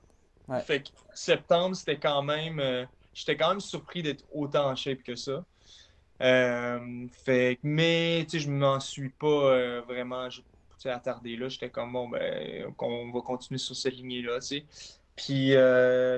[0.66, 2.59] Fait que septembre, c'était quand même.
[2.59, 5.45] Euh, j'étais quand même surpris d'être autant en shape que ça.
[6.20, 10.28] fait mais, tu sais, je m'en suis pas vraiment
[10.86, 11.47] attardé là.
[11.47, 14.66] J'étais comme, bon, ben, on va continuer sur cette lignée-là, tu sais.
[15.16, 16.18] Puis là,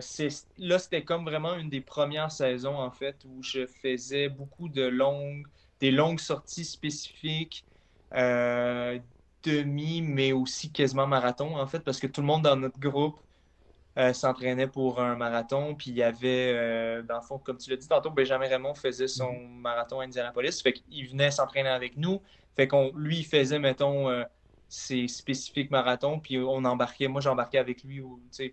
[0.79, 5.45] c'était comme vraiment une des premières saisons, en fait, où je faisais beaucoup de longues,
[5.81, 7.65] des longues sorties spécifiques.
[8.13, 8.99] Euh,
[9.43, 13.19] demi, mais aussi quasiment marathon, en fait, parce que tout le monde dans notre groupe
[13.97, 15.75] euh, s'entraînait pour un marathon.
[15.75, 18.73] Puis il y avait, euh, dans le fond, comme tu l'as dit tantôt, Benjamin Raymond
[18.75, 20.61] faisait son marathon à Indianapolis.
[20.61, 22.21] Fait qu'il venait s'entraîner avec nous.
[22.55, 24.23] Fait qu'on lui, il faisait, mettons, euh,
[24.67, 26.19] ses spécifiques marathons.
[26.19, 28.01] Puis on embarquait, moi j'embarquais avec lui,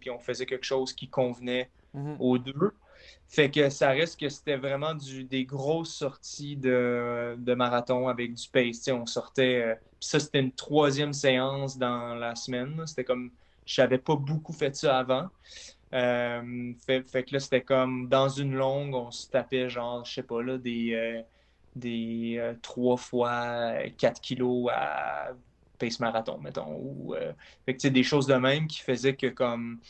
[0.00, 2.16] puis on faisait quelque chose qui convenait mm-hmm.
[2.20, 2.72] aux deux.
[3.28, 8.34] Fait que ça reste que c'était vraiment du, des grosses sorties de, de marathon avec
[8.34, 8.88] du pace.
[8.88, 9.78] on sortait.
[9.98, 12.82] puis ça, c'était une troisième séance dans la semaine.
[12.86, 13.30] C'était comme
[13.64, 15.28] je n'avais pas beaucoup fait ça avant.
[15.94, 20.22] Euh, fait, que là, c'était comme dans une longue, on se tapait genre, je sais
[20.22, 21.22] pas, là, des, euh,
[21.76, 25.32] des 3 euh, fois 4 kilos à
[25.78, 26.74] pace marathon, mettons.
[26.76, 27.14] Ou,
[27.66, 29.80] fait que, des choses de même qui faisaient que comme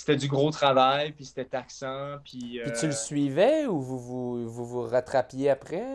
[0.00, 2.16] c'était du gros travail, puis c'était taxant.
[2.24, 5.86] Puis, puis tu le suivais ou vous vous, vous, vous rattrapiez après?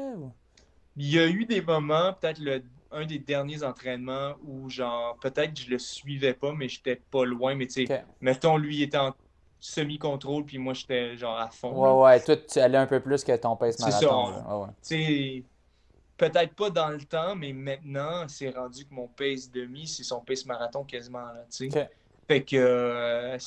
[0.96, 5.54] Il y a eu des moments, peut-être le un des derniers entraînements où, genre, peut-être
[5.54, 7.56] que je le suivais pas, mais j'étais pas loin.
[7.56, 9.14] Mais tu sais, mettons, lui était en
[9.60, 11.72] semi-contrôle, puis moi, j'étais genre à fond.
[11.72, 14.70] Ouais, ouais, toi, tu allais un peu plus que ton pace marathon.
[14.82, 15.44] C'est
[16.16, 20.22] peut-être pas dans le temps, mais maintenant, c'est rendu que mon pace demi, c'est son
[20.22, 21.90] pace marathon quasiment, tu sais.
[22.28, 22.56] Fait que.
[22.56, 23.38] Euh,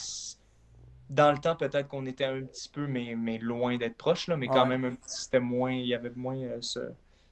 [1.11, 4.37] dans le temps, peut-être qu'on était un petit peu, mais, mais loin d'être proche, là,
[4.37, 6.81] mais quand même, c'était moins, il y avait moins euh, ce,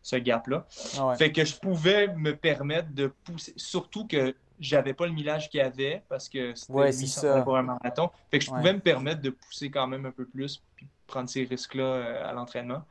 [0.02, 0.66] ce gap-là.
[0.98, 5.50] Ah fait que je pouvais me permettre de pousser, surtout que j'avais pas le millage
[5.50, 8.10] qu'il y avait parce que c'était pour un marathon.
[8.30, 11.28] Fait que je pouvais me permettre de pousser quand même un peu plus puis prendre
[11.28, 12.84] ces risques-là euh, à l'entraînement.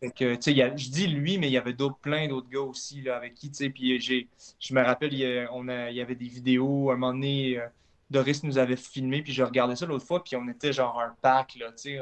[0.00, 2.60] Fait que, tu sais, je dis lui, mais il y avait d'autres, plein d'autres gars
[2.60, 4.28] aussi là, avec qui, tu sais, puis j'ai,
[4.60, 7.14] je me rappelle, il y, on a, il y avait des vidéos, à un moment
[7.14, 7.66] donné, euh,
[8.14, 11.14] Doris nous avait filmé, puis je regardais ça l'autre fois, puis on était genre un
[11.20, 12.00] pack, là, tu sais,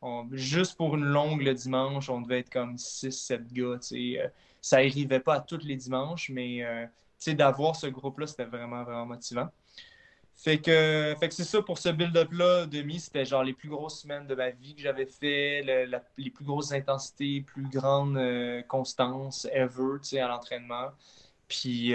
[0.00, 3.78] on, juste pour une longue le dimanche, on devait être comme 6-7 gars.
[3.92, 4.28] Euh,
[4.60, 6.86] ça n'arrivait pas à tous les dimanches, mais euh,
[7.34, 9.48] d'avoir ce groupe-là, c'était vraiment, vraiment motivant.
[10.36, 14.00] Fait que, fait que c'est ça pour ce build-up-là, demi, c'était genre les plus grosses
[14.00, 15.62] semaines de ma vie que j'avais fait,
[16.18, 20.88] les plus grosses intensités, plus grande euh, constance ever, à l'entraînement.
[21.48, 21.94] Puis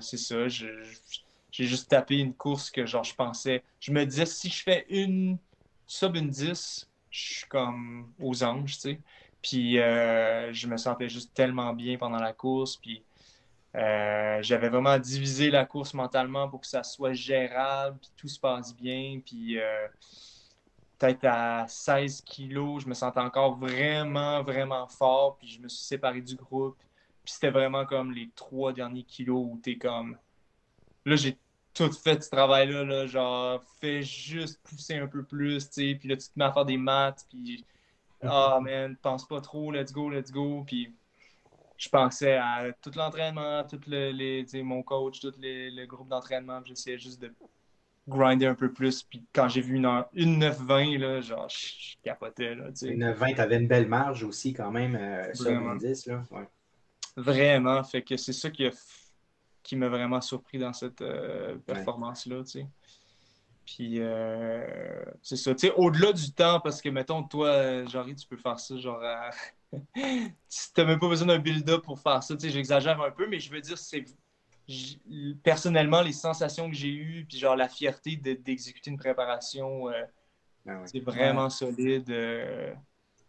[0.00, 0.48] c'est ça,
[1.50, 4.86] j'ai juste tapé une course que genre je pensais, je me disais si je fais
[4.88, 5.38] une
[5.86, 9.00] sub une 10, je suis comme aux anges, tu sais.
[9.42, 12.76] Puis euh, je me sentais juste tellement bien pendant la course.
[12.76, 13.02] Puis
[13.74, 18.38] euh, j'avais vraiment divisé la course mentalement pour que ça soit gérable, puis tout se
[18.38, 19.20] passe bien.
[19.24, 19.88] Puis euh,
[20.98, 25.38] peut-être à 16 kilos, je me sentais encore vraiment, vraiment fort.
[25.38, 26.76] Puis je me suis séparé du groupe.
[27.24, 30.16] Puis c'était vraiment comme les trois derniers kilos où t'es comme.
[31.08, 31.38] Là, j'ai
[31.74, 36.08] tout fait ce travail-là, là, genre, fais juste pousser un peu plus, tu sais, puis
[36.08, 37.64] là, tu te mets à faire des maths, puis,
[38.22, 40.92] ah, man, pense pas trop, let's go, let's go, puis
[41.76, 46.60] je pensais à tout l'entraînement, tout le, les, mon coach, tout les, le groupe d'entraînement,
[46.64, 47.32] j'essayais juste de
[48.08, 51.94] grinder un peu plus, puis quand j'ai vu une, heure, une 9-20, là, genre, je,
[52.02, 52.88] capotais, là, tu sais.
[52.88, 56.48] Une 9-20, t'avais une belle marge aussi, quand même, euh, sur 10, là, ouais.
[57.16, 58.70] Vraiment, fait que c'est ça qui a
[59.68, 62.66] qui m'a vraiment surpris dans cette euh, performance-là, tu sais.
[63.66, 65.54] Puis, euh, c'est ça.
[65.54, 69.02] Tu sais, au-delà du temps, parce que, mettons, toi, Jory, tu peux faire ça, genre,
[69.94, 70.00] tu
[70.78, 72.34] n'as même pas besoin d'un build-up pour faire ça.
[72.34, 74.06] Tu sais, j'exagère un peu, mais je veux dire, c'est
[75.42, 80.02] personnellement, les sensations que j'ai eues, puis genre la fierté d'exécuter une préparation, euh,
[80.66, 82.08] ah c'est vraiment solide.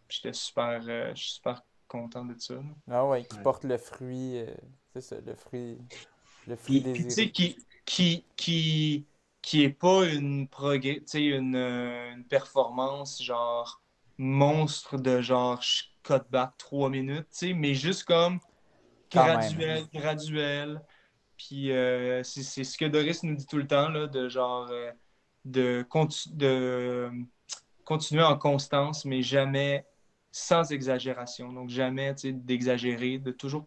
[0.08, 2.54] J'étais super, super content de ça.
[2.90, 4.42] Ah ouais, qui porte le fruit,
[4.94, 5.76] c'est ça, le fruit
[6.50, 9.06] le fruit qui, qui, qui,
[9.42, 10.48] qui est pas une,
[11.14, 13.80] une, euh, une performance genre
[14.18, 15.60] monstre de genre
[16.02, 18.38] cut back trois minutes, mais juste comme
[19.10, 20.82] graduel, graduel.
[21.36, 24.90] Puis euh, c'est ce que Doris nous dit tout le temps, là, de genre euh,
[25.44, 25.86] de,
[26.34, 27.10] de
[27.84, 29.86] continuer en constance, mais jamais
[30.32, 31.52] sans exagération.
[31.52, 33.64] Donc jamais d'exagérer, de toujours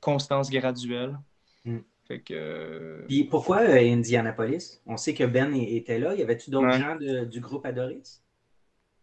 [0.00, 1.16] constance graduelle.
[2.06, 3.04] Fait que...
[3.08, 4.82] Puis pourquoi euh, Indianapolis?
[4.86, 6.14] On sait que Ben était là.
[6.14, 8.22] Y avait-tu d'autres gens du groupe Adoris?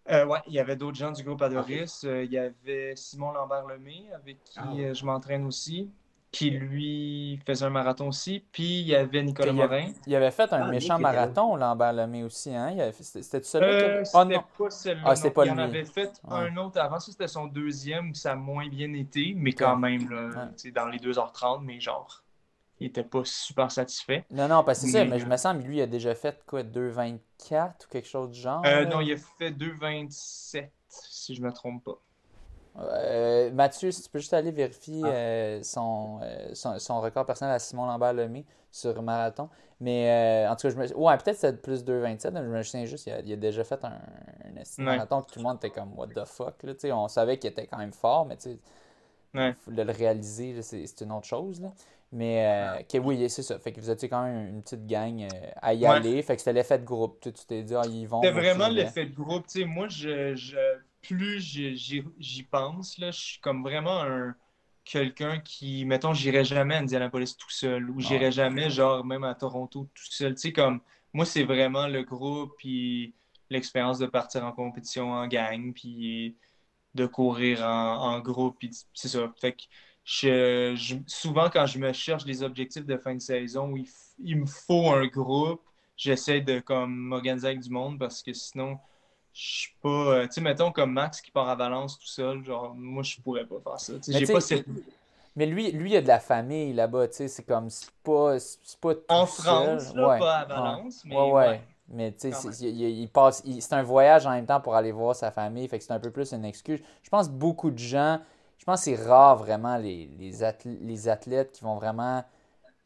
[0.10, 2.04] Euh, oui, il y avait d'autres gens du groupe Adoris.
[2.04, 5.90] Euh, il y avait Simon Lambert-Lemay, avec qui ah je m'entraîne aussi
[6.32, 8.44] qui lui faisait un marathon aussi.
[8.52, 9.92] Puis il y avait Nicolas Morin.
[10.08, 12.56] Il avait fait un ah, méchant marathon, Lambert Lemay aussi.
[12.56, 12.92] Hein?
[12.94, 15.14] C'était celui euh, oh, C'était pas celui-là.
[15.26, 17.00] Ah, pas il en avait fait un autre avant.
[17.00, 19.34] Ça, c'était son deuxième où ça a moins bien été.
[19.36, 22.21] Mais quand même, là, dans les 2h30, mais genre,
[22.82, 24.26] il était pas super satisfait.
[24.32, 25.06] Non, non, parce que c'est ça.
[25.06, 28.40] Mais je me sens, lui, il a déjà fait quoi, 2,24 ou quelque chose du
[28.40, 28.62] genre?
[28.66, 31.98] Euh, non, il a fait 2,27, si je me trompe pas.
[32.80, 35.08] Euh, Mathieu, si tu peux juste aller vérifier Ah.
[35.10, 39.50] euh, son, euh, son, son record personnel à Simon Lambert-Lemay sur marathon.
[39.82, 40.96] Mais euh, en tout cas, je me...
[40.98, 42.32] ouais, peut-être c'était plus 2,27.
[42.34, 44.64] là, Je me souviens juste, il a, il a déjà fait un, un Ouais.
[44.86, 45.22] marathon.
[45.22, 46.64] puis Tout le monde était comme, what the fuck.
[46.64, 48.60] Là, tu sais, on savait qu'il était quand même fort, mais tu sais,
[49.34, 49.54] Ouais.
[49.68, 51.62] le le réaliser, c'est une autre chose.
[51.62, 51.72] Là.
[52.14, 53.58] Mais euh, que oui, c'est ça.
[53.60, 55.88] Fait que vous étiez quand même une petite gang euh, à y Ouais.
[55.88, 56.22] aller.
[56.24, 57.20] Fait que c'était l'effet de groupe.
[57.22, 58.22] Tu t'es dit, ah, ils vont.
[58.22, 59.48] C'était vraiment l'effet de groupe.
[59.48, 60.56] Tu sais, moi, je, je-
[61.02, 64.36] plus j'y- pense, là, je suis comme vraiment un
[64.84, 68.32] quelqu'un qui, mettons, j'irais jamais à Indianapolis tout seul ou j'irais Ouais.
[68.32, 70.34] jamais, genre, même à Toronto tout seul.
[70.36, 70.82] Tu sais, comme,
[71.14, 73.14] moi, c'est vraiment le groupe, puis
[73.50, 76.36] l'expérience de partir en compétition en gang, puis
[76.96, 79.32] de courir en, en groupe, puis c'est ça.
[79.40, 79.64] Fait que
[80.04, 83.78] je, je- souvent, quand je me cherche des objectifs de fin de saison où
[84.20, 85.62] il, me faut un groupe,
[85.98, 88.80] j'essaie de comme m'organiser avec du monde parce que sinon,
[89.34, 89.90] je suis pas.
[89.90, 93.22] euh, tu sais, mettons comme Max qui part à Valence tout seul, genre, moi, je
[93.22, 93.94] pourrais pas faire ça.
[94.08, 94.66] Mais j'ai pas cette.
[95.36, 98.38] Mais lui, lui, il a de la famille là-bas, tu sais, c'est comme, c'est pas,
[98.40, 99.92] c'est pas tout En seul.
[99.92, 100.76] France, là, Ouais, pas à ouais.
[100.76, 101.32] Valence, mais.
[101.32, 101.50] Ouais, ouais.
[101.50, 101.62] ouais.
[101.90, 105.16] Mais tu sais, il, il- passe, c'est un voyage en même temps pour aller voir
[105.16, 106.80] sa famille, fait que c'est un peu plus une excuse.
[107.04, 108.20] Je pense que beaucoup de gens,
[108.62, 110.34] je pense que c'est rare vraiment les, les,
[110.82, 112.24] les athlètes qui vont vraiment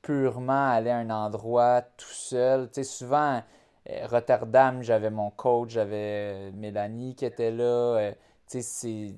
[0.04, 2.68] purement aller à un endroit tout seul.
[2.70, 3.44] Tu sais, souvent,
[3.90, 7.64] euh, Rotterdam, j'avais mon coach, j'avais euh, Mélanie qui était là.
[7.66, 8.12] euh,
[8.50, 9.16] tu sais, c'est.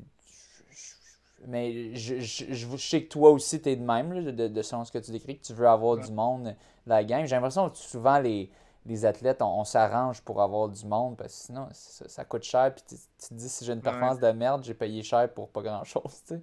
[1.48, 4.48] Mais je, je, je, je sais que toi aussi, tu es de même, là, de,
[4.48, 6.08] de selon ce que tu décris, que tu veux avoir Ouais.
[6.08, 6.56] du monde
[6.88, 7.26] la game.
[7.26, 8.50] J'ai l'impression que souvent, les,
[8.88, 12.44] les athlètes, on, on s'arrange pour avoir du monde parce que sinon, ça, ça coûte
[12.44, 12.74] cher.
[12.74, 15.50] Puis tu, tu te dis, si j'ai une performance de merde, j'ai payé cher pour
[15.50, 16.24] pas grand-chose.
[16.28, 16.42] tu sais.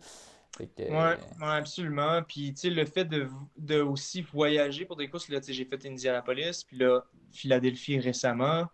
[0.56, 2.22] Fait que, Ouais, absolument.
[2.22, 5.52] Puis, tu sais, le fait de, de aussi voyager pour des courses, là, tu sais,
[5.52, 7.00] j'ai fait Indianapolis, puis là,
[7.32, 8.66] Philadelphie récemment,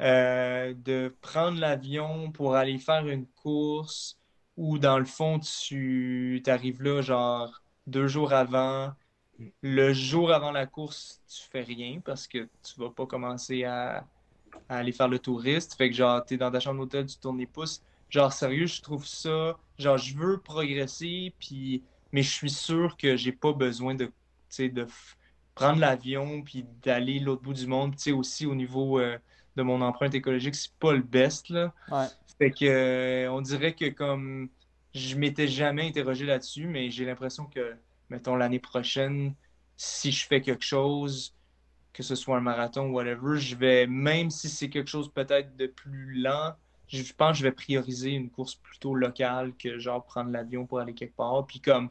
[0.00, 4.18] euh, de prendre l'avion pour aller faire une course
[4.56, 8.92] où, dans le fond, tu arrives là, genre, deux jours avant.
[9.62, 14.06] Le jour avant la course, tu fais rien parce que tu vas pas commencer à,
[14.68, 15.74] à aller faire le touriste.
[15.74, 17.82] Fait que, genre, t'es dans ta chambre d'hôtel, tu tournes les pouces.
[18.10, 19.58] Genre, sérieux, je trouve ça.
[19.78, 21.82] Genre, je veux progresser, puis.
[22.12, 24.08] Mais je suis sûr que j'ai pas besoin de,
[24.58, 24.86] de
[25.56, 27.96] prendre l'avion, puis d'aller l'autre bout du monde.
[27.96, 29.18] Tu sais, aussi au niveau euh,
[29.56, 31.74] de mon empreinte écologique, c'est pas le best, là.
[31.90, 32.06] Ouais.
[32.38, 34.48] Fait que, euh, on dirait que comme.
[34.94, 37.74] Je m'étais jamais interrogé là-dessus, mais j'ai l'impression que,
[38.14, 39.34] mettons, l'année prochaine,
[39.76, 41.34] si je fais quelque chose,
[41.92, 45.56] que ce soit un marathon ou whatever, je vais, même si c'est quelque chose peut-être
[45.56, 46.54] de plus lent,
[46.88, 50.78] je pense que je vais prioriser une course plutôt locale que genre prendre l'avion pour
[50.78, 51.44] aller quelque part.
[51.46, 51.88] Puis comme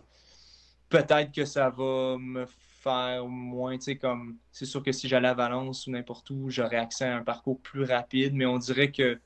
[0.90, 2.46] peut-être que ça va me
[2.84, 6.50] faire moins, tu sais, comme c'est sûr que si j'allais à Valence ou n'importe où,
[6.50, 9.20] j'aurais accès à un parcours plus rapide, mais on dirait que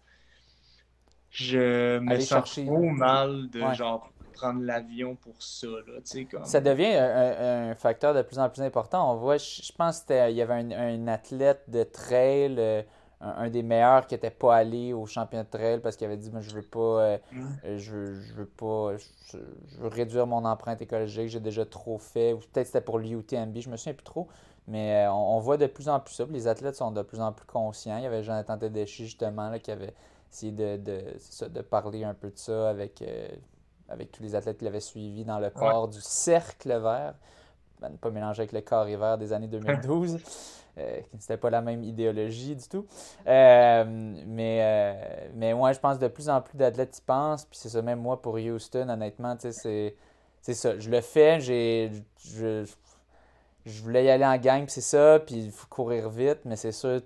[1.30, 3.76] je me Aller sens chercher- trop mal de Ouais.
[3.76, 6.46] genre prendre l'avion pour ça, là, comme...
[6.46, 9.12] Ça devient un, facteur de plus en plus important.
[9.12, 12.82] On voit, je, pense qu'il y avait un, un athlète de trail, euh,
[13.22, 16.18] un, un des meilleurs qui n'était pas allé au championnat de trail parce qu'il avait
[16.18, 17.18] dit Moi, je veux pas, euh,
[17.66, 19.38] euh, je, veux- je veux pas, je,
[19.68, 22.34] je veux réduire mon empreinte écologique, j'ai déjà trop fait.
[22.34, 24.28] Ou peut-être c'était pour l'UTMB, je me souviens plus trop.
[24.68, 26.26] Mais euh, on, on voit de plus en plus ça.
[26.30, 27.98] Les athlètes sont de plus en plus conscients.
[27.98, 29.94] Il y avait Jonathan Tedeschi justement là, qui avait
[30.32, 33.28] essayé de, parler un peu de ça avec, euh,
[33.90, 37.16] avec tous les athlètes qui l'avaient suivi dans le port du cercle vert.
[37.80, 40.18] Ben, ne pas mélanger avec le carré vert des années 2012.
[40.80, 42.86] euh, qui C'était pas la même idéologie du tout.
[43.28, 43.84] Euh,
[44.26, 47.46] mais, euh, mais ouais, je pense que de plus en plus d'athlètes y pensent.
[47.46, 49.96] Puis c'est ça, même moi pour Houston, honnêtement, tu sais, c'est,
[50.42, 50.78] c'est ça.
[50.80, 51.92] Je le fais, j'ai,
[52.26, 52.66] je,
[53.66, 56.56] je voulais y aller en gang, puis c'est ça, puis il faut courir vite, mais
[56.56, 57.02] c'est sûr,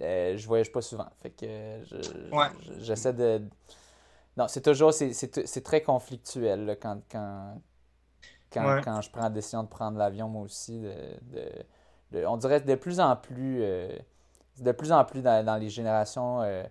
[0.00, 1.08] euh, je voyage pas souvent.
[1.22, 2.46] Fait que euh, je- Ouais.
[2.80, 3.42] j'essaie de.
[4.38, 7.60] Non, c'est toujours, c'est, très conflictuel là, quand, quand,
[8.52, 8.80] quand, Ouais.
[8.84, 10.78] quand je prends la décision de prendre l'avion, moi aussi.
[10.80, 10.92] De,
[11.32, 11.52] de-
[12.12, 13.98] de- on dirait de plus en plus, euh,
[14.60, 16.62] de plus en plus dans, dans les générations euh,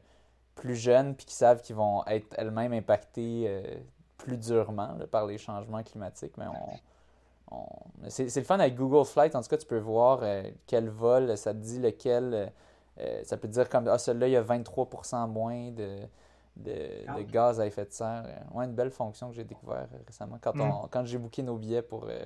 [0.55, 3.61] plus jeunes, puis qui savent qu'ils vont être elles-mêmes impactées euh,
[4.17, 9.05] plus durement là, par les changements climatiques, mais on, on- C'est le fun avec Google
[9.05, 9.35] Flight.
[9.35, 10.21] En tout cas, tu peux voir
[10.67, 12.51] quel vol, ça te dit lequel.
[13.23, 15.99] ça peut te dire comme, ah, celui-là, il y a 23% moins de,
[16.63, 16.75] de,
[17.07, 17.15] Ah.
[17.17, 18.25] de gaz à effet de serre.
[18.53, 20.61] Ouais, une belle fonction que j'ai découvert euh, récemment quand, Mm.
[20.61, 22.25] on, quand j'ai booké nos billets pour, euh,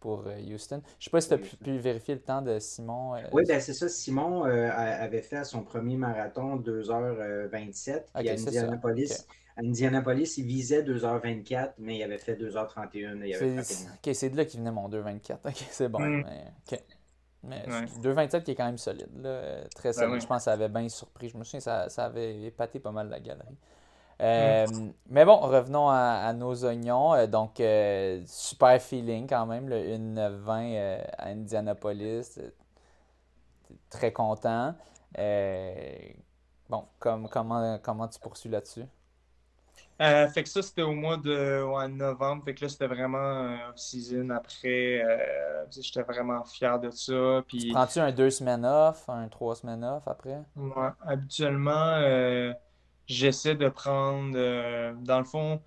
[0.00, 0.82] pour euh, Houston.
[0.98, 3.14] Je sais pas si tu as pu, pu vérifier le temps de Simon.
[3.32, 3.88] Oui, ben c'est ça.
[3.88, 8.04] Simon euh, avait fait son premier marathon 2h27.
[8.14, 8.32] Puis Ok, à.
[8.32, 9.36] Indianapolis, Ok.
[9.56, 13.24] à Indianapolis, il visait 2h24, mais il avait fait 2h31.
[13.24, 15.38] Il avait C'est ok, c'est de là qu'il venait mon 2,24.
[15.46, 16.00] Ok, c'est bon.
[16.00, 16.24] Mm.
[16.24, 16.44] Mais.
[17.46, 17.86] Mais Ouais.
[18.00, 19.08] 2,27 qui est quand même solide.
[19.20, 20.12] Là, euh, très solide.
[20.12, 20.20] oui.
[20.20, 21.28] Je pense que ça avait bien surpris.
[21.28, 23.56] Je me souviens, ça, ça avait épaté pas mal la galerie.
[24.22, 24.66] Euh,
[25.08, 27.26] mais bon, revenons à, nos oignons.
[27.26, 27.60] donc,
[28.26, 32.38] super feeling quand même, le 1-20 à Indianapolis.
[33.90, 34.74] Très content.
[36.68, 38.84] bon, comme, comment, comment tu poursuis là-dessus?
[40.00, 42.44] Euh, fait que ça, c'était au mois de novembre.
[42.44, 44.30] Fait que là, c'était vraiment un off-season.
[44.30, 47.42] Après, euh, j'étais vraiment fier de ça.
[47.46, 47.70] Puis...
[47.72, 50.40] Prends-tu un deux semaines off, un trois semaines off après?
[50.56, 52.52] Ouais, habituellement, euh,
[53.06, 54.32] j'essaie de prendre,
[55.02, 55.60] dans le fond,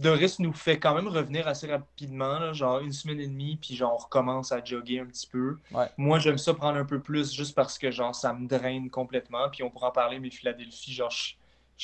[0.00, 3.94] Doris nous fait quand même revenir assez rapidement, genre une semaine et demie, puis genre
[3.94, 5.58] on recommence à jogger un petit peu.
[5.96, 9.48] Moi, j'aime ça prendre un peu plus juste parce que genre ça me draine complètement.
[9.50, 11.34] Puis on pourra en parler, mais Philadelphie, genre je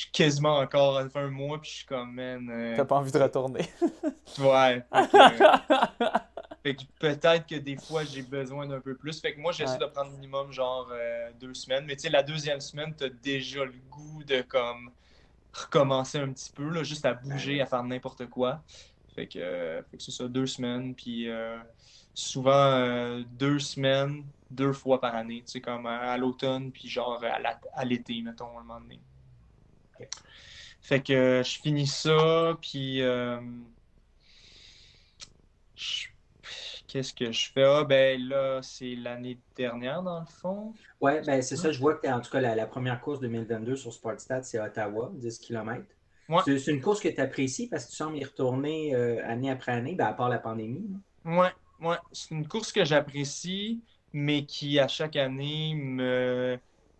[0.01, 2.49] suis quasiment encore à un mois, puis je suis comme, man.
[2.51, 3.65] Euh, T'as pas envie de retourner.
[4.39, 4.83] ouais.
[6.63, 9.21] Fait que, peut-être que des fois, j'ai besoin d'un peu plus.
[9.21, 11.85] Fait que moi, j'essaie de prendre minimum genre euh, deux semaines.
[11.85, 14.91] Mais tu sais, la deuxième semaine, t'as déjà le goût de comme
[15.53, 18.61] recommencer un petit peu, là, juste à bouger, à faire n'importe quoi.
[19.13, 20.93] Fait que, euh, fait que c'est ça, deux semaines.
[20.93, 21.29] Puis
[22.13, 25.43] souvent, deux semaines, deux fois par année.
[25.45, 27.23] Tu sais, comme à, l'automne, puis genre
[27.73, 28.99] à l'été, mettons, à un moment donné.
[30.81, 33.39] Fait que je finis ça, puis euh,
[36.87, 37.63] qu'est-ce que je fais?
[37.63, 40.73] Ah, ben là, c'est l'année dernière, dans le fond.
[41.01, 41.71] Ouais, ben c'est ça.
[41.71, 45.39] Je vois que, en tout cas, la, première course 2022 sur Sportstat, c'est Ottawa, 10
[45.39, 45.83] km.
[46.45, 49.71] C'est une course que tu apprécies parce que tu sembles y retourner euh, année après
[49.71, 50.87] année, ben, à part la pandémie.
[51.23, 51.51] Ouais,
[51.81, 51.97] ouais.
[52.11, 56.57] C'est une course que j'apprécie, mais qui, à chaque année, me.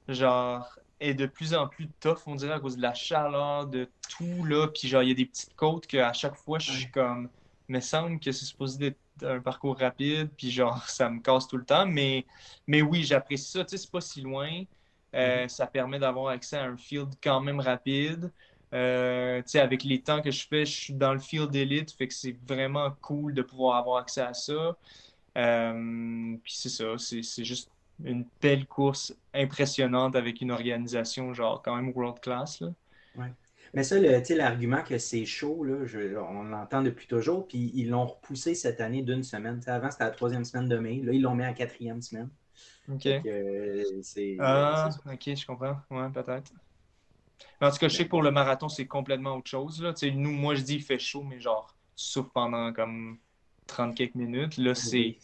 [0.08, 3.90] Genre, est de plus en plus tough, on dirait, à cause de la chaleur, de
[4.10, 4.68] tout, là.
[4.68, 7.30] Puis genre, il y a des petites côtes qu'à chaque fois, je suis comme...
[7.68, 11.58] me semble que c'est supposé être un parcours rapide, puis genre, ça me casse tout
[11.58, 11.86] le temps.
[11.86, 12.26] Mais,
[12.68, 13.66] mais oui, j'apprécie ça.
[13.66, 14.64] Tu sais, c'est pas si loin.
[15.16, 15.50] Euh, mm-hmm.
[15.50, 18.32] Ça permet d'avoir accès à un field quand même rapide.
[18.74, 21.92] Euh, tu sais, avec les temps que je fais, je suis dans le field élite,
[21.92, 24.76] fait que c'est vraiment cool de pouvoir avoir accès à ça.
[25.38, 27.70] Euh, puis c'est ça, c'est juste
[28.04, 32.60] une belle course impressionnante avec une organisation genre quand même world class.
[32.62, 32.74] Là.
[33.18, 33.32] Ouais.
[33.74, 35.76] Mais ça, l'argument que c'est chaud, là,
[36.30, 39.60] on l'entend depuis toujours, puis ils l'ont repoussé cette année d'une semaine.
[39.68, 41.02] avant, c'était la troisième semaine de mai.
[41.04, 42.30] Là, ils l'ont mis en quatrième semaine.
[42.90, 43.08] OK.
[44.40, 45.78] ah, ok, je comprends.
[45.90, 46.54] Ouais, peut-être.
[47.60, 49.82] En tout cas, je sais que pour le marathon, c'est complètement autre chose.
[49.82, 49.94] Là.
[50.14, 53.18] Nous, moi, je dis il fait chaud, mais genre, tu souffres pendant comme
[53.68, 54.58] 30 quelques minutes.
[54.58, 55.18] Là, c'est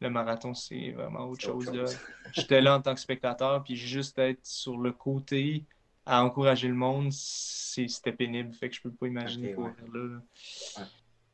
[0.00, 1.70] le marathon, c'est vraiment autre chose.
[2.32, 5.66] J'étais là en tant que spectateur, puis juste être sur le côté
[6.06, 8.52] à encourager le monde, c'était pénible.
[8.54, 10.20] Fait que je peux pas imaginer courir là.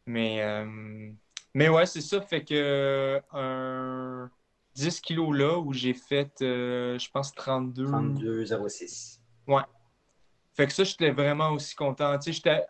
[0.07, 1.11] Mais, euh,
[1.55, 2.21] mais ouais, c'est ça.
[2.21, 4.31] Fait que un
[4.77, 7.87] 10 kilos là où j'ai fait, euh, je pense, 32.
[7.87, 9.21] 32,06.
[9.47, 9.63] Ouais.
[10.55, 12.19] Fait que ça, j'étais vraiment aussi content.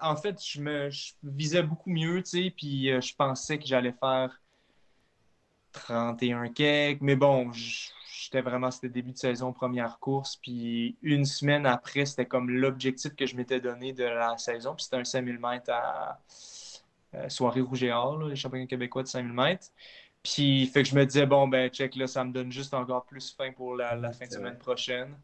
[0.01, 0.89] En fait, je me
[1.23, 2.23] visais beaucoup mieux,
[2.56, 4.40] puis euh, je pensais que j'allais faire
[5.77, 7.01] 31 kek.
[7.01, 10.36] Mais bon, j'étais vraiment, c'était début de saison, première course.
[10.36, 14.74] Puis une semaine après, c'était comme l'objectif que je m'étais donné de la saison.
[14.74, 16.20] Puis c'était un 5000 mètres à
[17.15, 19.69] euh, Soirée Rouge et Or, les championnats québécois de 5000 mètres.
[20.23, 23.05] Puis fait que je me disais, bon, ben, check, là, ça me donne juste encore
[23.05, 25.15] plus faim pour la, fin de semaine prochaine.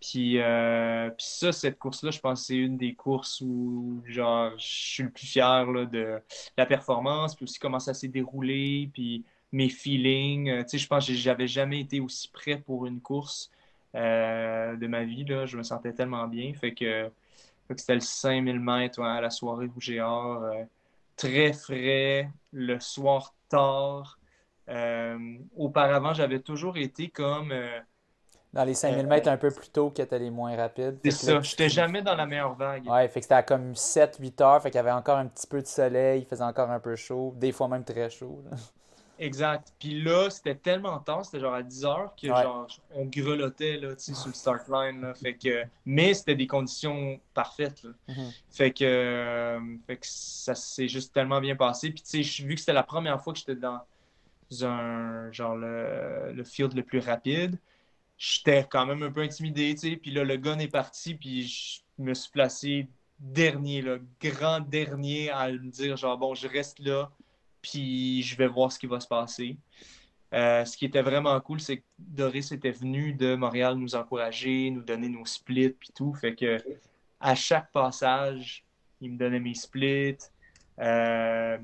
[0.00, 4.52] Puis, euh, puis ça, cette course-là, je pense que c'est une des courses où genre,
[4.56, 6.20] je suis le plus fier de
[6.56, 10.48] la performance, puis aussi comment ça s'est déroulé, puis mes feelings.
[10.48, 13.50] Euh, tu sais, je pense que j'avais jamais été aussi prêt pour une course
[13.94, 15.24] euh, de ma vie.
[15.24, 15.46] Là.
[15.46, 16.52] Je me sentais tellement bien.
[16.54, 17.10] Fait que,
[17.76, 20.64] c'était le 5000 mètres à la soirée où j'ai euh,
[21.16, 24.18] très frais, le soir tard.
[25.56, 27.54] auparavant, j'avais toujours été comme.
[28.52, 30.98] dans les 5000 mètres un peu plus tôt que les moins rapides.
[31.04, 32.88] C'est ça, j'étais jamais dans la meilleure vague.
[32.88, 35.46] Ouais, fait que c'était à comme 7-8 heures, fait qu'il y avait encore un petit
[35.46, 38.42] peu de soleil, il faisait encore un peu chaud, des fois même très chaud.
[39.20, 39.74] Exact.
[39.78, 43.90] Puis là, c'était tellement tard, c'était genre à 10 heures que genre on grelottait là,
[43.98, 45.12] sur le start line.
[45.14, 47.82] fait que, mais c'était des conditions parfaites.
[48.08, 48.34] Mm-hmm.
[48.50, 51.90] fait, que, euh, fait que ça s'est juste tellement bien passé.
[51.90, 53.82] Puis tu sais, vu que c'était la première fois que j'étais dans
[54.62, 57.58] un genre le, le, field le plus rapide,
[58.16, 59.96] j'étais quand même un peu intimidé, tu sais.
[59.96, 62.88] Puis là, le gun est parti, puis je me suis placé
[63.18, 67.12] dernier, le grand dernier à me dire genre bon, je reste là
[67.62, 69.56] puis je vais voir ce qui va se passer.
[70.32, 74.70] Euh, ce qui était vraiment cool, c'est que Doris était venu de Montréal nous encourager,
[74.70, 76.14] nous donner nos splits, puis tout.
[76.14, 76.58] Fait que
[77.18, 78.64] à chaque passage,
[79.00, 80.18] il me donnait mes splits.
[80.78, 81.58] Euh,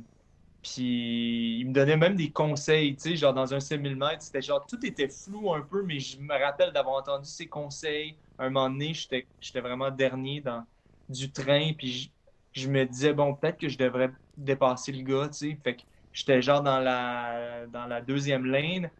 [0.63, 4.43] puis il me donnait même des conseils, tu sais, genre dans un 6000 mètres, c'était
[4.43, 8.17] genre tout était flou un peu, mais je me rappelle d'avoir entendu ses conseils.
[8.39, 10.65] un moment donné, j'étais vraiment dernier dans,
[11.09, 12.11] du train, puis
[12.53, 15.59] je, me disais, bon, peut-être que je devrais dépasser le gars, tu sais.
[15.63, 15.83] Fait que
[16.13, 18.91] j'étais genre dans la, dans la deuxième lane,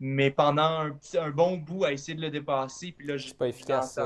[0.00, 3.32] mais pendant un, petit, un bon bout à essayer de le dépasser, puis là, je
[3.32, 3.98] pas efficace,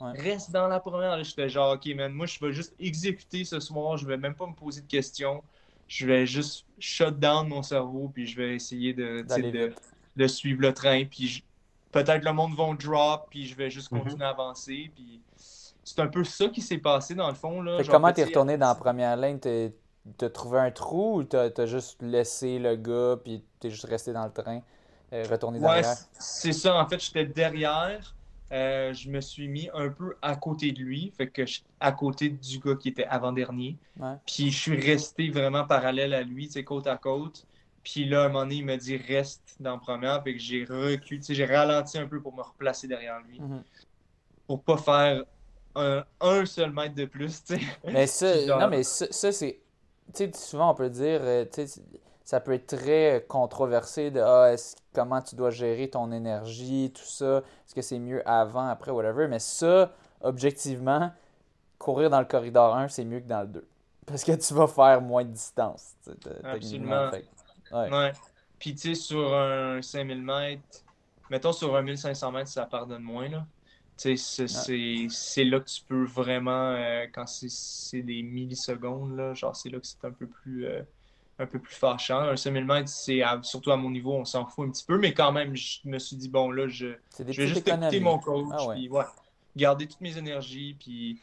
[0.00, 1.22] reste dans la première.
[1.24, 4.46] J'étais genre, ok, man, moi, je vais juste exécuter ce soir, je vais même pas
[4.46, 5.42] me poser de questions.
[5.88, 9.74] Je vais juste shut down mon cerveau, puis je vais essayer de, de,
[10.16, 11.44] de, suivre le train, puis
[11.90, 14.02] peut-être le monde va drop, puis je vais juste mhm.
[14.02, 15.20] continuer à avancer, puis
[15.84, 17.60] c'est un peu ça qui s'est passé dans le fond.
[17.60, 17.82] Là.
[17.88, 19.38] comment t'es retourné dans la première ligne?
[20.18, 24.12] T'as trouvé un trou ou t'as as juste laissé le gars puis t'es juste resté
[24.12, 24.60] dans le train,
[25.12, 25.88] euh, retourné derrière?
[25.88, 26.76] Ouais, c'est ça.
[26.76, 28.14] En fait, j'étais derrière.
[28.52, 31.90] Euh, je me suis mis un peu à côté de lui, fait que je, à
[31.92, 33.78] côté du gars qui était avant-dernier.
[34.26, 37.46] Puis je suis resté vraiment parallèle à lui, côte à côte.
[37.82, 40.38] Puis là, à un moment donné, il m'a dit reste dans la première, fait que
[40.38, 43.40] j'ai reculé, j'ai ralenti un peu pour me replacer derrière lui.
[43.40, 43.62] Mm-hmm.
[44.46, 45.24] Pour pas faire
[45.74, 47.60] un, un, seul mètre de plus, tu sais.
[47.84, 49.58] Mais ça, non, mais ça, c'est.
[50.14, 51.80] Tu sais, souvent on peut dire, euh, tu sais,
[52.24, 54.54] ça peut être très controversé de ah,
[54.94, 57.38] comment tu dois gérer ton énergie, tout ça.
[57.38, 59.26] Est-ce que c'est mieux avant, après, whatever.
[59.28, 61.12] Mais ça, objectivement,
[61.78, 63.68] courir dans le corridor 1, c'est mieux que dans le 2.
[64.06, 65.94] Parce que tu vas faire moins de distance.
[66.44, 67.10] Absolument.
[67.72, 68.12] Ouais.
[68.58, 70.62] Puis, tu sais, sur un 5000 mètres,
[71.30, 73.44] mettons sur un 1500 mètres, ça pardonne moins, là.
[73.96, 79.78] C'est là que tu peux vraiment, euh, quand c'est des millisecondes, là, genre, c'est là
[79.78, 80.66] que c'est un peu plus.
[80.66, 80.82] Euh,
[81.38, 82.20] un peu plus fâchant.
[82.20, 85.12] Un 5000 mètres, c'est surtout à mon niveau, on s'en fout un petit peu, mais
[85.12, 86.88] quand même, je me suis dit, bon, là, je,
[87.18, 89.04] je vais juste écouter mon coach, ah puis ouais,
[89.56, 91.18] garder toutes mes énergies, puis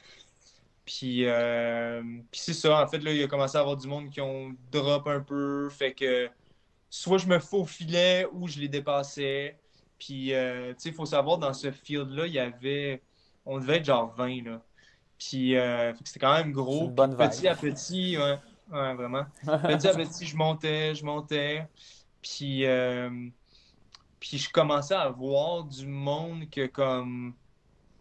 [0.89, 2.01] puis, euh,
[2.31, 4.55] puis c'est ça, en fait, là, il a commencé à avoir du monde qui ont
[4.71, 5.69] drop un peu.
[5.69, 6.27] Fait que
[6.89, 9.55] soit je me faufilais ou je les dépassais.
[9.99, 13.01] Puis, euh, tu sais, il faut savoir, dans ce field-là, il y avait.
[13.45, 14.61] On devait être genre 20, là.
[15.17, 16.89] Puis, euh, c'était quand même gros.
[16.89, 18.39] petit à petit, ouais,
[18.71, 19.25] ouais vraiment.
[19.43, 21.67] petit à petit, je montais, je montais.
[22.21, 22.65] Puis,
[24.19, 27.33] puis je commençais à voir du monde que, comme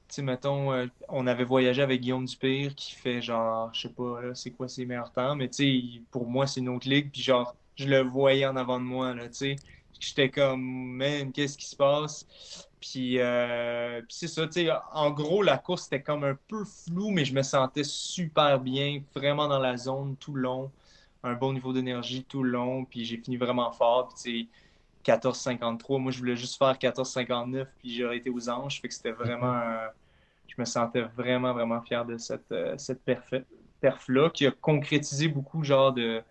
[0.09, 4.35] sais, mettons, euh, on avait voyagé avec Guillaume Dupire qui fait genre, je sais pas,
[4.35, 5.57] c'est quoi ses meilleurs temps, mais tu
[5.97, 8.85] sais, pour moi, c'est une autre ligue, puis genre, je le voyais en avant de
[8.85, 9.57] moi, là, tu sais.
[10.01, 10.63] J'étais comme,
[10.97, 12.27] man, qu'est-ce qui se passe?
[12.81, 16.65] Puis, euh, puis c'est ça, tu sais, en gros, la course était comme un peu
[16.65, 20.71] floue, mais je me sentais super bien, vraiment dans la zone tout le long,
[21.25, 24.49] un bon niveau d'énergie tout le long, puis j'ai fini vraiment fort, puis tu sais,
[25.05, 25.99] 14,53.
[26.01, 28.81] Moi, je voulais juste faire 14,59, puis j'aurais été aux anges.
[28.81, 29.55] Fait que c'était vraiment.
[29.55, 29.91] Mhm.
[30.49, 33.03] je me sentais vraiment, vraiment fier de cette, euh, cette
[33.81, 36.23] perf-là qui a concrétisé beaucoup, genre, de,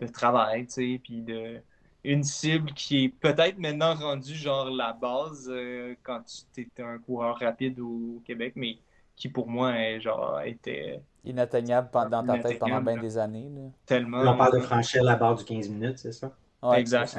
[0.00, 1.60] de travail, tu sais, puis de.
[2.04, 6.20] Une cible qui est peut-être maintenant rendue, genre, la base euh, quand
[6.54, 8.78] tu étais un coureur rapide au Québec, mais
[9.14, 11.00] qui pour moi, est, genre, était.
[11.24, 13.48] Inatteignable dans ta tête pendant bien des années.
[13.86, 14.20] Tellement.
[14.20, 16.32] on parle de franchir la barre du 15 minutes, c'est ça?
[16.74, 17.16] exact.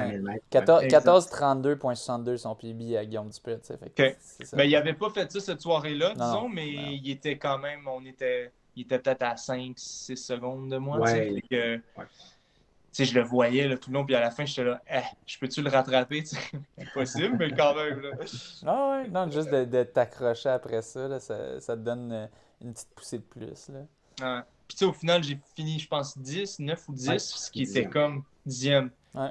[0.52, 3.58] 14-32.62 son PB à Guillaume Dupert.
[3.86, 4.16] Okay.
[4.52, 8.04] Ben, il avait pas fait ça cette soirée-là, disons, mais il était quand même, on
[8.04, 10.98] était, il était peut-être à 5-6 secondes de moi.
[11.00, 11.42] Ouais.
[12.96, 15.00] Que, je le voyais là, tout le long, puis à la fin, j'étais là, eh,
[15.26, 16.22] je peux-tu le rattraper?
[16.78, 18.00] Impossible, mais quand même.
[18.00, 18.10] Là.
[18.66, 22.26] Ah ouais, non, juste de, t'accrocher après ça, là, ça, ça, te donne euh,
[22.60, 23.68] une petite poussée de plus.
[23.68, 23.80] Là.
[24.20, 24.42] Ouais.
[24.68, 28.22] Puis au final, j'ai fini, je pense, 10, 9 ou 10, ce qui était comme
[28.46, 28.90] dixième.
[29.14, 29.30] Ouais.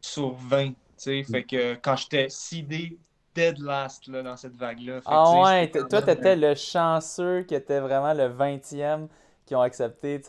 [0.00, 0.72] Sur 20.
[0.96, 2.98] sais Fait que quand j'étais seedé
[3.34, 5.00] dead last là, dans cette vague-là.
[5.06, 9.08] Ah ouais, toi, t'étais le chanceux qui était vraiment le 20e
[9.46, 10.20] qui ont accepté.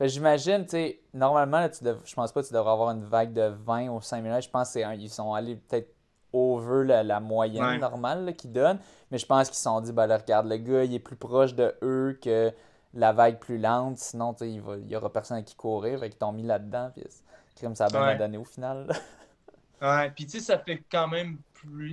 [0.00, 3.54] J'imagine, tu sais, normalement, tu je pense pas que tu devrais avoir une vague de
[3.64, 5.92] 20 au 5000 Je pense qu'ils sont allés peut-être
[6.32, 8.80] over la, la moyenne normale qu'ils donnent.
[9.10, 11.16] Mais je pense qu'ils se sont dit, ben là, regarde, le gars, il est plus
[11.16, 12.52] proche de eux que
[12.94, 13.98] la vague plus lente.
[13.98, 16.00] Sinon, il, va, il y aura personne à qui courir.
[16.00, 16.90] Fait qu'ils t'ont mis là-dedans.
[16.94, 17.04] Puis
[17.60, 18.88] comme ça a bien donné au final.
[19.82, 21.38] ouais, puis tu sais, ça fait quand même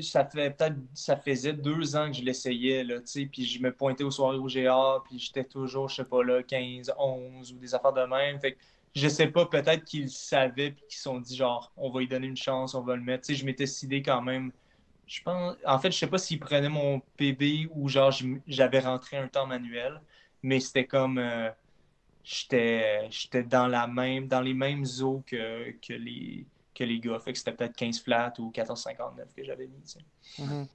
[0.01, 0.75] Ça fait peut-être.
[0.93, 3.25] Ça faisait deux ans que je l'essayais, là, tu sais.
[3.25, 6.43] Puis je me pointais aux soirées au GA, puis j'étais toujours, je sais pas, là,
[6.43, 8.39] 15, 11 ou des affaires de même.
[8.39, 8.59] Fait que
[8.95, 12.07] je sais pas, peut-être qu'ils savaient, puis qu'ils se sont dit, genre, on va lui
[12.07, 13.25] donner une chance, on va le mettre.
[13.25, 14.51] Tu sais, je m'étais décidé quand même.
[15.07, 15.55] Je pense.
[15.65, 18.11] En fait, je sais pas s'ils prenaient mon PB ou genre,
[18.47, 20.01] j'avais rentré un temps manuel,
[20.43, 21.17] mais c'était comme.
[21.17, 21.49] Euh,
[22.23, 27.19] j'étais dans la même dans les mêmes eaux que, que, les, que les gars.
[27.19, 29.95] Fait que c'était peut-être 15 flats ou 14,59 que j'avais mis.
[30.39, 30.67] Mm-hmm.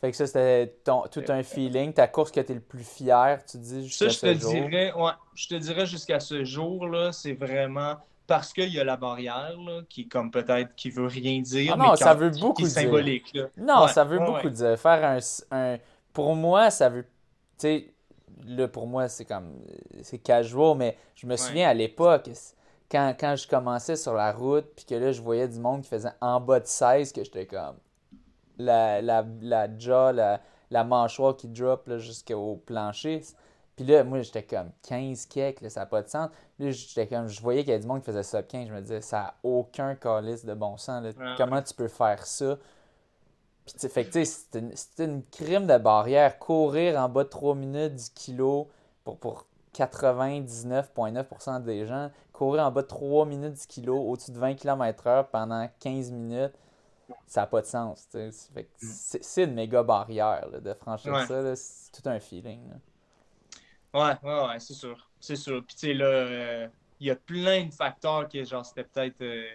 [0.00, 1.92] Fait que ça, c'était tout un feeling.
[1.92, 4.52] Ta course que tu es le plus fier, tu dis jusqu'à ce jour?
[4.52, 7.96] Dirais, ouais, je te dirais jusqu'à ce jour-là, c'est vraiment
[8.26, 11.72] parce qu'il y a la barrière là, qui comme peut-être qui veut rien dire.
[11.74, 12.70] Ah non, mais ça veut beaucoup dire.
[12.70, 13.38] symbolique.
[13.56, 14.78] Non, ça veut beaucoup dire.
[14.78, 15.18] Faire un,
[15.56, 15.78] un,
[16.12, 17.04] Pour moi, ça veut.
[17.04, 17.08] Tu
[17.58, 17.94] sais,
[18.44, 19.60] là, pour moi, c'est comme.
[20.02, 22.28] C'est casual, mais je me souviens à l'époque,
[22.90, 25.88] quand, quand je commençais sur la route, puis que là, je voyais du monde qui
[25.88, 27.76] faisait en bas de 16, que j'étais comme.
[28.58, 30.40] La, la, la jaw, la,
[30.70, 33.22] la mâchoire qui drop jusqu'au plancher.
[33.76, 36.30] Puis là, moi, j'étais comme 15 kek, ça n'a pas de sens.
[36.58, 38.68] Là, j'étais comme, je voyais qu'il y avait du monde qui faisait sub 15.
[38.68, 41.04] Je me disais, ça n'a aucun calice de bon sens.
[41.36, 42.56] Comment tu peux faire ça?
[43.66, 46.38] Puis, fait que, c'est une, crime de barrière.
[46.38, 48.68] Courir en bas de 3 minutes du kilo
[49.04, 49.44] pour, pour
[49.76, 52.10] 99,9% des gens.
[52.32, 56.54] Courir en bas de 3 minutes du kilo au-dessus de 20 km/h pendant 15 minutes,
[57.26, 58.08] ça n'a pas de sens.
[58.14, 58.30] Mm.
[58.80, 61.56] C'est une méga barrière de franchir ça.
[61.56, 62.60] C'est tout un feeling.
[63.94, 65.10] Ouais, ouais, ouais, c'est sûr.
[65.20, 65.64] C'est sûr.
[65.64, 66.68] Puis, tu sais, là, euh,
[67.00, 69.46] il y a plein de facteurs qui, genre, c'était peut-être euh,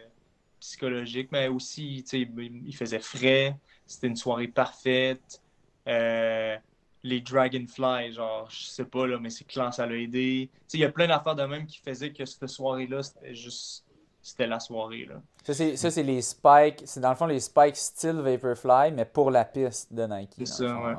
[0.59, 5.41] psychologique, mais aussi, tu sais, il faisait frais, c'était une soirée parfaite.
[5.87, 6.57] Euh,
[7.03, 10.49] les Dragonfly, genre, je sais pas, là, mais c'est clair, ça l'a aidé.
[10.51, 13.33] Tu sais, il y a plein d'affaires de même qui faisaient que cette soirée-là, c'était
[13.33, 13.85] juste
[14.21, 15.05] c'était la soirée.
[15.05, 15.21] Là.
[15.43, 16.83] Ça, c'est les spikes.
[16.85, 20.33] C'est dans le fond les spikes style Vaporfly, mais pour la piste de Nike.
[20.37, 20.95] C'est ça, ouais.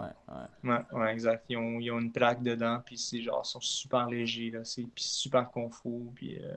[0.65, 1.13] Ouais, ouais.
[1.13, 1.45] exact.
[1.49, 4.65] Ils ont, ils ont, une plaque dedans, puis c'est genre, ils sont super légers, là.
[4.65, 6.39] C'est super confort, puis.
[6.43, 6.57] Euh,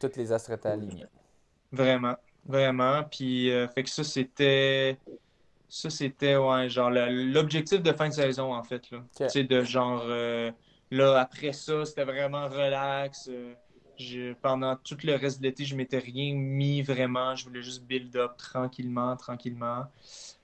[0.00, 1.06] Toutes les astres étaient alignés.
[1.70, 2.16] Vraiment,
[2.46, 3.04] vraiment.
[3.04, 4.98] Puis, euh, fait que ça, c'était.
[5.68, 9.02] Ça, c'était, ouais, genre, l'objectif de fin de saison, en fait, là.
[9.28, 10.02] C'est de genre.
[10.06, 10.50] Euh,
[10.90, 13.28] là, après ça, c'était vraiment relax
[14.42, 17.34] pendant tout le reste de l'été, je m'étais rien mis vraiment.
[17.34, 19.84] Je voulais juste build up tranquillement, tranquillement.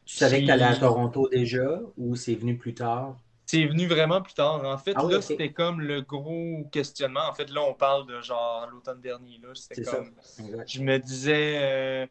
[0.05, 3.17] Tu savais que tu allais à Toronto déjà ou c'est venu plus tard?
[3.47, 4.65] C'est venu vraiment plus tard.
[4.65, 7.29] En fait, ah là, c'était comme le gros questionnement.
[7.29, 9.39] En fait, là, on parle de genre l'automne dernier.
[9.43, 10.11] Là, c'était comme.
[10.67, 11.59] Je me disais.
[11.61, 12.07] Euh,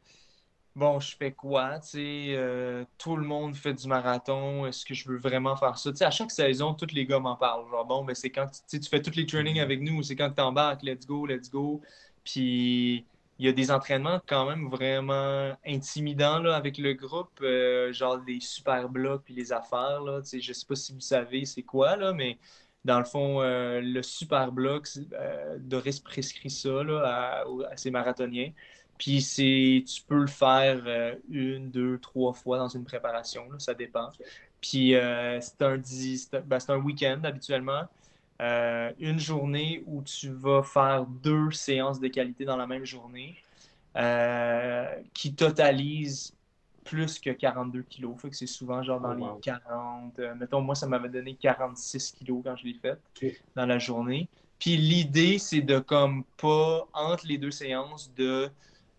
[0.75, 1.79] bon, je fais quoi?
[1.79, 4.65] Tu sais, euh, tout le monde fait du marathon.
[4.65, 5.91] Est-ce que je veux vraiment faire ça?
[5.91, 7.69] Tu sais, à chaque saison, tous les gars m'en parlent.
[7.69, 9.61] Genre, bon, ben, c'est quand tu fais tous les trainings mm-hmm.
[9.61, 11.81] avec nous, c'est quand tu embarques, let's go, let's go.
[12.23, 13.05] Puis,
[13.39, 18.19] il y a des entraînements quand même vraiment intimidants là, avec le groupe, euh, genre
[18.19, 20.01] des super blocs puis les affaires.
[20.01, 22.37] Là, tu sais, je sais pas si vous savez c'est quoi, là, mais
[22.85, 24.87] dans le fond, euh, le super bloc,
[25.59, 28.51] Doris prescrit ça là, à, à ses marathoniens.
[29.01, 33.73] Puis c'est, tu peux le faire euh, une, deux, trois fois dans une préparation, ça
[33.73, 34.09] dépend.
[34.61, 35.81] Puis euh, c'est un,
[36.45, 37.81] ben, un week-end habituellement.
[38.43, 43.35] Euh, une journée où tu vas faire deux séances de qualité dans la même journée
[45.15, 46.35] qui totalisent
[46.83, 48.21] plus que 42 kilos.
[48.21, 50.19] Fait que c'est souvent genre dans oh, les 40.
[50.37, 52.99] mettons, moi, ça m'avait donné 46 kilos quand je l'ai fait
[53.55, 54.29] dans la journée.
[54.59, 58.51] Puis l'idée, c'est de comme pas, entre les deux séances, de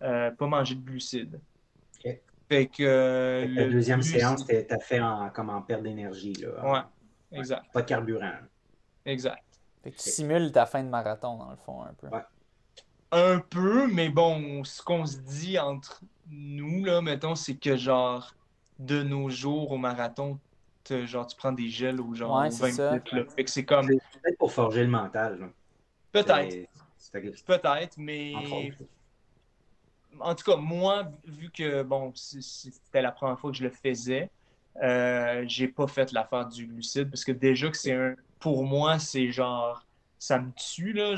[0.03, 1.39] euh, pas manger de glucides.
[2.49, 3.47] Fait que.
[3.55, 6.35] la deuxième séance, tu as fait en, comme en perte d'énergie.
[6.63, 6.81] Ouais,
[7.31, 7.63] exact.
[7.73, 8.33] Pas de carburant.
[9.05, 9.43] Exact.
[9.83, 12.07] Fait que tu simules ta fin de marathon, dans le fond, un peu.
[13.11, 18.33] Un peu, mais bon, ce qu'on se dit entre nous, là, mettons, c'est que genre,
[18.79, 20.39] de nos jours au marathon,
[21.05, 22.91] genre, tu prends des gels ou genre ouais, 20 ça.
[22.91, 23.31] minutes.
[23.31, 23.87] Fait que c'est comme.
[23.87, 25.51] peut-être pour forger le mental.
[26.11, 26.67] Peut-être.
[27.45, 28.33] Peut-être, mais
[30.19, 34.29] en tout cas, moi, vu que bon, c'était la première fois que je le faisais,
[34.81, 38.15] euh, j'ai pas fait l'affaire du glucide parce que déjà que c'est un.
[38.39, 39.85] Pour moi, c'est genre.
[40.19, 41.15] Ça me tue, là.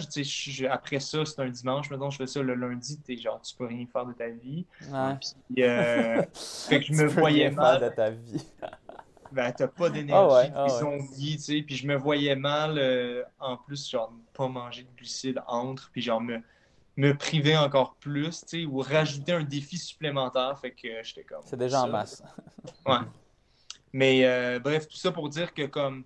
[0.71, 1.91] après ça, c'est un dimanche.
[1.91, 2.99] Maintenant, je fais ça le lundi.
[3.07, 4.65] Es genre, tu peux rien faire de ta vie.
[4.79, 7.81] Puis, euh, fait que je me voyais mal.
[7.81, 8.43] de ta vie.
[9.31, 10.67] ben, t'as pas d'énergie, ah ouais, ah
[11.15, 11.61] tu sais.
[11.61, 15.91] Puis je me voyais mal, euh, en plus, genre, pas manger de glucides entre.
[15.91, 16.41] Puis genre, me
[16.97, 20.57] me priver encore plus, tu sais, ou rajouter un défi supplémentaire.
[20.59, 21.41] Fait que j'étais comme.
[21.45, 22.23] C'est déjà en masse.
[22.85, 22.97] ouais.
[23.93, 26.03] Mais euh, bref, tout ça pour dire que comme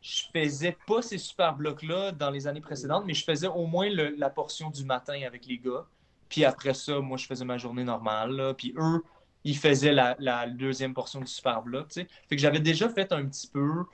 [0.00, 3.88] je faisais pas ces super blocs-là dans les années précédentes, mais je faisais au moins
[3.90, 5.86] la portion du matin avec les gars.
[6.28, 8.54] Puis après ça, moi, je faisais ma journée normale.
[8.56, 9.02] Puis eux,
[9.44, 11.88] ils faisaient la, deuxième portion du super bloc.
[11.88, 12.08] Tu sais.
[12.28, 13.84] Fait que j'avais déjà fait un petit peu.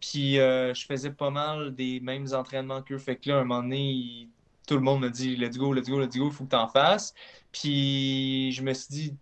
[0.00, 2.98] Puis euh, je faisais pas mal des mêmes entraînements qu'eux.
[2.98, 4.28] Fait que là, un moment donné,
[4.66, 6.56] tout le monde me dit let's go, let's go, let's go, il faut que tu
[6.56, 7.14] en fasses.
[7.52, 9.16] Puis je me suis dit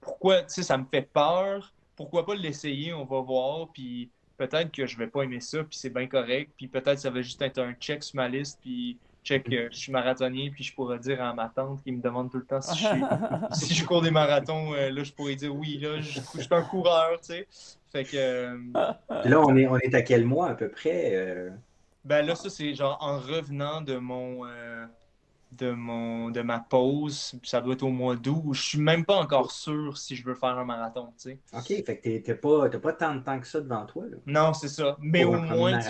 [0.00, 4.72] pourquoi, tu sais, ça me fait peur, pourquoi pas l'essayer, on va voir, puis peut-être
[4.72, 7.42] que je vais pas aimer ça, puis c'est bien correct, puis peut-être ça va juste
[7.42, 10.98] être un check sur ma liste, puis check, euh, je suis marathonien, puis je pourrais
[10.98, 12.88] dire à ma tante qui me demande tout le temps si je,
[13.52, 16.62] si je cours des marathons, euh, là, je pourrais dire oui, là, je, suis un
[16.62, 17.46] coureur, tu sais.
[17.92, 18.16] Fait que.
[18.16, 21.50] Euh, là, on est, on est à quel mois à peu près?
[22.04, 24.46] Ben là, ça, c'est genre en revenant de mon.
[24.46, 24.86] Euh,
[25.52, 27.34] de, mon, de ma pause.
[27.42, 28.52] Ça doit être au mois d'août.
[28.52, 31.12] Je suis même pas encore sûr si je veux faire un marathon.
[31.20, 31.38] Tu sais.
[31.52, 34.04] OK, fait que t'as pas, pas tant de temps que ça devant toi.
[34.08, 34.16] Là.
[34.26, 34.96] Non, c'est ça.
[35.00, 35.80] Mais au moins,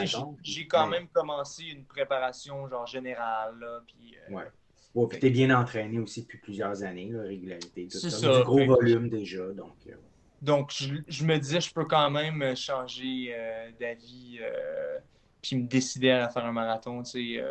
[0.43, 3.59] j'ai quand même commencé une préparation genre générale.
[3.59, 4.45] Là, puis, euh, ouais.
[4.93, 7.87] Ouais, puis t'es bien entraîné aussi depuis plusieurs années, la régularité.
[7.91, 8.39] C'est ça.
[8.39, 9.47] Du gros volume déjà.
[9.53, 9.93] Donc, euh,
[10.43, 14.41] donc je, je, me disais, je peux quand même changer euh, d'avis
[15.43, 17.03] puis me décider à faire un marathon.
[17.03, 17.45] Tu sais,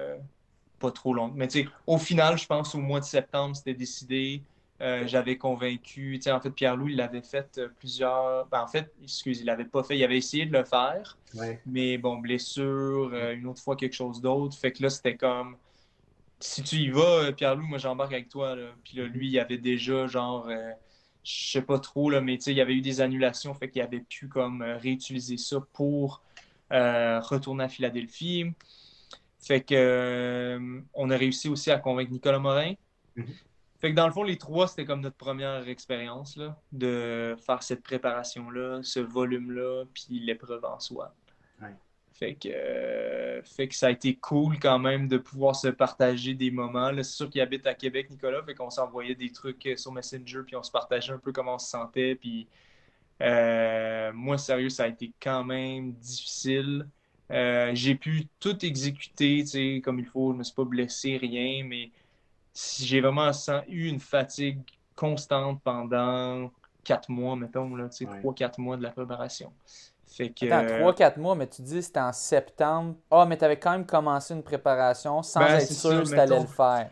[0.79, 1.31] pas trop long.
[1.35, 4.41] Mais tu sais, au final, je pense au mois de septembre, c'était décidé.
[4.81, 8.47] Euh, j'avais convaincu, tu sais, en fait, Pierre-Loup, il l'avait fait euh, plusieurs.
[8.47, 9.97] Ben, en fait, excusez, il l'avait pas fait.
[9.97, 11.17] Il avait essayé de le faire.
[11.65, 14.57] Mais bon, blessure, euh, une autre fois quelque chose d'autre.
[14.57, 15.57] Fait que là, c'était comme.
[16.39, 18.55] Si tu y vas, Pierre-Loup, moi j'embarque avec toi.
[18.55, 18.69] Là.
[18.85, 20.49] Puis là, lui, il avait déjà genre.
[21.23, 23.53] je sais pas trop, là, mais tu sais, il y avait eu des annulations.
[23.53, 26.21] Fait qu'il avait pu comme réutiliser ça pour
[26.71, 28.45] retourner à Philadelphie.
[29.39, 32.73] Fait que euh, on a réussi aussi à convaincre Nicolas Morin.
[33.15, 33.25] Mhm.
[33.79, 37.63] Fait que dans le fond, les trois, c'était comme notre première expérience là, de faire
[37.63, 41.15] cette préparation-là, ce volume-là, puis l'épreuve en soi.
[42.11, 46.33] Fait que, euh, fait que ça a été cool quand même de pouvoir se partager
[46.33, 46.91] des moments.
[46.97, 50.41] C'est sûr qu'il habite à Québec, Nicolas, fait qu'on s'envoyait des trucs euh, sur Messenger,
[50.45, 52.15] puis on se partageait un peu comment on se sentait.
[52.15, 52.45] Puis
[53.21, 56.87] moi, sérieux, ça a été quand même difficile.
[57.31, 61.63] Euh, j'ai pu tout exécuter comme il faut, je ne me suis pas blessé, rien,
[61.63, 61.91] mais
[62.79, 63.31] j'ai vraiment
[63.67, 64.59] eu une fatigue
[64.95, 66.49] constante pendant
[66.83, 67.87] quatre mois, mettons, là,
[68.19, 69.51] trois, quatre mois de la préparation.
[70.07, 70.51] Fait que...
[70.51, 72.95] Attends, trois, quatre mois, mais tu dis que c'était en septembre.
[73.11, 76.19] Ah, mais tu avais quand même commencé une préparation sans ben, être sûr que tu
[76.19, 76.89] allais le faire.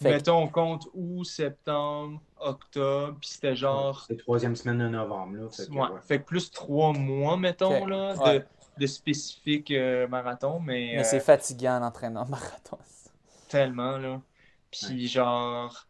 [0.00, 4.04] Mettons, on compte août, septembre, octobre, puis c'était genre.
[4.06, 5.48] C'est troisième semaine de novembre, là.
[5.50, 6.00] Fait que, ouais.
[6.02, 8.44] fait que plus trois mois, mettons, là, de,
[8.78, 10.94] de spécifique euh, marathon, mais.
[10.96, 12.78] Mais c'est euh, fatigant l'entraînement marathon.
[13.48, 14.20] Tellement, là.
[14.70, 15.86] Puis, genre,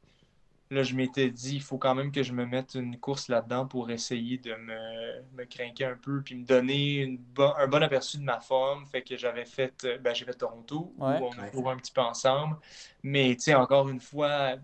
[0.70, 3.66] là, je m'étais dit, il faut quand même que je me mette une course là-dedans
[3.66, 8.18] pour essayer de me, me craquer un peu, puis me donner une un bon aperçu
[8.18, 8.86] de ma forme.
[8.86, 11.92] Fait que j'avais fait, euh, ben, j'ai fait Toronto, où on a trouvé un petit
[11.92, 12.56] peu ensemble.
[13.02, 14.56] Mais, tu sais, encore une fois,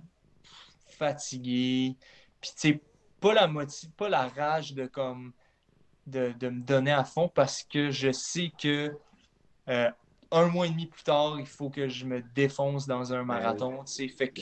[0.87, 1.97] fatigué.
[2.41, 2.81] Puis, tu sais,
[3.21, 3.51] pas la,
[3.97, 5.33] pas la rage de comme
[6.07, 8.97] de, me donner à fond parce que je sais que
[9.69, 9.91] euh,
[10.33, 13.25] un mois et demi plus tard, il faut que je me défonce dans un ben
[13.25, 13.85] marathon.
[13.87, 14.41] Fait que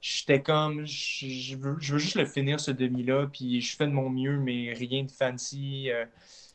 [0.00, 4.38] j'étais comme, je, veux, juste le finir ce demi-là, puis je fais de mon mieux,
[4.38, 5.90] mais rien de fancy.
[5.90, 6.04] Euh,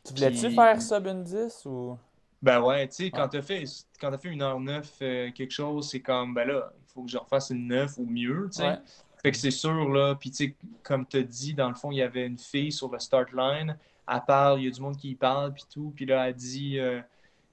[0.04, 1.98] tu voulais-tu faire sub une 10 ou?
[2.42, 3.64] Ben ouais, tu sais, quand t'as fait,
[4.00, 7.02] quand as fait une heure 9 euh, quelque chose, c'est comme, ben là, il faut
[7.02, 8.78] que je refasse une 9 ou mieux, tu sais.
[9.22, 11.96] Fait que c'est sûr, là, puis tu sais, comme tu dit, dans le fond, il
[11.96, 13.76] y avait une fille sur le start line
[14.08, 15.92] elle parle, il y a du monde qui parle, puis tout.
[15.94, 17.00] Puis là, elle dit, euh,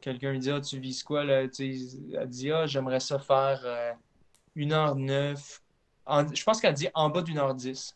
[0.02, 1.42] quelqu'un lui dit, ah, tu vis quoi, là?
[1.42, 3.92] elle dit, ah, j'aimerais ça faire euh,
[4.56, 5.62] 1h09.
[6.08, 7.96] Je pense qu'elle dit en bas d'une heure 10.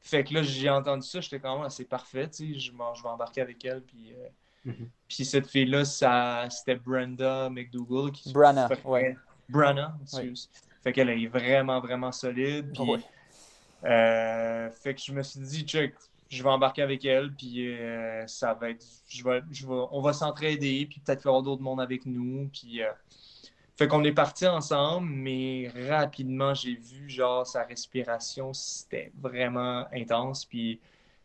[0.00, 3.02] Fait que là, j'ai entendu ça, j'étais quand même assez parfait, tu sais, je, je
[3.02, 4.12] vais embarquer avec elle, puis...
[4.12, 4.88] Euh, mm-hmm.
[5.08, 8.12] Puis cette fille-là, c'était Brenda McDougall.
[8.12, 9.16] Qui Brana, ouais.
[9.48, 10.50] Brana, excuse.
[10.82, 12.72] Fait qu'elle est vraiment, vraiment solide.
[12.74, 13.04] Puis,
[13.84, 15.94] euh, fait que je me suis dit, check,
[16.28, 18.84] je vais embarquer avec elle, puis euh, ça va être.
[19.08, 22.48] Je vais, je vais, on va s'entraider, puis peut-être faire d'autres monde avec nous.
[22.52, 22.90] Puis, euh,
[23.76, 30.44] fait qu'on est parti ensemble, mais rapidement, j'ai vu, genre, sa respiration, c'était vraiment intense.
[30.44, 30.80] Puis,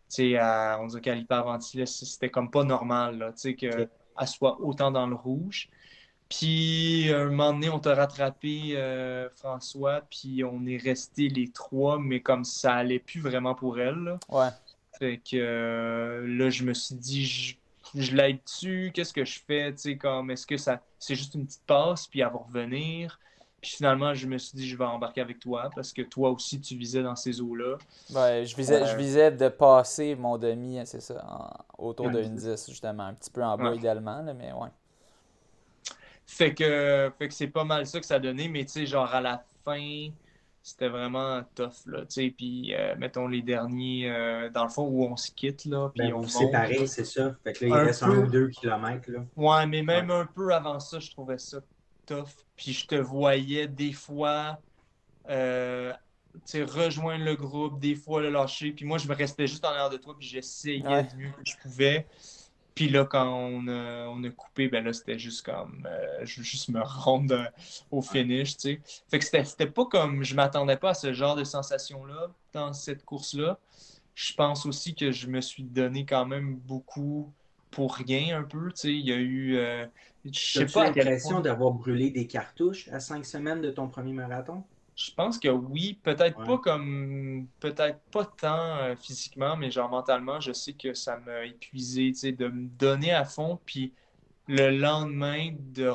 [0.09, 0.39] tu sais,
[0.80, 3.89] on dirait qu'à l'hyperventilation, c'était comme pas normal, là, tu sais, qu'elle
[4.26, 5.69] soit autant dans le rouge.
[6.30, 11.99] Puis, un moment donné, on t'a rattrapé, euh, François, puis on est resté les trois,
[11.99, 13.95] mais comme ça allait plus vraiment pour elle.
[13.95, 14.19] Là.
[14.30, 14.49] Ouais.
[14.99, 17.55] Fait que euh, là, je me suis dit, je,
[17.95, 21.36] je l'aide dessus, qu'est-ce que je fais, tu sais, comme, est-ce que ça, c'est juste
[21.36, 23.20] une petite passe, puis elle va revenir.
[23.61, 26.61] Puis finalement, je me suis dit, je vais embarquer avec toi, parce que toi aussi,
[26.61, 27.78] tu visais dans ces eaux-là.
[28.16, 32.36] Ouais, je visais, je euh, visais de passer mon demi, c'est ça, autour de une
[32.36, 34.70] 10, justement, un petit peu en bas idéalement, mais ouais.
[36.26, 38.86] Fait que, fait que c'est pas mal ça que ça a donné, mais tu sais,
[38.86, 40.10] genre à la fin,
[40.70, 44.88] c'était vraiment tough, là, tu sais, puis euh, mettons les derniers, euh, dans le fond,
[44.88, 47.86] où on se quitte, là, puis ben, on séparer, c'est ça, fait que là, il
[47.86, 49.26] reste un ou deux kilomètres, là.
[49.36, 51.60] Ouais, mais même un peu avant ça, je trouvais ça
[52.06, 54.60] tough, puis je te voyais des fois,
[55.30, 55.91] euh,
[56.34, 59.66] tu sais, rejoindre le groupe, des fois le lâcher, puis moi, je me restais juste
[59.66, 62.08] en l'air de toi, puis j'essayais du mieux que je pouvais,
[62.80, 65.85] puis là, quand on a, on a coupé, ben là, c'était juste comme.
[65.85, 67.51] Euh, je veux juste me rendre
[67.91, 68.81] au finish, tu sais.
[69.11, 70.23] Fait que c'était pas comme.
[70.23, 73.60] Je m'attendais pas à ce genre de sensation-là dans cette course-là.
[74.15, 77.34] Je pense aussi que je me suis donné quand même beaucoup
[77.69, 78.93] pour rien un peu, tu sais.
[78.93, 79.57] Il y a eu.
[79.57, 79.85] Euh,
[80.23, 80.85] je sais pas.
[80.85, 84.64] l'impression d'avoir brûlé des cartouches à cinq semaines de ton premier marathon?
[84.99, 86.45] Je pense que oui, peut-être Ouais.
[86.45, 91.45] pas comme, peut-être pas tant euh, physiquement, mais genre mentalement, je sais que ça m'a
[91.45, 93.93] épuisé, tu sais, de me donner à fond, puis
[94.47, 95.91] le lendemain de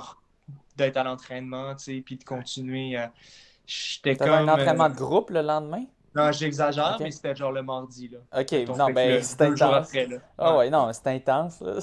[0.76, 2.98] d'être à l'entraînement, tu sais, puis de continuer.
[2.98, 3.09] euh,
[3.66, 4.48] J'étais comme.
[4.48, 5.85] un entraînement euh, de groupe le lendemain?
[6.14, 8.18] non, j'exagère, mais c'était genre le mardi, là.
[8.32, 9.24] Ok, Mettons, non, ben
[9.56, 9.74] jours intense.
[9.74, 10.18] après, là.
[10.39, 11.78] Ah ouais, non, c'est intense, là.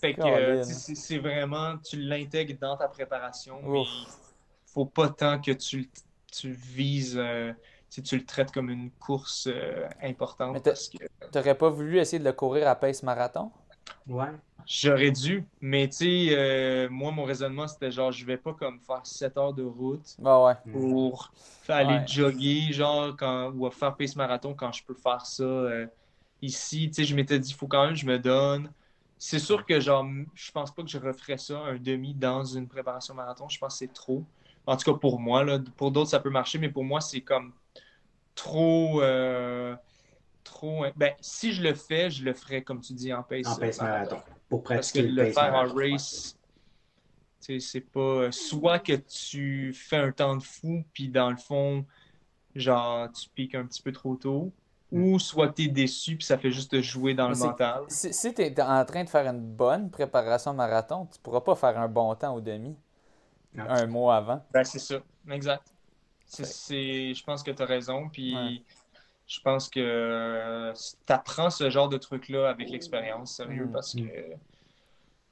[0.00, 3.86] Fait que euh, c'est vraiment, tu l'intègres dans ta préparation, mais.
[4.72, 5.86] Faut pas tant que tu, le-
[6.32, 7.52] tu vises, euh,
[7.90, 10.98] tu sais, tu le traites comme une course euh, importante Mais parce que
[11.32, 13.52] T'aurais pas voulu essayer de le courir à pace marathon?
[14.06, 14.28] Ouais.
[14.66, 18.80] j'aurais dû, mais tu sais, euh, moi, mon raisonnement, c'était genre, je vais pas comme
[18.80, 20.56] faire 7 heures de route Ah ouais.
[20.70, 21.34] pour
[21.68, 22.06] aller Ouais.
[22.06, 25.86] jogger, genre, quand, ou faire pace marathon quand je peux faire ça euh,
[26.42, 26.88] ici.
[26.90, 28.72] Tu sais, je m'étais dit, il faut quand même que je me donne.
[29.18, 32.68] C'est sûr que, genre, je pense pas que je referais ça, un demi dans une
[32.68, 33.48] préparation marathon.
[33.48, 34.26] Je pense que c'est trop.
[34.70, 35.58] En tout cas, pour moi, là.
[35.76, 37.52] Pour d'autres, ça peut marcher, mais pour moi, c'est comme
[38.36, 39.02] trop.
[39.02, 39.74] euh,
[40.44, 40.84] trop.
[40.94, 43.80] Ben, si je le fais, je le ferais, comme tu dis, en pace, En pace
[43.80, 44.18] euh, marathon.
[44.48, 45.74] Pour parce que pratiquer le pace faire en marathon.
[45.76, 46.38] race,
[47.40, 48.30] tu sais, c'est pas.
[48.30, 51.84] Soit que tu fais un temps de fou, puis dans le fond,
[52.54, 54.52] genre, tu piques un petit peu trop tôt,
[54.92, 57.82] ou soit que tu es déçu, puis ça fait juste te jouer dans le mental.
[57.88, 61.56] Si, si tu es en train de faire une bonne préparation marathon, tu pourras pas
[61.56, 62.76] faire un bon temps au demi
[63.54, 63.64] Non.
[63.68, 64.44] un mois avant.
[64.52, 64.96] Ben, c'est ça,
[65.30, 65.64] exact.
[66.26, 68.62] C'est, je pense que tu as raison, puis Ouais.
[69.26, 70.72] je pense que
[71.06, 73.72] tu apprends ce genre de truc-là avec l'expérience, sérieux, Mm.
[73.72, 74.00] parce que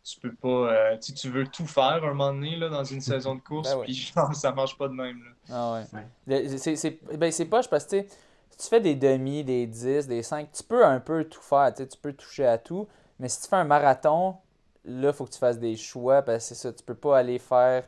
[0.05, 0.49] tu peux pas.
[0.73, 3.41] euh, tu sais, tu veux tout faire un moment donné là, dans une saison de
[3.41, 3.85] course, Ben ouais.
[3.85, 5.19] puis genre, ça marche pas de même.
[5.23, 5.31] Là.
[5.51, 6.01] Ah ouais.
[6.27, 6.59] Ouais.
[6.59, 8.03] C'est c'est- ben, c'est poche parce que
[8.51, 11.73] si tu fais des demi, des 10, des 5, tu peux un peu tout faire,
[11.75, 12.89] tu peux toucher à tout,
[13.21, 14.37] mais si tu fais un marathon,
[14.85, 17.19] là, il faut que tu fasses des choix parce que c'est ça, tu peux pas
[17.19, 17.87] aller faire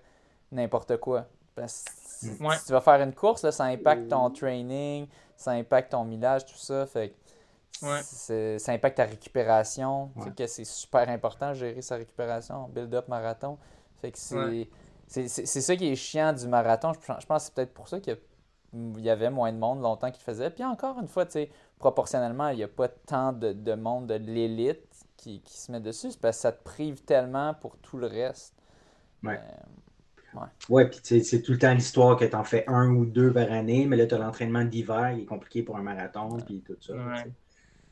[0.52, 1.26] n'importe quoi.
[1.54, 2.56] Parce que si, Ouais.
[2.56, 5.06] si tu vas faire une course, là, ça impacte ton training,
[5.36, 8.00] ça impacte ton millage, tout ça, fait que Ouais.
[8.02, 10.10] c'est- ça impacte ta récupération.
[10.16, 10.34] Tu sais Ouais.
[10.34, 13.58] que c'est super important de gérer sa récupération, build-up marathon.
[14.00, 16.92] Fait que c'est ça qui est chiant du marathon.
[16.92, 18.20] Je, pense je pense que c'est peut-être pour ça qu'il y, a-
[18.72, 20.50] il y avait moins de monde longtemps qui le faisait.
[20.50, 24.06] Puis encore une fois, tu sais, proportionnellement, il n'y a pas tant de, de monde
[24.06, 24.86] de l'élite
[25.16, 26.12] qui, qui se met dessus.
[26.12, 28.54] C'est parce que ça te prive tellement pour tout le reste.
[29.22, 29.38] Ouais.
[29.38, 29.62] Euh,
[30.68, 33.50] Ouais, puis c'est tout le temps l'histoire que tu en fais un ou deux par
[33.50, 36.76] année, mais là, tu as l'entraînement d'hiver, il est compliqué pour un marathon, puis tout
[36.80, 36.92] ça.
[36.94, 37.24] Ouais.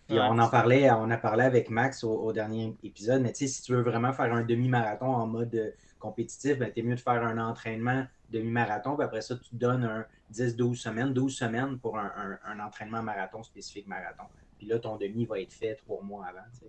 [0.07, 3.47] Puis on en parlait, on a parlé avec Max au, au dernier épisode, mais tu
[3.47, 6.83] sais, si tu veux vraiment faire un demi-marathon en mode euh, compétitif, ben, tu es
[6.83, 11.13] mieux de faire un entraînement demi-marathon, puis après ça, tu te donnes un 10-12 semaines,
[11.13, 14.25] 12 semaines pour un, un- un entraînement marathon spécifique marathon.
[14.59, 16.39] Puis là, ton demi va être fait trois mois avant.
[16.55, 16.67] tu sais.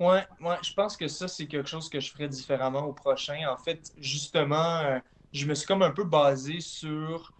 [0.00, 3.46] Ouais, ouais, je pense que ça, c'est quelque chose que je ferais différemment au prochain.
[3.50, 4.98] En fait, justement, euh,
[5.32, 7.34] je me suis comme un peu basé sur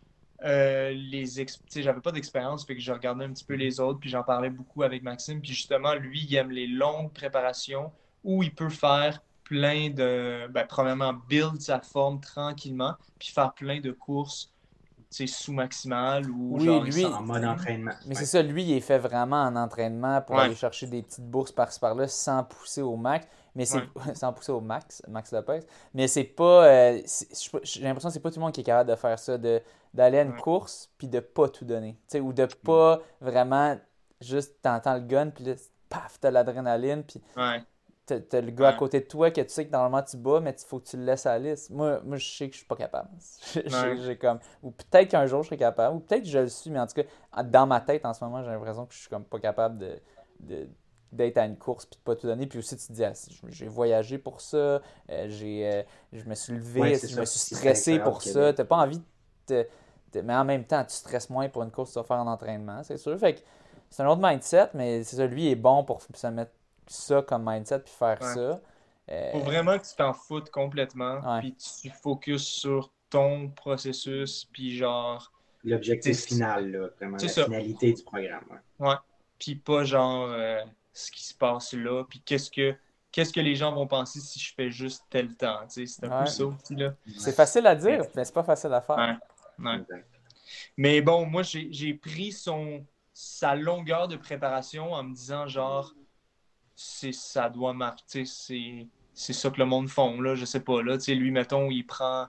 [0.45, 1.59] euh, les ex...
[1.75, 4.51] j'avais pas d'expérience, fait que je regardais un petit peu les autres, puis j'en parlais
[4.51, 5.41] beaucoup avec Maxime.
[5.41, 7.93] Puis justement, lui, il aime les longues préparations
[8.25, 10.47] où il peut faire plein de.
[10.51, 14.53] Ben, premièrement, build sa forme tranquillement, puis faire plein de courses,
[15.11, 16.87] tu sais, sous-maximales ou Oui, genre.
[16.87, 17.93] il lui- En mode entraînement.
[18.07, 18.15] Mais Ouais.
[18.15, 20.43] c'est ça, lui, il est fait vraiment en entraînement pour Ouais.
[20.43, 23.27] aller chercher des petites bourses par-ci par-là sans pousser au max.
[23.57, 23.85] Mais c'est Ouais.
[24.15, 25.61] sans pousser au max, Max Lopez.
[25.95, 26.65] Mais c'est pas.
[26.67, 29.19] euh, je- j'ai l'impression que c'est pas tout le monde qui est capable de faire
[29.19, 29.61] ça, de
[29.93, 30.41] d'aller à une Ouais.
[30.41, 31.95] course puis de pas tout donner.
[32.09, 33.77] Tu sais, ou de pas vraiment
[34.21, 35.55] juste t'entends le gun puis là,
[35.89, 37.61] paf, t'as l'adrénaline puis Ouais.
[38.19, 40.51] T'as le gars à côté de toi que tu sais que normalement tu bats, mais
[40.59, 41.71] il faut que tu le laisses à la liste.
[41.71, 43.09] Moi, moi, je sais que je suis pas capable.
[43.67, 44.39] J'ai- comme...
[44.63, 46.87] Ou peut-être qu'un jour je serai capable, ou peut-être que je le suis, mais en
[46.87, 49.39] tout cas, dans ma tête en ce moment, j'ai l'impression que je suis comme pas
[49.41, 50.01] capable de,
[50.41, 50.69] de-
[51.13, 52.47] d'être à une course puis de pas tout donner.
[52.47, 53.13] Puis aussi, tu te dis, ah,
[53.49, 54.81] j'ai voyagé pour ça, euh,
[55.29, 55.83] j'ai, euh,
[56.13, 58.53] je me suis levé, Ouais, je me suis stressé pour ça.
[58.53, 59.01] T'as pas envie
[59.49, 59.67] de
[60.23, 62.27] Mais en même temps, tu stresses moins pour une course que tu vas faire en
[62.27, 63.19] entraînement, c'est sûr.
[63.19, 63.41] Fait que
[63.91, 66.53] c'est un autre mindset, mais c'est ça, lui est bon pour se mettre
[66.93, 68.35] ça comme mindset puis faire Ouais.
[68.35, 68.61] ça.
[69.11, 71.41] Euh, Faut vraiment que tu t'en foutes complètement, Ouais.
[71.41, 75.33] puis tu focuses sur ton processus, puis genre,
[75.65, 77.45] L'objectif final, là, vraiment, c'est la ça.
[77.45, 78.45] finalité du programme.
[78.79, 78.95] ouais.
[79.39, 80.61] puis pas genre euh,
[80.93, 82.75] ce qui se passe là, puis qu'est-ce que
[83.13, 86.07] qu'est-ce que les gens vont penser si je fais juste tel temps, tu sais, c'est
[86.07, 86.25] un Ouais.
[86.25, 86.95] peu ça aussi là.
[87.19, 89.19] C'est facile à dire, mais c'est pas facile à faire.
[89.59, 89.83] Ouais.
[90.77, 95.93] Mais bon, moi j'ai j'ai pris son sa longueur de préparation en me disant genre
[97.13, 97.75] ça doit
[98.07, 101.15] sais, c'est c'est ça que le monde font là, je sais pas là, tu sais
[101.15, 102.29] lui mettons il prend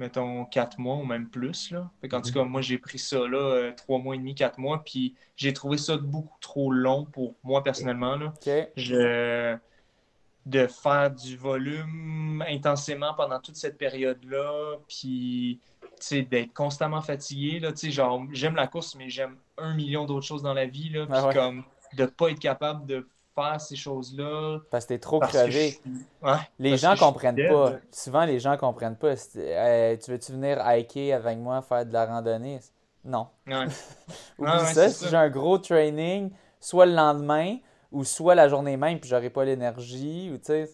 [0.00, 1.70] mettons, quatre mois ou même plus.
[1.70, 1.90] Là.
[2.00, 4.58] Fait qu'en tout cas, moi, j'ai pris ça, là, euh, trois mois et demi, quatre
[4.58, 8.16] mois, puis j'ai trouvé ça beaucoup trop long pour moi, personnellement.
[8.16, 8.32] Là.
[8.76, 9.56] Je...
[10.46, 15.60] De faire du volume intensément pendant toute cette période-là, puis
[16.00, 17.60] sais, d'être constamment fatigué.
[17.60, 20.66] Là, tu sais, genre, j'aime la course, mais j'aime un million d'autres choses dans la
[20.66, 20.88] vie.
[20.88, 21.34] Là, puis Ah ouais.
[21.34, 21.64] comme
[21.94, 24.58] de pas être capable de faire ces choses-là.
[24.70, 25.50] Parce que t'es trop parce crevé.
[25.52, 25.82] je suis-
[26.22, 27.72] ouais, Les parce gens je comprennent pas.
[27.92, 29.14] Souvent, les gens comprennent pas.
[29.16, 32.60] Tu veux-tu venir hiker avec moi, faire de la randonnée?
[33.04, 33.28] Non.
[33.46, 33.54] Ouais.
[34.38, 34.88] Oublie Ouais, ouais, ça.
[34.88, 35.08] Si ça.
[35.10, 36.30] j'ai un gros training,
[36.60, 37.56] soit le lendemain
[37.92, 40.70] ou soit la journée même, puis j'aurai pas l'énergie, ou tu sais.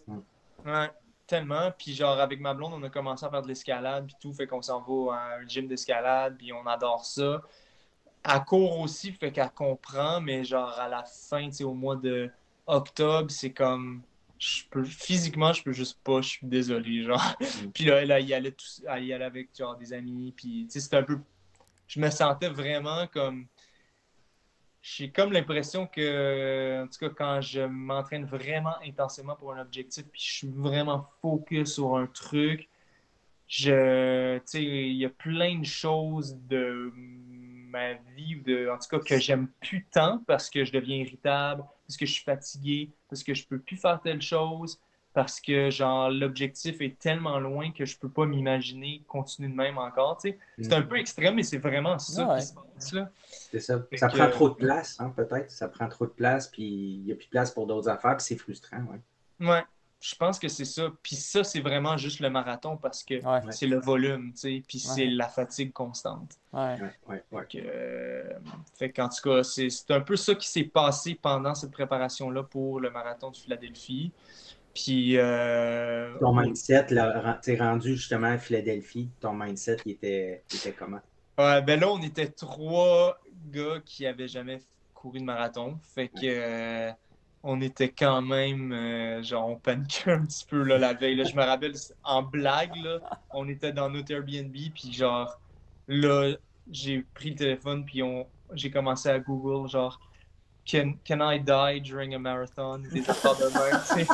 [0.65, 0.91] Ouais,
[1.27, 1.71] tellement.
[1.79, 4.47] Puis genre, avec ma blonde, on a commencé à faire de l'escalade, puis tout, fait
[4.47, 7.41] qu'on s'en va à un gym d'escalade, puis on adore ça.
[8.29, 11.95] Elle court aussi, fait qu'elle comprend, mais genre, à la fin, tu sais, au mois
[11.97, 12.29] de
[12.67, 14.03] octobre, c'est comme...
[14.39, 17.23] Je peux, physiquement, je peux juste pas, je suis désolé, genre.
[17.75, 20.67] puis là, elle, elle y allait, tout, elle y allait avec, genre, des amis, puis,
[20.69, 21.19] c'était un peu...
[21.89, 23.47] Je me sentais vraiment comme...
[24.83, 30.05] J'ai comme l'impression que, en tout cas, quand je m'entraîne vraiment intensément pour un objectif,
[30.13, 32.69] puis je suis vraiment focus sur un truc,
[33.49, 36.93] je, tu sais, il y a plein de choses de
[37.67, 40.97] ma vie, ou de, en tout cas, que j'aime plus tant parce que je deviens
[40.97, 44.79] irritable, parce que je suis fatigué, parce que je peux plus faire telle chose,
[45.13, 49.79] parce que, genre, l'objectif est tellement loin que je peux pas m'imaginer continuer de même
[49.79, 50.39] encore, tu sais.
[50.61, 52.41] C'est un peu extrême, mais c'est vraiment ça Ouais.
[52.41, 53.11] qui se passe, là.
[53.51, 53.83] C'est ça.
[53.89, 55.51] Fait Ça que- prend trop de place, hein, peut-être.
[55.51, 58.17] Ça prend trop de place, puis il n'y a plus de place pour d'autres affaires,
[58.19, 58.83] puis c'est frustrant.
[58.85, 59.49] Ouais.
[59.49, 59.63] Ouais,
[60.01, 60.93] je pense que c'est ça.
[61.03, 63.41] Puis ça, c'est vraiment juste le marathon parce que Ouais.
[63.51, 66.33] c'est le volume, tu sais, puis c'est la fatigue constante.
[66.53, 66.77] Ouais.
[66.81, 67.41] Ouais, ouais, ouais.
[67.51, 68.33] Fait que, euh,
[68.79, 72.43] fait qu'en tout cas, c'est c'est un peu ça qui s'est passé pendant cette préparation-là
[72.45, 74.13] pour le marathon de Philadelphie.
[74.75, 79.09] Puis, euh, Ton mindset, là, t'es rendu justement à Philadelphie.
[79.21, 81.01] Ton mindset, il était, il était comment?
[81.39, 83.19] ouais, ben là, on était trois
[83.51, 84.61] gars qui avaient jamais
[84.93, 85.79] couru de marathon.
[85.83, 86.91] Fait que, euh,
[87.49, 91.15] on était quand même, euh, genre, on paniquait un petit peu là, la veille.
[91.15, 92.99] Là, je me rappelle, en blague, là,
[93.31, 95.39] on était dans notre Airbnb, puis genre,
[95.87, 96.35] là,
[96.73, 100.01] j'ai pris le téléphone, puis on, j'ai commencé à Google, genre,
[100.69, 102.79] can, can I die during a marathon?
[102.79, 104.07] Des affaires de même, tu sais.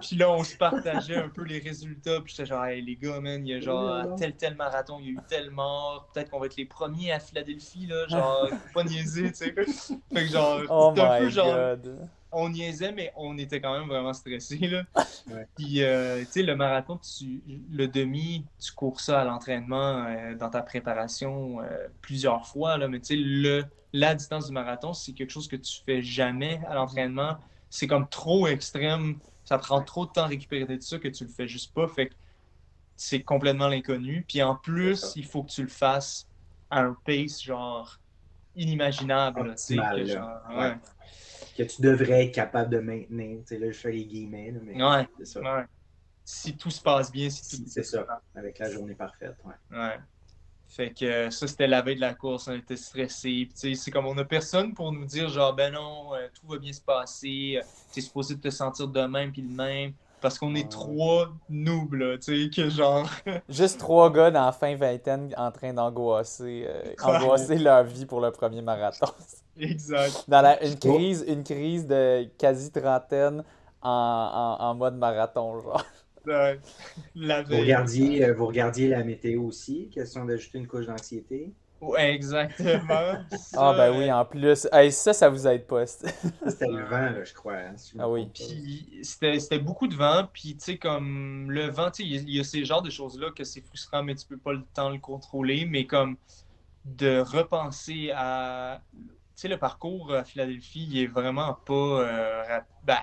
[0.00, 2.20] Puis là, on se partageait un peu les résultats.
[2.22, 5.06] Puis j'étais genre, hey, les gars, man, il y a genre tel, tel marathon, il
[5.06, 6.08] y a eu tel mort.
[6.12, 8.08] Peut-être qu'on va être les premiers à Philadelphie, là.
[8.08, 9.52] Genre, faut pas niaiser, tu sais.
[9.52, 11.76] Fait que genre, Oh un peu genre.
[12.32, 14.82] On niaisait, mais on était quand même vraiment stressés, là.
[15.30, 15.46] Ouais.
[15.56, 20.34] Puis, euh, tu sais, le marathon, tu, le demi, tu cours ça à l'entraînement, euh,
[20.34, 22.88] dans ta préparation euh, plusieurs fois, là.
[22.88, 26.60] Mais tu sais, le, la distance du marathon, c'est quelque chose que tu fais jamais
[26.68, 27.36] à l'entraînement.
[27.68, 29.18] C'est comme trop extrême.
[29.44, 31.86] Ça prend trop de temps à récupérer de ça que tu le fais juste pas.
[31.86, 32.14] Fait que
[32.96, 34.24] c'est complètement l'inconnu.
[34.26, 36.26] Puis en plus, il faut que tu le fasses
[36.70, 37.98] à un pace, genre,
[38.56, 40.14] inimaginable, là, tu sais, Optimal, que là.
[40.14, 40.56] genre, Ouais.
[40.70, 40.76] ouais.
[41.60, 43.40] Que tu devrais être capable de maintenir.
[43.40, 45.08] Tu sais, là, je fais les guillemets, là, mais Ouais.
[45.18, 45.40] c'est ça.
[45.40, 45.64] Ouais.
[46.24, 49.36] Si tout se passe bien, si tout C'est ça, avec la journée parfaite.
[49.44, 49.76] Ouais.
[49.78, 49.98] Ouais.
[50.68, 53.48] Fait que euh, ça, c'était la veille de la course, on était stressés.
[53.60, 56.58] Tu c'est comme on a personne pour nous dire, genre, ben non, euh, tout va
[56.58, 59.92] bien se passer, euh, t'es supposé te sentir de même puis de même.
[60.20, 63.08] Parce qu'on est trois noobs, là, tu sais, que genre.
[63.48, 68.20] Juste trois gars dans la fin vingtaine en train d'angoisser euh, angoisser leur vie pour
[68.20, 69.06] le premier marathon.
[69.58, 70.24] exact.
[70.28, 73.44] Dans la, une crise, une crise de quasi trentaine
[73.82, 73.90] en,
[74.60, 75.84] en, en mode marathon, genre.
[76.26, 76.60] Ouais.
[77.14, 77.62] La Vous veille.
[77.62, 81.54] regardiez, euh, vous regardiez la météo aussi, question d'ajouter une couche d'anxiété?
[81.80, 83.24] Ouais, exactement.
[83.56, 84.68] Ah ben oui, en plus.
[84.72, 85.86] Hey, ça, ça vous aide pas.
[85.86, 87.56] C'était le vent, là, je crois.
[87.56, 88.28] hein, si Ah oui.
[88.34, 92.14] Puis c'était c'était beaucoup de vent, puis tu sais, comme le vent, tu sais, il
[92.14, 94.36] y a- il y, a ces genres de choses-là que c'est frustrant, mais tu peux
[94.38, 96.16] pas le temps le contrôler, mais comme
[96.84, 98.82] de repenser à.
[98.92, 98.98] Tu
[99.34, 101.72] sais, le parcours à Philadelphie, il est vraiment pas.
[101.74, 102.98] euh, rap- ben,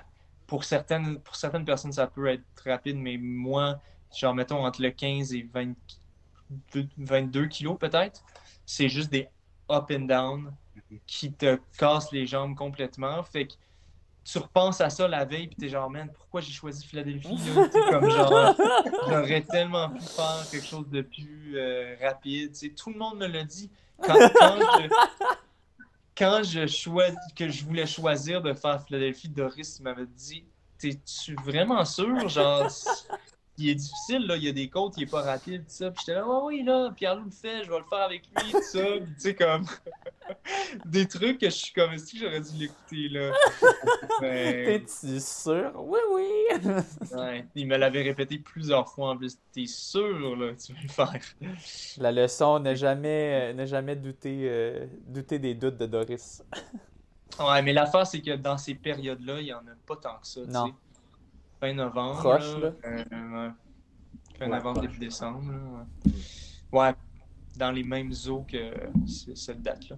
[0.46, 3.80] pour, certaines, pour certaines personnes, ça peut être rapide, mais moi,
[4.16, 5.74] genre, mettons, entre le 15 et 20
[6.96, 8.24] 22 kilos peut-être,
[8.68, 9.26] c'est juste des
[9.70, 10.52] up and down
[11.06, 13.22] qui te cassent les jambes complètement.
[13.22, 13.54] Fait que
[14.22, 17.34] tu repenses à ça la veille, puis t'es genre, man, pourquoi j'ai choisi Philadelphie?
[17.90, 18.54] comme genre,
[19.08, 22.52] j'aurais tellement pu faire quelque chose de plus euh, rapide.
[22.76, 23.70] Tout le monde me l'a dit.
[24.02, 24.88] Quand, quand je,
[26.14, 30.44] quand je choisis, que je voulais choisir de faire Philadelphie, Doris m'avait dit,
[30.76, 32.28] t'es-tu vraiment sûr?
[32.28, 32.70] Genre,
[33.58, 35.90] il est difficile, là, il y a des côtes, il est pas rapide, tout ça.
[35.90, 38.52] Puis j'étais là, ouais, oui, là, Pierre-Loup le fait, je vais le faire avec lui,
[38.52, 38.84] tout ça.
[38.84, 39.64] Puis, tu sais, comme,
[40.86, 43.32] des trucs que je suis comme, que j'aurais dû l'écouter, là?
[44.20, 45.72] Mais, T'es-tu sûr?
[45.76, 46.70] Oui, oui.
[47.16, 49.38] ouais, il me l'avait répété plusieurs fois en plus.
[49.52, 51.20] T'es sûr, là, tu veux le faire?
[51.98, 56.42] La leçon, ne jamais, euh, ne jamais douter, euh, douter des doutes de Doris.
[57.40, 60.26] Ouais, mais l'affaire, c'est que dans ces périodes-là, il n'y en a pas tant que
[60.26, 60.74] ça, tu sais.
[61.60, 62.18] Fin novembre.
[62.20, 62.72] Proche, là.
[62.84, 63.50] euh.
[64.38, 65.52] Fin novembre, début décembre.
[65.52, 65.86] là,
[66.72, 66.94] ouais.
[67.56, 68.72] Dans les mêmes eaux que
[69.34, 69.96] cette date-là.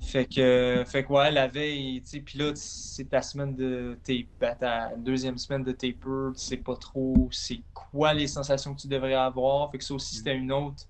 [0.00, 3.96] Fait que, fait que, ouais, la veille, tu sais, puis là, c'est ta semaine de
[4.02, 8.74] tape, ben, ta deuxième semaine de taper, tu sais pas trop c'est quoi les sensations
[8.74, 9.70] que tu devrais avoir.
[9.70, 10.84] Fait que ça aussi, c'était une autre,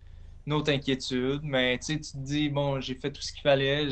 [0.47, 1.41] une autre inquiétude.
[1.43, 3.91] Mais tu sais, tu te dis, bon, j'ai fait tout ce qu'il fallait,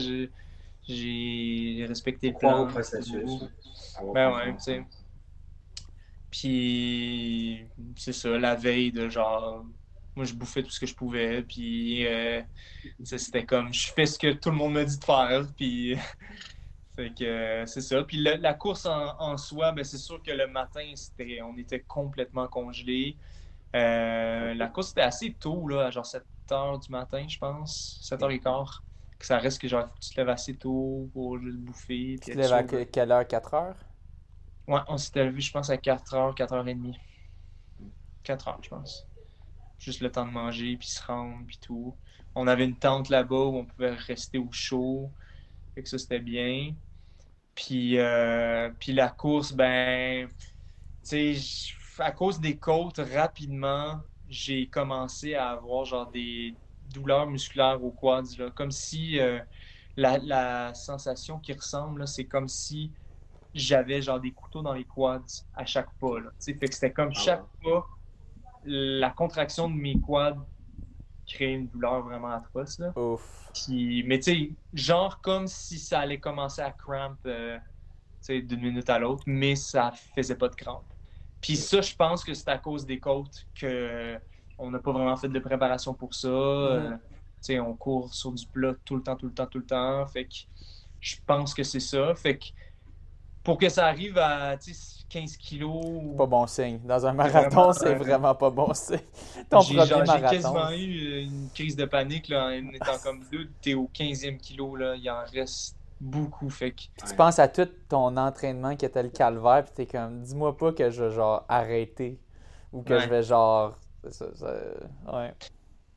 [0.88, 2.66] j'ai respecté le plan.
[2.68, 3.44] processus.
[4.14, 4.84] Ben ouais, tu sais.
[6.32, 7.64] Puis,
[7.96, 9.64] c'est ça, la veille de genre
[10.14, 11.42] moi, je bouffais tout ce que je pouvais.
[11.42, 12.42] Puis, euh,
[13.02, 15.46] c'était comme, je fais ce que tout le monde me dit de faire.
[15.56, 15.96] Puis,
[16.96, 18.02] fait que c'est ça.
[18.02, 22.48] Puis, la course en, soi, ben, c'est sûr que le matin, c'était, on était complètement
[22.48, 23.16] congelé.
[23.74, 27.98] Euh, la course, était assez tôt, là, genre 7 h du matin, je pense.
[28.02, 28.68] 7 h 15
[29.18, 32.18] que ça reste que genre, tu te lèves assez tôt pour juste bouffer.
[32.20, 33.26] Tu te lèves à quelle heure?
[33.26, 33.74] 4 h
[34.68, 36.96] Ouais, on s'était levé, je pense, à 4 h, 4 h 30.
[38.22, 39.06] 4 h, je pense
[39.82, 41.96] juste le temps de manger, puis se rendre, puis tout.
[42.34, 45.10] On avait une tente là-bas où on pouvait rester au chaud.
[45.74, 46.74] Fait que ça, c'était bien.
[47.54, 50.28] Puis, euh, puis la course, ben,
[51.08, 57.82] tu sais, à cause des côtes, rapidement, j'ai commencé à avoir genre des douleurs musculaires
[57.82, 59.40] aux quads, comme si euh,
[59.96, 62.92] la, sensation qui ressemble, c'est comme si
[63.54, 66.20] j'avais genre des couteaux dans les quads à chaque pas.
[66.20, 67.86] Là, fait que c'était comme ah chaque pas,
[68.64, 70.46] la contraction de mes quads
[71.26, 72.78] crée une douleur vraiment atroce.
[72.78, 72.92] Là.
[72.96, 77.58] mais tu sais, genre comme si ça allait commencer à cramp euh,
[78.28, 80.84] d'une minute à l'autre, mais ça faisait pas de crampe.
[81.40, 84.18] Puis ça, je pense que c'est à cause des côtes que
[84.58, 86.28] on n'a pas vraiment fait de préparation pour ça.
[86.28, 86.98] Mm-hmm.
[87.50, 90.06] Euh, on court sur du plat tout le temps, tout le temps, tout le temps.
[90.06, 90.34] Fait que
[91.00, 92.14] je pense que c'est ça.
[92.14, 92.44] Fait que
[93.42, 96.16] pour que ça arrive à 15 kilos.
[96.16, 96.80] Pas bon signe.
[96.84, 98.98] Dans un marathon, c'est vraiment pas bon signe.
[99.68, 103.48] J'ai quasiment eu une crise de panique là, en étant comme deux.
[103.60, 106.50] T'es au 15e kilo, là, il en reste beaucoup.
[106.50, 106.82] Fait que...
[107.06, 110.72] Tu penses à tout ton entraînement qui était le calvaire, puis t'es comme, dis-moi pas
[110.72, 112.18] que je vais genre arrêter
[112.72, 113.78] ou que je vais genre.
[115.12, 115.34] Ouais.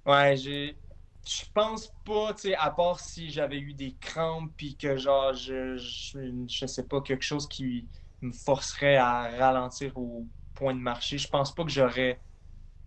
[0.05, 0.77] Ouais, j'ai
[1.27, 5.33] je pense pas, tu sais, à part si j'avais eu des crampes, puis que genre,
[5.33, 7.87] je, je, sais pas, quelque chose qui
[8.21, 12.21] me forcerait à ralentir au point de marcher, je pense pas que j'aurais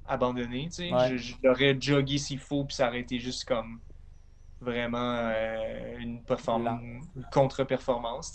[0.05, 1.19] abandonné, tu sais.
[1.43, 3.81] J'aurais jogué s'il faut, puis ça aurait été juste comme
[4.61, 6.21] vraiment euh, une,
[7.33, 8.35] contre-performance.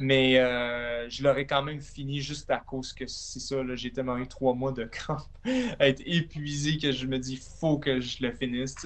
[0.00, 4.16] Mais euh, je l'aurais quand même fini juste à cause que c'est ça, j'ai tellement
[4.16, 5.26] eu trois mois de crampes,
[5.78, 8.76] à être épuisé que je me dis faut que je le finisse.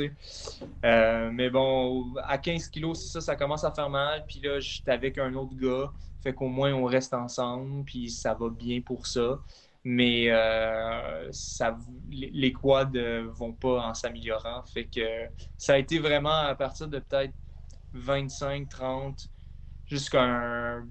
[0.85, 4.25] Euh, mais bon, à 15 kilos, c'est ça, ça commence à faire mal.
[4.27, 5.93] Puis là, j'étais avec un autre gars,
[6.23, 9.39] fait qu'au moins on reste ensemble, puis ça va bien pour ça
[9.85, 11.77] mais euh, ça,
[12.11, 14.63] les quads ne vont pas en s'améliorant.
[14.65, 15.29] Fait que
[15.59, 17.35] ça a été vraiment à partir de peut-être
[17.93, 19.29] 25, 30,
[19.87, 20.89] jusqu'à un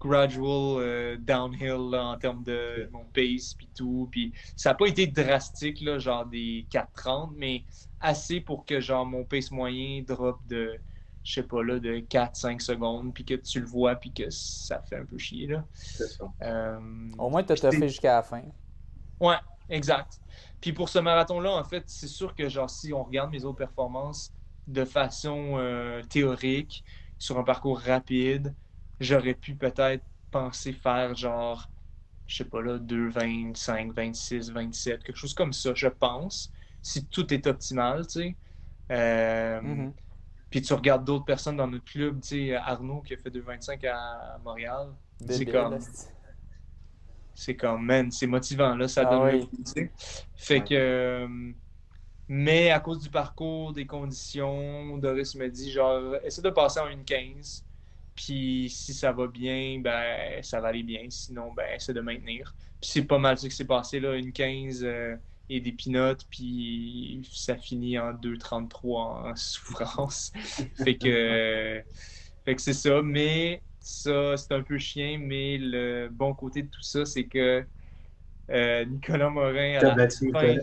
[0.00, 4.08] gradual euh, downhill en termes de mon pace puis tout.
[4.10, 7.64] Puis ça n'a pas été drastique, là, genre des 4-30, mais
[8.00, 10.78] assez pour que genre mon pace moyen drop de
[11.24, 14.80] je sais pas, là, de 4-5 secondes, puis que tu le vois, puis que ça
[14.82, 15.64] fait un peu chier, là.
[15.72, 16.24] C'est ça.
[16.42, 18.42] Euh, Au moins, tu as fait jusqu'à la fin.
[19.18, 19.38] Ouais,
[19.70, 20.20] exact.
[20.60, 23.58] Puis pour ce marathon-là, en fait, c'est sûr que, genre, si on regarde mes autres
[23.58, 24.32] performances
[24.66, 26.84] de façon euh, théorique,
[27.18, 28.54] sur un parcours rapide,
[29.00, 31.70] j'aurais pu peut-être penser faire, genre,
[32.26, 36.52] je sais pas, là, 2, 25, 26, 27, quelque chose comme ça, je pense,
[36.82, 38.36] si tout est optimal, tu sais.
[38.90, 39.92] Euh, mm-hmm.
[40.54, 43.88] Puis tu regardes d'autres personnes dans notre club, tu sais, Arnaud qui a fait 2,25
[43.88, 44.94] à Montréal.
[45.28, 45.76] C'est comme.
[47.34, 49.90] C'est comme, man, c'est motivant, là, ça ah donne le sais.
[50.36, 50.74] Fait que.
[50.74, 51.26] Euh,
[52.28, 56.86] mais à cause du parcours, des conditions, Doris me dit, genre, essaie de passer en
[56.86, 57.64] 1,15.
[58.14, 61.04] Puis si ça va bien, ben, ça va aller bien.
[61.08, 62.54] Sinon, ben, essaie de maintenir.
[62.80, 65.18] Puis c'est pas mal ce qui s'est passé, là, 1,15
[65.50, 70.32] et des pinottes, puis ça finit en 2,33 en souffrance.
[70.82, 71.82] fait que,
[72.44, 76.68] fait que c'est ça, mais ça, c'est un peu chien, mais le bon côté de
[76.68, 77.64] tout ça, c'est que
[78.50, 80.56] euh, Nicolas Morin, à la fin,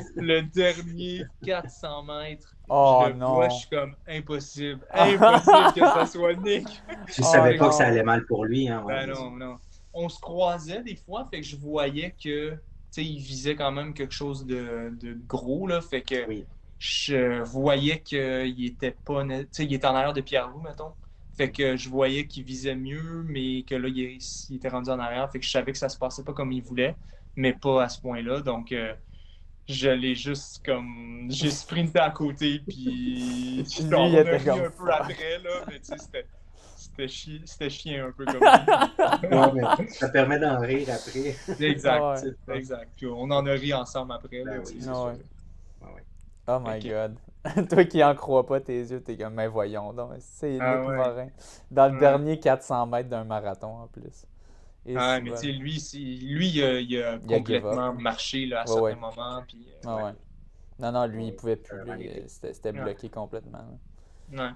[0.16, 3.34] le dernier 400 mètres, oh, je non.
[3.34, 6.66] vois, je suis comme impossible, impossible que ça soit Nick.
[7.06, 8.68] Je savais pas que ça allait mal pour lui.
[8.68, 9.56] Hein, ben non, non.
[9.94, 12.54] On se croisait des fois, fait que je voyais que
[12.96, 14.92] il visait quand même quelque chose de,
[15.26, 15.66] gros.
[15.66, 16.44] Là, fait que
[16.78, 19.24] je voyais qu'il était pas.
[19.58, 20.92] Il était en arrière de Pierre-Loup, mettons.
[21.36, 24.18] Fait que je voyais qu'il visait mieux, mais que là, il,
[24.54, 25.30] était rendu en arrière.
[25.30, 26.94] Fait que je savais que ça se passait pas comme il voulait,
[27.36, 28.40] mais pas à ce point-là.
[28.40, 28.94] Donc, euh,
[29.66, 31.26] je l'ai juste comme.
[31.30, 32.74] J'ai sprinté à côté, puis.
[33.56, 36.26] Lui, je il était comme un peu après, là, mais tu sais, c'était.
[36.96, 39.20] C'était chi- chien un peu comme ça.
[39.22, 41.36] Ouais, mais ça permet d'en rire après.
[41.60, 42.00] Exact.
[42.48, 42.56] Ouais.
[42.56, 42.90] Exact.
[42.96, 44.44] Puis on en a ri ensemble après.
[44.44, 44.80] Là, oui.
[46.48, 47.16] Oh my god.
[47.70, 50.10] Toi qui en crois pas tes yeux, t'es comme, mais voyons donc.
[50.18, 50.96] C'est Ah Luc ouais.
[50.96, 51.28] Morin.
[51.70, 52.00] Dans le Ouais.
[52.00, 54.26] dernier 400 mètres d'un marathon en plus.
[54.84, 55.80] Et Ah, mais tu sais, lui,
[56.24, 58.94] lui il, a, il a Il a give complètement marché là, à Ouais, certains ouais.
[58.96, 59.42] moments.
[59.46, 60.12] Puis, euh, Ah ouais.
[60.80, 61.78] Non, non, lui, il pouvait plus.
[61.78, 62.24] euh.
[62.26, 63.64] C'était bloqué complètement.
[64.32, 64.44] là.
[64.46, 64.50] ouais.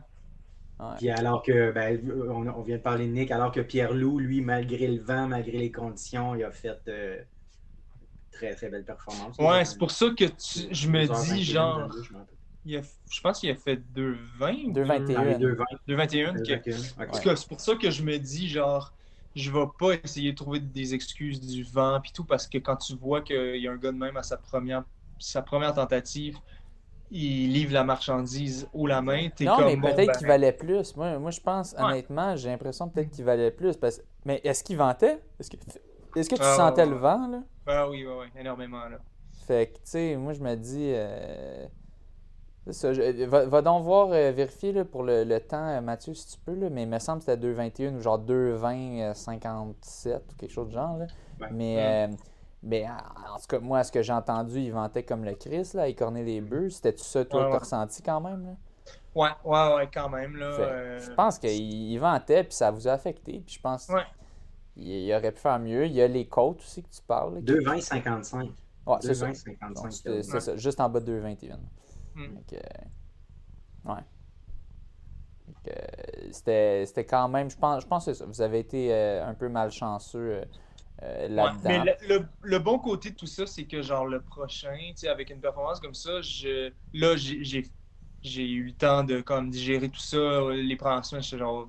[0.78, 0.96] Ouais.
[0.98, 2.00] Puis alors que, ben,
[2.30, 5.58] on, on vient de parler de Nick, alors que Pierre-Loup, lui, malgré le vent, malgré
[5.58, 7.22] les conditions, il a fait euh,
[8.30, 9.38] très, très belle performance.
[9.38, 12.36] Ouais, c'est pour ça que tu- je me 2h21, dis, genre, 22, je m'en rappelle.
[12.64, 15.14] il a- je pense qu'il a fait 2,20 ou 2,21.
[15.14, 16.30] Dans les 2-20, 2,21.
[16.32, 16.38] ok.
[16.38, 17.10] 2-21, En ok.
[17.12, 18.94] tout cas, c'est pour ça que je me dis, genre,
[19.34, 22.76] je vais pas essayer de trouver des excuses du vent puis tout, parce que quand
[22.76, 24.84] tu vois qu'il y a un gars de même à sa première,
[25.18, 26.38] sa première tentative,
[27.10, 30.52] il livre la marchandise haut la main, t'es Non, mais bon, peut-être ben, qu'il valait
[30.52, 30.96] plus.
[30.96, 31.82] Moi, moi je pense, Ouais.
[31.84, 33.76] honnêtement, j'ai l'impression peut-être qu'il valait plus.
[33.76, 34.00] Parce...
[34.24, 35.22] Mais est-ce qu'il ventait?
[35.38, 35.56] Est-ce que,
[36.16, 37.42] est-ce que tu Ah, sentais ouais, le vent, là?
[37.64, 38.98] Ben oui, ouais, ouais, énormément, là.
[39.46, 40.90] Fait que, tu sais, moi, je me dis.
[40.94, 41.66] euh,
[42.70, 46.14] ça, je- va, va donc voir, euh, vérifier là, pour le, le temps, euh, Mathieu,
[46.14, 49.14] si tu peux, là, mais il me semble que c'était 2,21 ou genre 2,20, euh,
[49.14, 50.96] 57 ou quelque chose de genre.
[50.98, 51.06] Là.
[51.40, 51.48] Ouais.
[51.52, 52.14] Mais, euh,
[52.66, 55.34] mais en en tout cas, moi, à ce que j'ai entendu, il vantait comme le
[55.34, 56.70] Chris, là, il cornait les bœufs.
[56.70, 57.58] C'était-tu ça, toi, Ouais, que t'as ouais.
[57.60, 58.44] ressenti quand même?
[58.44, 58.56] Là?
[59.14, 60.52] Ouais, ouais, ouais, quand même, là.
[60.52, 63.42] Fait- euh, Je pense qu'il il vantait, puis ça vous a affecté.
[63.46, 64.02] Puis je pense Ouais.
[64.74, 65.86] qu'il il aurait pu faire mieux.
[65.86, 67.34] Il y a les côtes aussi que tu parles.
[67.34, 68.50] là, qui- 2-20-55.
[68.86, 69.26] Ouais, c'est ça.
[69.26, 69.74] 2-20-55.
[69.74, 71.58] Donc, C'est ça, juste en bas de 2,21.
[72.14, 72.34] Hmm.
[72.34, 74.04] Donc, euh, ouais.
[75.46, 78.26] Donc, euh, C'était c'était quand même, je pense, je pense que c'est ça.
[78.26, 80.42] Vous avez été euh, un peu malchanceux
[81.02, 81.60] euh, Ouais, là-dedans.
[81.64, 85.30] mais le, le- le bon côté de tout ça, c'est que genre le prochain, avec
[85.30, 87.42] une performance comme ça, je, là, j'ai-
[88.22, 90.16] eu le temps de comme digérer tout ça.
[90.52, 91.68] Les premières semaines, j'étais genre.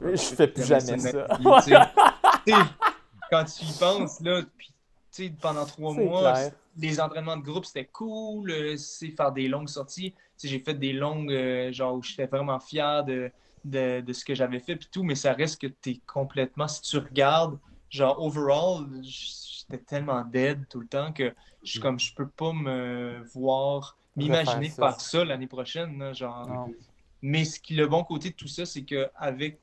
[0.00, 1.26] Je fais plus jamais ça.
[1.38, 1.44] vie,
[3.30, 6.52] quand tu y penses, là, puis pendant trois mois, clair.
[6.76, 8.50] les entraînements de groupe, c'était cool.
[8.50, 10.14] euh, C'est faire des longues sorties.
[10.42, 13.30] J'ai fait des longues, euh, genre, où j'étais vraiment fier de,
[13.64, 16.68] de, de ce que j'avais fait, puis tout, mais ça reste que tu es complètement,
[16.68, 17.58] si tu regardes,
[17.90, 22.52] genre, overall, j'étais tellement dead tout le temps que je suis comme, je peux pas
[22.52, 24.90] me voir, m'imaginer ça.
[24.90, 26.46] faire ça l'année prochaine, là, genre.
[26.48, 26.74] Non.
[27.22, 29.58] Mais ce qui, le bon côté de tout ça, c'est que avec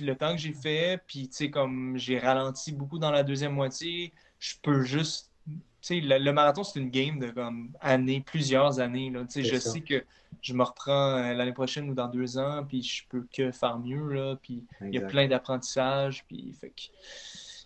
[0.00, 3.54] le temps que j'ai fait, puis tu sais, comme j'ai ralenti beaucoup dans la deuxième
[3.54, 5.30] moitié, je peux juste.
[5.46, 9.10] Tu sais, le, le marathon, c'est une game de comme années, plusieurs années.
[9.10, 9.24] Là.
[9.24, 9.70] Tu sais, je ça.
[9.70, 10.04] sais que
[10.40, 13.78] je me reprends euh, l'année prochaine ou dans deux ans, puis je peux que faire
[13.80, 14.12] mieux.
[14.12, 16.82] Là, puis il y a plein d'apprentissages, puis fait que.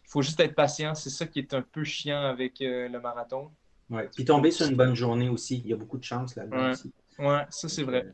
[0.07, 0.95] Il faut juste être patient.
[0.95, 3.51] C'est ça qui est un peu chiant avec euh, le marathon.
[3.91, 4.09] Ouais.
[4.15, 5.59] Puis tomber sur une bonne journée aussi.
[5.65, 6.71] Il y a beaucoup de chance là-dedans Ouais.
[6.71, 6.93] aussi.
[7.19, 8.07] Ouais, ça c'est vrai.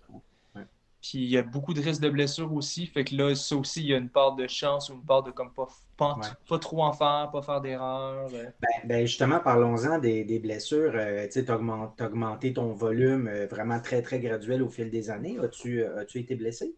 [0.55, 0.62] Ouais.
[1.01, 2.86] Puis il y a beaucoup de risques de blessures aussi.
[2.86, 5.23] Fait que là, ça aussi, il y a une part de chance ou une part
[5.23, 5.66] de comme pas,
[5.97, 8.28] pas, trop en faire, pas faire d'erreurs.
[8.32, 8.44] euh.
[8.60, 10.93] Ben, ben, justement, parlons-en des, des blessures.
[10.94, 11.56] Euh, tu as
[12.06, 15.39] augmenté ton volume euh, vraiment très, très graduel au fil des années.
[15.43, 16.74] As-tu as été blessé?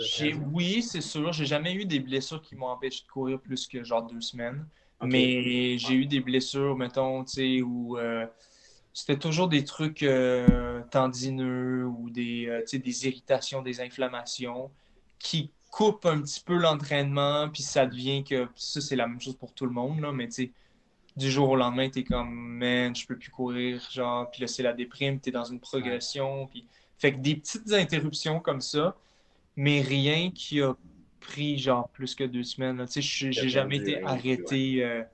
[0.00, 1.32] J'ai, oui, c'est sûr.
[1.32, 4.66] J'ai jamais eu des blessures qui m'ont empêché de courir plus que genre deux semaines.
[5.02, 8.26] Mais j'ai eu des blessures, mettons, tu sais, où euh,
[8.92, 14.70] c'était toujours des trucs euh, tendineux ou des, euh, des irritations, des inflammations
[15.20, 19.36] qui coupent un petit peu l'entraînement, puis ça devient que ça, c'est la même chose
[19.36, 20.52] pour tout le monde, là, mais tu sais,
[21.16, 24.62] du jour au lendemain, t'es comme, man, je peux plus courir, genre, puis là, c'est
[24.62, 26.66] la déprime, t'es dans une progression, puis
[26.98, 28.96] fait que des petites interruptions comme ça,
[29.58, 30.76] mais rien qui a
[31.20, 32.78] pris genre plus que deux semaines.
[32.86, 35.04] Tu sais, j'ai jamais été arrêté euh,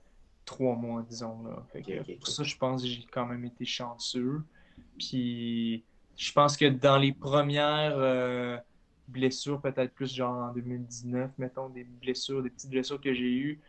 [0.46, 1.42] trois mois, disons.
[1.44, 1.66] Là.
[1.72, 4.44] Fait que, pour ça, je pense que j'ai quand même été chanceux.
[4.98, 8.58] Puis je pense que dans les premières euh,
[9.08, 13.62] blessures, peut-être plus genre en 2019, mettons, des blessures, des petites blessures que j'ai eues,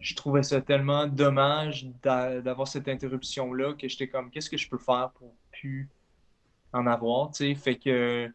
[0.00, 4.68] je trouvais ça tellement dommage d'a- d'avoir cette interruption-là que j'étais comme, qu'est-ce que je
[4.70, 5.90] peux faire pour plus
[6.72, 7.54] en avoir, tu sais?
[7.54, 8.32] Fait que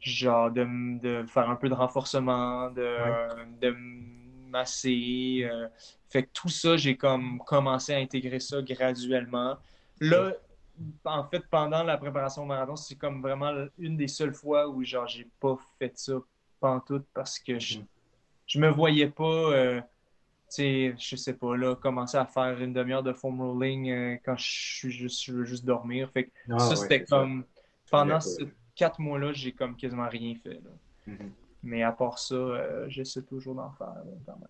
[0.00, 0.64] genre de,
[1.00, 3.14] de faire un peu de renforcement, de,
[3.60, 5.42] de me masser.
[5.50, 5.68] euh,
[6.10, 9.56] fait que tout ça, j'ai comme commencé à intégrer ça graduellement.
[10.00, 10.32] Là,
[11.04, 14.82] en fait, pendant la préparation au marathon, c'est comme vraiment une des seules fois où
[14.84, 16.14] genre j'ai pas fait ça
[16.60, 17.86] pantoute parce que je, Mhm.
[18.46, 22.72] je me voyais pas, euh, tu sais, je sais pas, là, commencer à faire une
[22.72, 26.10] demi-heure de foam rolling euh, quand je suis juste, je veux juste dormir.
[26.12, 27.16] Fait que Ah, ça, ouais, c'était ça.
[27.16, 27.44] comme
[27.90, 28.32] pendant D'accord.
[28.74, 30.54] Quatre mois-là, j'ai comme quasiment rien fait.
[30.54, 30.70] là.
[31.06, 31.32] Mhm.
[31.64, 34.48] Mais à part ça, euh, j'essaie toujours d'en faire là, quand même.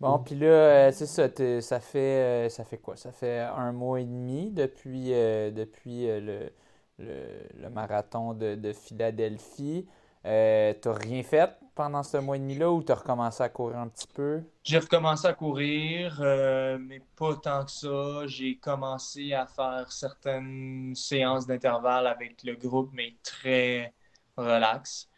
[0.00, 1.28] Bon, puis là, c'est ça,
[1.60, 2.96] ça fait, ça fait quoi?
[2.96, 6.50] Ça fait un mois et demi depuis, depuis le,
[6.98, 9.86] le, marathon de, de Philadelphie.
[10.26, 11.50] Euh, t'as rien fait?
[11.74, 14.42] Pendant ce mois et demi-là ou t'as recommencé à courir un petit peu?
[14.62, 18.26] J'ai recommencé à courir, euh, mais pas tant que ça.
[18.26, 23.92] J'ai commencé à faire certaines séances d'intervalle avec le groupe, mais très
[24.36, 25.08] relax.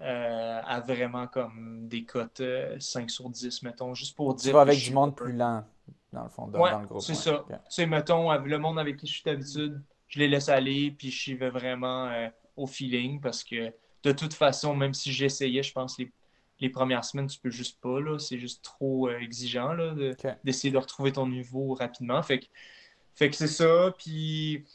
[0.00, 2.42] Euh, à vraiment comme des cotes
[2.78, 4.50] 5 sur 10, mettons, juste pour dire.
[4.50, 5.64] Tu vas avec du monde plus lent,
[6.12, 7.00] dans le fond, dans, le groupe.
[7.00, 7.44] C'est ça.
[7.48, 11.10] Tu sais, mettons, le monde avec qui je suis d'habitude, je les laisse aller, puis
[11.10, 12.10] je vais vraiment
[12.56, 13.72] au feeling parce que
[14.04, 16.10] de toute façon, même si j'essayais, je pense, les,
[16.60, 18.00] les premières semaines, tu peux juste pas.
[18.00, 19.74] Là, c'est juste trop euh, exigeant
[20.44, 22.22] d'essayer de, retrouver ton niveau rapidement.
[22.22, 22.46] Fait que,
[23.14, 23.94] fait que c'est ça.
[23.98, 24.70] Puis, tu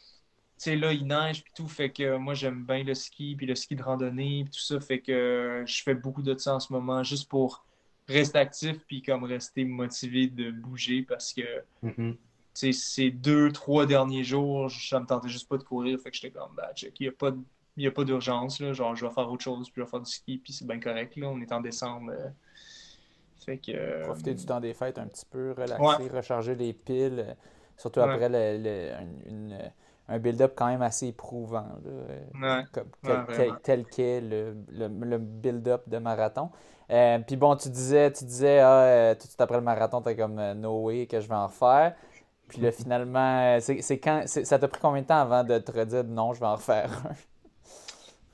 [0.58, 1.68] sais, là, il neige, puis tout.
[1.68, 4.80] Fait que moi, j'aime bien le ski, puis le ski de randonnée, puis tout ça.
[4.80, 7.66] Fait que je fais beaucoup de ça en ce moment, juste pour
[8.08, 11.64] rester actif, puis comme rester motivé de bouger parce que.
[11.84, 12.16] Mm-hmm.
[12.74, 15.98] Ces deux, trois derniers jours, ça me tentait juste pas de courir.
[16.02, 17.40] Fait que j'étais comme, bah, check, il n'y a pas de
[17.78, 18.62] n'y a pas d'urgence.
[18.62, 20.80] Genre, je vais faire autre chose, puis je vais faire du ski, puis c'est bien
[20.80, 21.16] correct.
[21.16, 21.28] Là.
[21.30, 22.12] On est en décembre.
[22.12, 22.30] Euh.
[23.46, 27.26] Fait que, euh, Profiter du temps des fêtes un petit peu, relaxer, recharger les piles.
[27.28, 27.34] Euh,
[27.78, 28.92] surtout après le,
[30.10, 31.66] un build-up quand même assez éprouvant,
[33.64, 36.50] tel, qu'est le, le, build-up de marathon.
[36.90, 40.18] puis bon, tu disais, tu disais, ah, tout de suite après le marathon, tu es
[40.18, 41.96] comme no way que je vais en refaire.
[42.50, 46.04] Puis là, finalement, c'est quand ça t'a pris combien de temps avant de te redire
[46.04, 47.14] non, je vais en refaire un?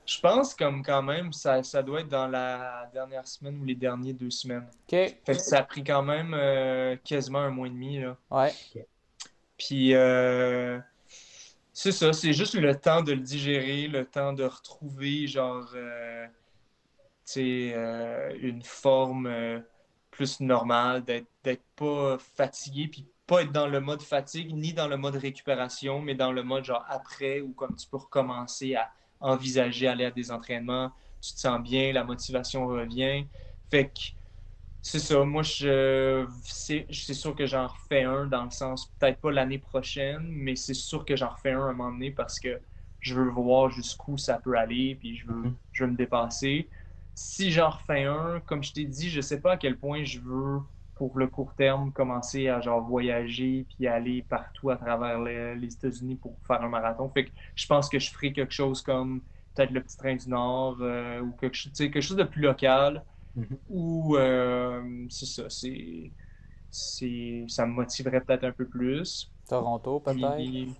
[0.06, 3.74] Je pense comme quand même, ça, ça doit être dans la dernière semaine ou les
[3.74, 4.68] dernières deux semaines.
[4.92, 5.16] OK.
[5.38, 7.98] ça a pris quand même euh, quasiment un mois et demi.
[7.98, 8.16] Là.
[8.30, 8.52] Ouais.
[9.58, 10.78] Puis euh,
[11.72, 16.26] c'est ça, c'est juste le temps de le digérer, le temps de retrouver genre euh,
[17.36, 19.62] une forme
[20.12, 24.96] plus normale, d'être pas fatigué, puis pas être dans le mode fatigue, ni dans le
[24.96, 28.88] mode récupération, mais dans le mode genre après, où comme tu peux recommencer à
[29.20, 33.26] envisager aller à des entraînements, tu te sens bien, la motivation revient.
[33.70, 34.00] Fait que
[34.82, 39.32] c'est ça, moi je c'est sûr que j'en refais un dans le sens, peut-être pas
[39.32, 42.60] l'année prochaine, mais c'est sûr que j'en refais un à un moment donné parce que
[43.00, 45.54] je veux voir jusqu'où ça peut aller, puis je veux, mm-hmm.
[45.72, 46.68] je veux me dépasser.
[47.14, 50.20] Si j'en refais un, comme je t'ai dit, je sais pas à quel point je
[50.20, 50.60] veux
[50.96, 56.16] pour le court terme, commencer à genre voyager puis aller partout à travers les, États-Unis
[56.16, 57.08] pour faire un marathon.
[57.10, 59.20] Fait que je pense que je ferai quelque chose comme
[59.54, 63.04] peut-être le petit train du Nord euh, ou quelque, quelque chose de plus local.
[63.38, 63.56] Mm-hmm.
[63.68, 69.30] Ou euh, c'est ça, c'est, ça me motiverait peut-être un peu plus.
[69.48, 70.72] Toronto, peut-être?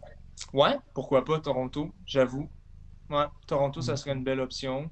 [0.52, 2.48] Ouais, pourquoi pas Toronto, j'avoue.
[3.10, 4.90] Ouais, Toronto, ça serait une belle option.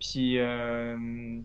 [0.00, 1.40] Puis euh,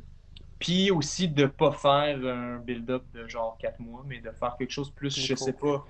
[0.60, 4.56] puis aussi de ne pas faire un build-up de genre quatre mois, mais de faire
[4.58, 5.86] quelque chose plus, je sais pas,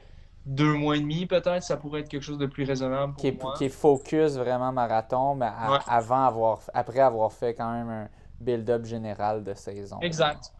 [0.46, 3.28] deux mois et demi peut-être, ça pourrait être quelque chose de plus raisonnable pour qui
[3.28, 5.50] est, Qui est focus vraiment marathon, mais
[5.88, 8.10] avant avoir, après avoir fait quand même un
[8.40, 10.00] build-up général de saison.
[10.02, 10.54] Exact.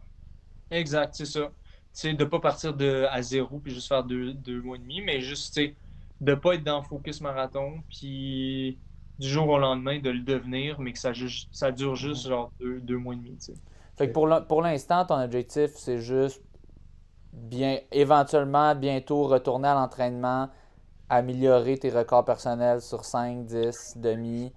[0.70, 1.50] Exact, c'est ça.
[1.92, 4.80] C'est de ne pas partir de, à zéro puis juste faire deux, deux mois et
[4.80, 5.72] demi, mais juste, de
[6.20, 8.78] ne pas être dans focus marathon, puis
[9.18, 11.12] du jour au lendemain de le devenir, mais que ça,
[11.52, 13.36] ça dure juste genre deux, deux mois et demi.
[13.38, 13.54] sais.
[13.96, 16.42] Fait que pour l'instant, ton objectif, c'est juste
[17.32, 20.48] bien, éventuellement, bientôt retourner à l'entraînement,
[21.08, 24.52] améliorer tes records personnels sur 5, 10, demi,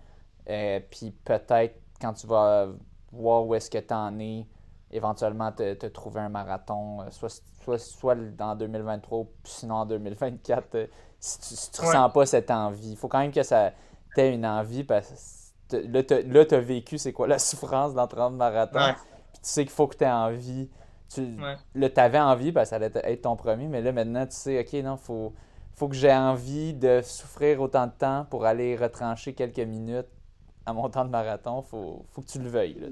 [0.50, 2.68] euh, puis peut-être quand tu vas
[3.12, 4.46] voir où est-ce que tu en es,
[4.92, 10.76] éventuellement te, trouver un marathon, euh, soit, soit, soit en 2023 ou sinon en 2024,
[10.76, 10.88] euh,
[11.20, 12.92] si tu ne ressens pas cette envie.
[12.92, 13.72] Il faut quand même que ça
[14.16, 18.36] t'aies une envie parce que là, tu as vécu c'est quoi la souffrance d'entraînement de
[18.38, 18.96] marathon
[19.42, 20.70] tu sais qu'il faut que tu aies envie.
[21.14, 21.38] Tu,
[21.74, 24.36] Là, tu avais envie, parce que ça allait être ton premier, mais là, maintenant, tu
[24.36, 25.34] sais, OK, non, il faut,
[25.74, 30.08] faut que j'ai envie de souffrir autant de temps pour aller retrancher quelques minutes
[30.66, 31.62] à mon temps de marathon.
[31.64, 32.76] faut, faut que tu le veuilles.
[32.80, 32.88] Là,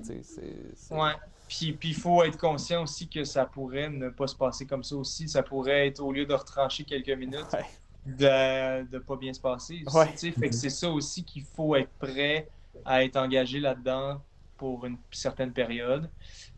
[0.92, 1.14] Ouais.
[1.48, 4.96] Puis il faut être conscient aussi que ça pourrait ne pas se passer comme ça
[4.96, 5.30] aussi.
[5.30, 7.46] Ça pourrait être, au lieu de retrancher quelques minutes,
[8.06, 9.84] de ne pas bien se passer.
[10.20, 12.50] Fait que c'est ça aussi qu'il faut être prêt
[12.84, 14.22] à être engagé là-dedans
[14.58, 16.10] pour une certaine période.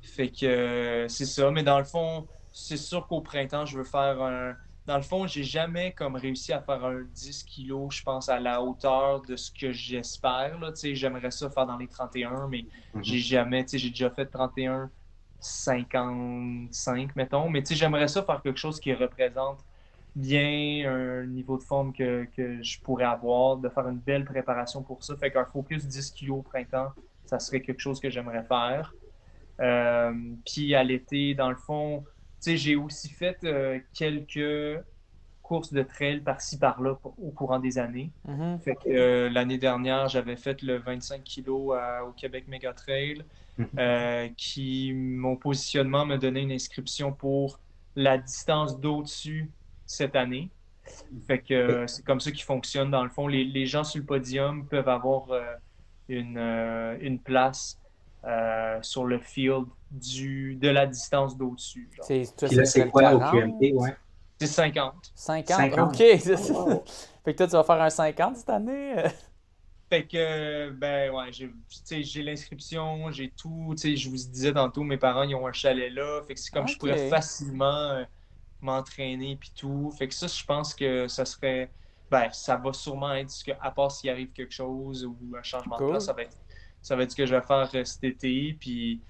[0.01, 1.51] Fait que euh, c'est ça.
[1.51, 4.55] Mais dans le fond, c'est sûr qu'au printemps, je veux faire un.
[4.85, 8.39] Dans le fond, j'ai jamais comme réussi à faire un 10 kg, je pense, à
[8.39, 10.59] la hauteur de ce que j'espère.
[10.93, 13.03] J'aimerais ça faire dans les 31, mais mhm.
[13.03, 13.65] j'ai jamais.
[13.71, 14.89] J'ai déjà fait 31,
[15.39, 17.49] 55, mettons.
[17.49, 19.59] Mais j'aimerais ça faire quelque chose qui représente
[20.15, 24.81] bien un niveau de forme que, que, je pourrais avoir, de faire une belle préparation
[24.81, 25.15] pour ça.
[25.15, 26.91] Fait qu'un focus 10 kg au printemps,
[27.29, 28.93] ça serait quelque chose que j'aimerais faire.
[29.59, 30.13] Euh,
[30.45, 32.03] puis à l'été, dans le fond,
[32.45, 34.81] j'ai aussi fait euh, quelques
[35.43, 38.11] courses de trail par-ci par-là au courant des années.
[38.27, 38.59] Mhm.
[38.61, 43.23] Fait que euh, l'année dernière, j'avais fait le 25 kg au Québec Mega Trail,
[43.57, 43.67] Mhm.
[43.77, 47.59] euh, qui mon positionnement me donnait une inscription pour
[47.95, 49.51] la distance d'au-dessus
[49.85, 50.49] cette année.
[51.27, 53.27] Fait que euh, c'est comme ça qui fonctionne dans le fond.
[53.27, 55.43] Les, les gens sur le podium peuvent avoir euh,
[56.09, 57.79] une, euh, une place
[58.25, 61.89] euh, sur le field du, de la distance d'au-dessus.
[62.01, 63.31] C'est quoi au 40?
[63.31, 63.95] QMT, ouais?
[64.39, 65.11] C'est 50.
[65.15, 65.57] 50?
[65.57, 65.79] 50.
[65.79, 66.19] OK.
[66.19, 66.37] ça.
[67.25, 68.95] fait que toi, tu vas faire un 50 cette année?
[69.89, 73.73] Fait que, ben ouais, j'ai l'inscription, j'ai tout.
[73.75, 76.21] Tu sais, je vous disais tantôt, mes parents, ils ont un chalet là.
[76.27, 78.03] Fait que c'est comme je pourrais facilement euh,
[78.61, 79.91] m'entraîner puis tout.
[79.97, 81.71] Fait que ça, je pense que ça serait.
[82.11, 85.43] Ben, ça va sûrement être ce que, à part s'il arrive quelque chose ou un
[85.43, 85.87] changement Cool.
[85.87, 86.37] de place, ça va être,
[86.81, 88.53] ça va être ce que je vais faire euh, cet été.
[88.59, 89.03] Puis,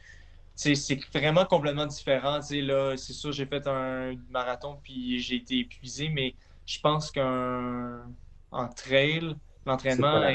[0.55, 0.76] c'est
[1.13, 2.39] vraiment complètement différent.
[2.41, 6.35] Tu sais, là, c'est sûr, j'ai fait un marathon puis j'ai été épuisé, mais
[6.65, 8.11] je pense qu'un
[8.51, 9.35] en trail,
[9.65, 10.27] l'entraînement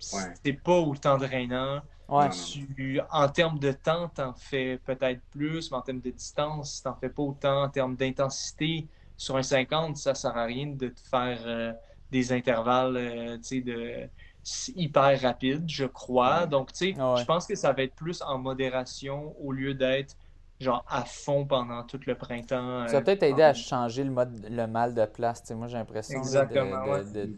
[0.00, 1.82] C'est pas est- pas autant drainant.
[2.08, 2.28] Ouais.
[2.30, 6.94] Tu, en termes de temps, t'en fais peut-être plus, mais en termes de distance, t'en
[6.96, 7.64] fais pas autant.
[7.64, 8.88] En termes d'intensité,
[9.22, 11.72] sur un 50, ça sert à rien de te faire euh,
[12.10, 14.10] des intervalles euh, de
[14.74, 16.46] hyper rapides, je crois.
[16.46, 17.20] Donc, tu sais, Ah ouais.
[17.20, 20.16] je pense que ça va être plus en modération au lieu d'être
[20.60, 22.82] genre à fond pendant tout le printemps.
[22.84, 25.42] Ça va euh, peut-être aider en- à changer le, mode, le mal de place.
[25.42, 27.04] Tu sais, moi, j'ai l'impression de- Exactement, de- ouais.
[27.04, 27.32] de-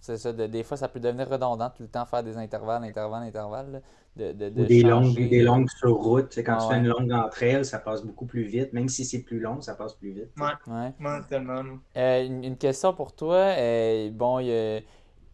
[0.00, 2.84] c'est ça, de- des fois, ça peut devenir redondant tout le temps faire des intervalles,
[2.84, 3.82] intervalles, intervalles.
[4.16, 4.88] de, de, de Ou des changer.
[4.90, 6.36] longues, des longues sur route.
[6.44, 6.74] Quand Ah tu ouais.
[6.74, 8.72] fais une longue entre elles, ça passe beaucoup plus vite.
[8.72, 10.32] Même si c'est plus long, ça passe plus vite.
[10.38, 10.92] Ouais, Ouais.
[11.00, 11.62] ouais, tellement.
[11.96, 13.36] Euh, une, une question pour toi.
[13.36, 14.78] Euh, bon, il y a,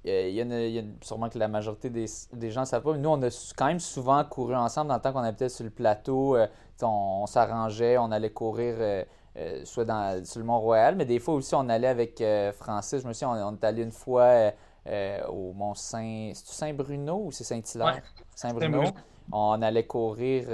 [0.05, 2.63] il y a une- il y a une- sûrement que la majorité des, des gens
[2.63, 5.13] ne savent pas, mais nous, on a quand même souvent couru ensemble dans le temps
[5.13, 6.37] qu'on habitait sur le plateau.
[6.37, 6.47] Euh,
[6.83, 9.05] on, on s'arrangeait, on allait courir euh,
[9.37, 13.03] euh, soit dans, sur le Mont-Royal, mais des fois aussi, on allait avec euh, Francis.
[13.03, 14.53] Je me souviens, on, on est allé une fois
[14.87, 16.31] euh, au Mont-Saint...
[16.35, 17.97] C'est-tu Saint-Bruno ou c'est Saint-Hilaire?
[17.97, 18.03] Ouais.
[18.35, 18.85] Saint-Bruno.
[19.33, 20.47] On allait courir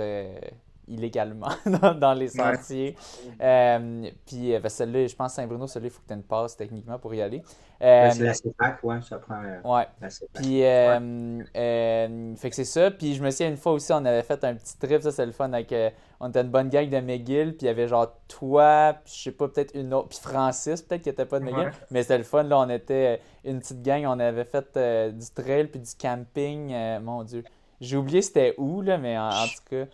[0.88, 2.96] illégalement dans, dans les sentiers.
[3.38, 6.98] Puis, ben, celle-là, je pense Saint-Bruno, celle-là, il faut que tu aies une passe techniquement
[6.98, 7.42] pour y aller.
[7.82, 9.86] Euh, c'est la CEPAC, ouais, ça prend euh, ouais.
[10.02, 10.42] la CEPAC.
[10.42, 12.90] Puis, euh, euh, fait que c'est ça.
[12.90, 15.24] Puis, je me souviens une fois aussi, on avait fait un petit trip, ça, c'est
[15.24, 15.50] le fun.
[15.52, 15.88] Avec, euh,
[16.20, 19.22] on était une bonne gang de McGill, puis il y avait genre toi, puis je
[19.22, 21.68] sais pas, peut-être une autre, puis Francis, peut-être qu'il était pas de McGill.
[21.68, 21.72] Ouais.
[21.90, 25.26] Mais c'était le fun, là, on était une petite gang, on avait fait euh, du
[25.30, 26.72] trail, puis du camping.
[26.74, 27.44] euh, mon Dieu.
[27.80, 29.86] J'ai oublié c'était où, là, mais en, en tout cas.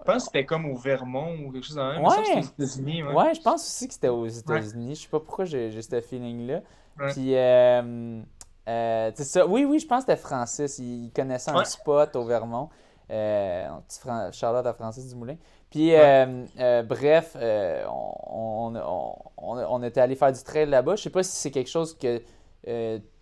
[0.00, 2.04] Je pense que c'était comme au Vermont ou quelque chose dans le même.
[2.06, 2.38] Ouais.
[2.38, 3.02] Aux États-Unis.
[3.04, 3.12] ouais.
[3.14, 4.94] Ouais, je pense aussi que c'était aux États-Unis.
[4.96, 6.62] Je sais pas pourquoi j'ai j'ai ce feeling-là.
[7.00, 7.12] Ouais.
[7.12, 8.20] Puis, euh,
[8.68, 9.46] euh, c'est ça.
[9.46, 10.78] Oui, oui, je pense que c'était Francis.
[10.78, 12.68] Il, connaissait un spot au Vermont.
[13.10, 13.66] Euh,
[14.00, 15.36] Fran- Charlotte à Francis Dumoulin.
[15.70, 20.96] Puis, euh, euh, bref, on, on, on, on était allé faire du trail là-bas.
[20.96, 22.20] Je sais pas si c'est quelque chose que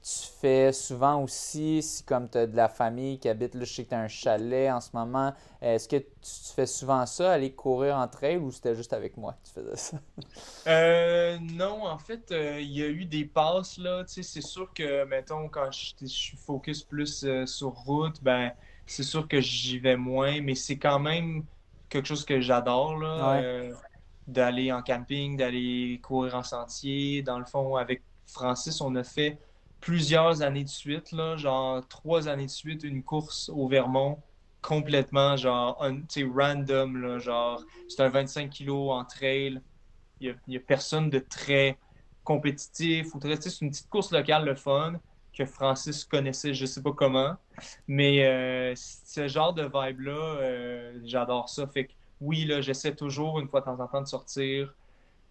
[0.09, 3.73] tu fais souvent aussi, si comme tu as de la famille qui habite là, je
[3.75, 5.35] sais que tu as un chalet en ce moment.
[5.61, 9.17] Est-ce que tu, tu fais souvent ça, aller courir en trail ou c'était juste avec
[9.17, 9.99] moi que tu faisais ça?
[10.67, 14.05] Euh, non, en fait, euh, il y a eu des passes, là.
[14.05, 18.23] Tu sais, c'est sûr que, mettons, quand je, je suis focus plus euh, sur route,
[18.23, 18.53] ben,
[18.85, 21.47] c'est sûr que j'y vais moins, mais c'est quand même
[21.89, 23.31] quelque chose que j'adore, là.
[23.31, 23.47] Ouais.
[23.71, 23.75] euh,
[24.27, 27.23] d'aller en camping, d'aller courir en sentier.
[27.23, 29.39] Dans le fond, avec Francis, on a fait
[29.81, 34.23] plusieurs années de suite, là, genre trois années de suite, une course au Vermont
[34.61, 36.03] complètement, genre, un-
[36.35, 39.63] random, là, genre, c'est un 25 kilos en trail.
[40.21, 41.79] Il n'y a, personne de très
[42.25, 45.01] compétitif ou très, c'est une petite course locale, le fun,
[45.33, 47.37] que Francis connaissait, je sais pas comment.
[47.87, 51.67] Mais euh, ce genre de vibe-là, euh, j'adore ça.
[51.69, 54.75] Fait que oui, là, j'essaie toujours, une fois de temps en temps, de sortir,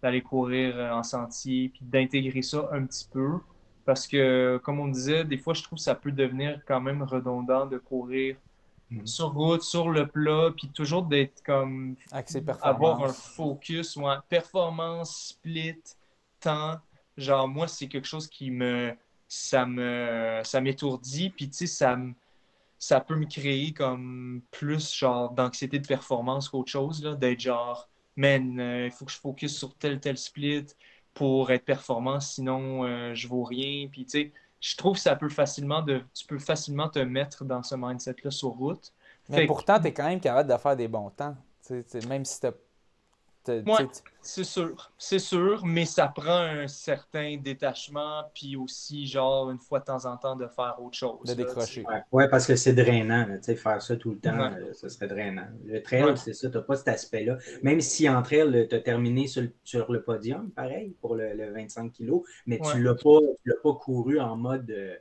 [0.02, 3.40] d'aller courir euh, en sentier, puis d'intégrer ça un petit peu.
[3.88, 7.02] Parce que, comme on disait, des fois, je trouve que ça peut devenir quand même
[7.02, 8.36] redondant de courir
[8.90, 9.06] Mhm.
[9.06, 11.96] sur route, sur le plat, puis toujours d'être comme
[12.60, 15.82] avoir un focus, ouais, performance, split,
[16.38, 16.76] temps.
[17.16, 18.94] Genre, moi, c'est quelque chose qui me.
[19.26, 20.42] Ça me.
[20.44, 22.12] Ça m'étourdit, puis tu sais, ça me.
[22.78, 27.88] Ça peut me créer comme plus genre d'anxiété de performance qu'autre chose, là, d'être genre,
[28.16, 30.66] man, euh, il faut que je focus sur tel tel split
[31.18, 33.88] pour être performant, sinon euh, je vaux rien.
[33.90, 37.44] Puis tu sais, je trouve que ça peut facilement de, tu peux facilement te mettre
[37.44, 38.92] dans ce mindset-là sur route.
[39.28, 41.36] Mais Fait que- pourtant, tu es quand même capable de faire des bons temps.
[42.08, 42.46] Même si tu
[44.20, 44.92] c'est sûr.
[44.98, 50.04] C'est sûr, mais ça prend un certain détachement, puis aussi, genre, une fois de temps
[50.04, 51.20] en temps, de faire autre chose.
[51.24, 51.84] De décrocher.
[52.12, 53.26] Ouais, parce que c'est drainant.
[53.42, 55.48] faire ça tout le temps, euh, ça serait drainant.
[55.64, 57.38] Le trail, c'est ça, tu n'as pas cet aspect-là.
[57.62, 62.20] Même si entre elles, tu as terminé sur, le podium, pareil, pour le, 25 kg,
[62.46, 64.70] mais tu ne l'as pas, couru en mode.
[64.70, 64.96] Euh,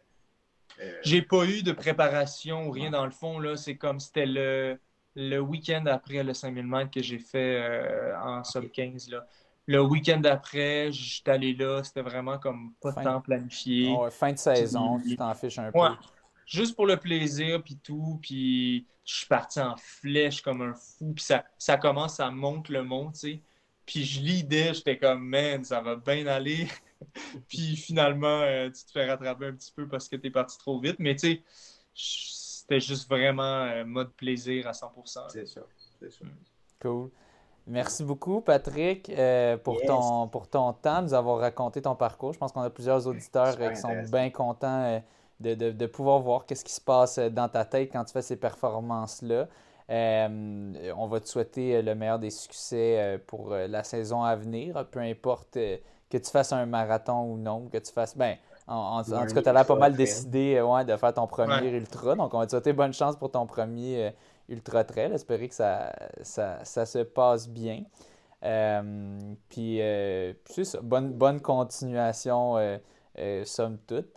[0.79, 3.39] euh, J'ai pas eu de préparation ou rien dans le fond.
[3.39, 4.77] là C'est comme c'était le
[5.17, 9.09] le week-end après le 5000 mètres que j'ai fait euh, en sub 15.
[9.09, 9.25] Là.
[9.65, 13.93] Le week-end d'après, j'étais allé là, c'était vraiment comme pas de temps planifié.
[13.99, 15.79] Ah fin de saison, tu t'en fiches un peu.
[16.45, 21.13] Juste pour le plaisir, puis tout, puis je suis parti en flèche comme un fou,
[21.13, 23.41] puis ça, ça commence, ça monte le monde, tu sais.
[23.85, 26.67] Puis je l'idée, j'étais comme, man, ça va bien aller.
[27.49, 30.79] puis finalement, euh, tu te fais rattraper un petit peu parce que t'es parti trop
[30.79, 30.97] vite.
[30.99, 31.43] Mais tu sais,
[32.67, 34.89] c'était juste vraiment euh, mode plaisir à 100%.
[35.29, 35.61] C'est ça,
[35.99, 36.25] c'est ça.
[36.81, 37.09] Cool.
[37.65, 42.33] Merci beaucoup, Patrick, euh, pour, ton, pour ton temps, de nous avoir raconté ton parcours.
[42.33, 45.01] Je pense qu'on a plusieurs auditeurs euh, qui sont bien contents
[45.39, 48.37] de, de, pouvoir voir qu'est-ce qui se passe dans ta tête quand tu fais ces
[48.37, 49.47] performances-là.
[49.89, 55.53] on va te souhaiter le meilleur des succès pour la saison à venir, peu importe
[55.53, 58.17] que tu fasses un marathon ou non, que tu fasses.
[58.17, 58.37] Ben,
[58.67, 61.69] en, tout cas, tu as l'air pas mal décidé euh, ouais, de faire ton premier
[61.69, 62.15] ultra.
[62.15, 64.11] Donc, on va te souhaiter bonne chance pour ton premier euh,
[64.49, 65.13] ultra trail.
[65.13, 67.83] Espérer que ça, ça, se passe bien.
[68.43, 69.77] Euh, puis,
[70.45, 70.79] c'est ça.
[70.81, 72.55] Bonne, bonne continuation,
[73.45, 74.09] somme toute.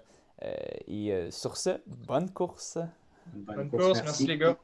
[0.43, 2.78] et sur ce, bonne course.
[3.32, 4.56] Bonne, course, merci les gars.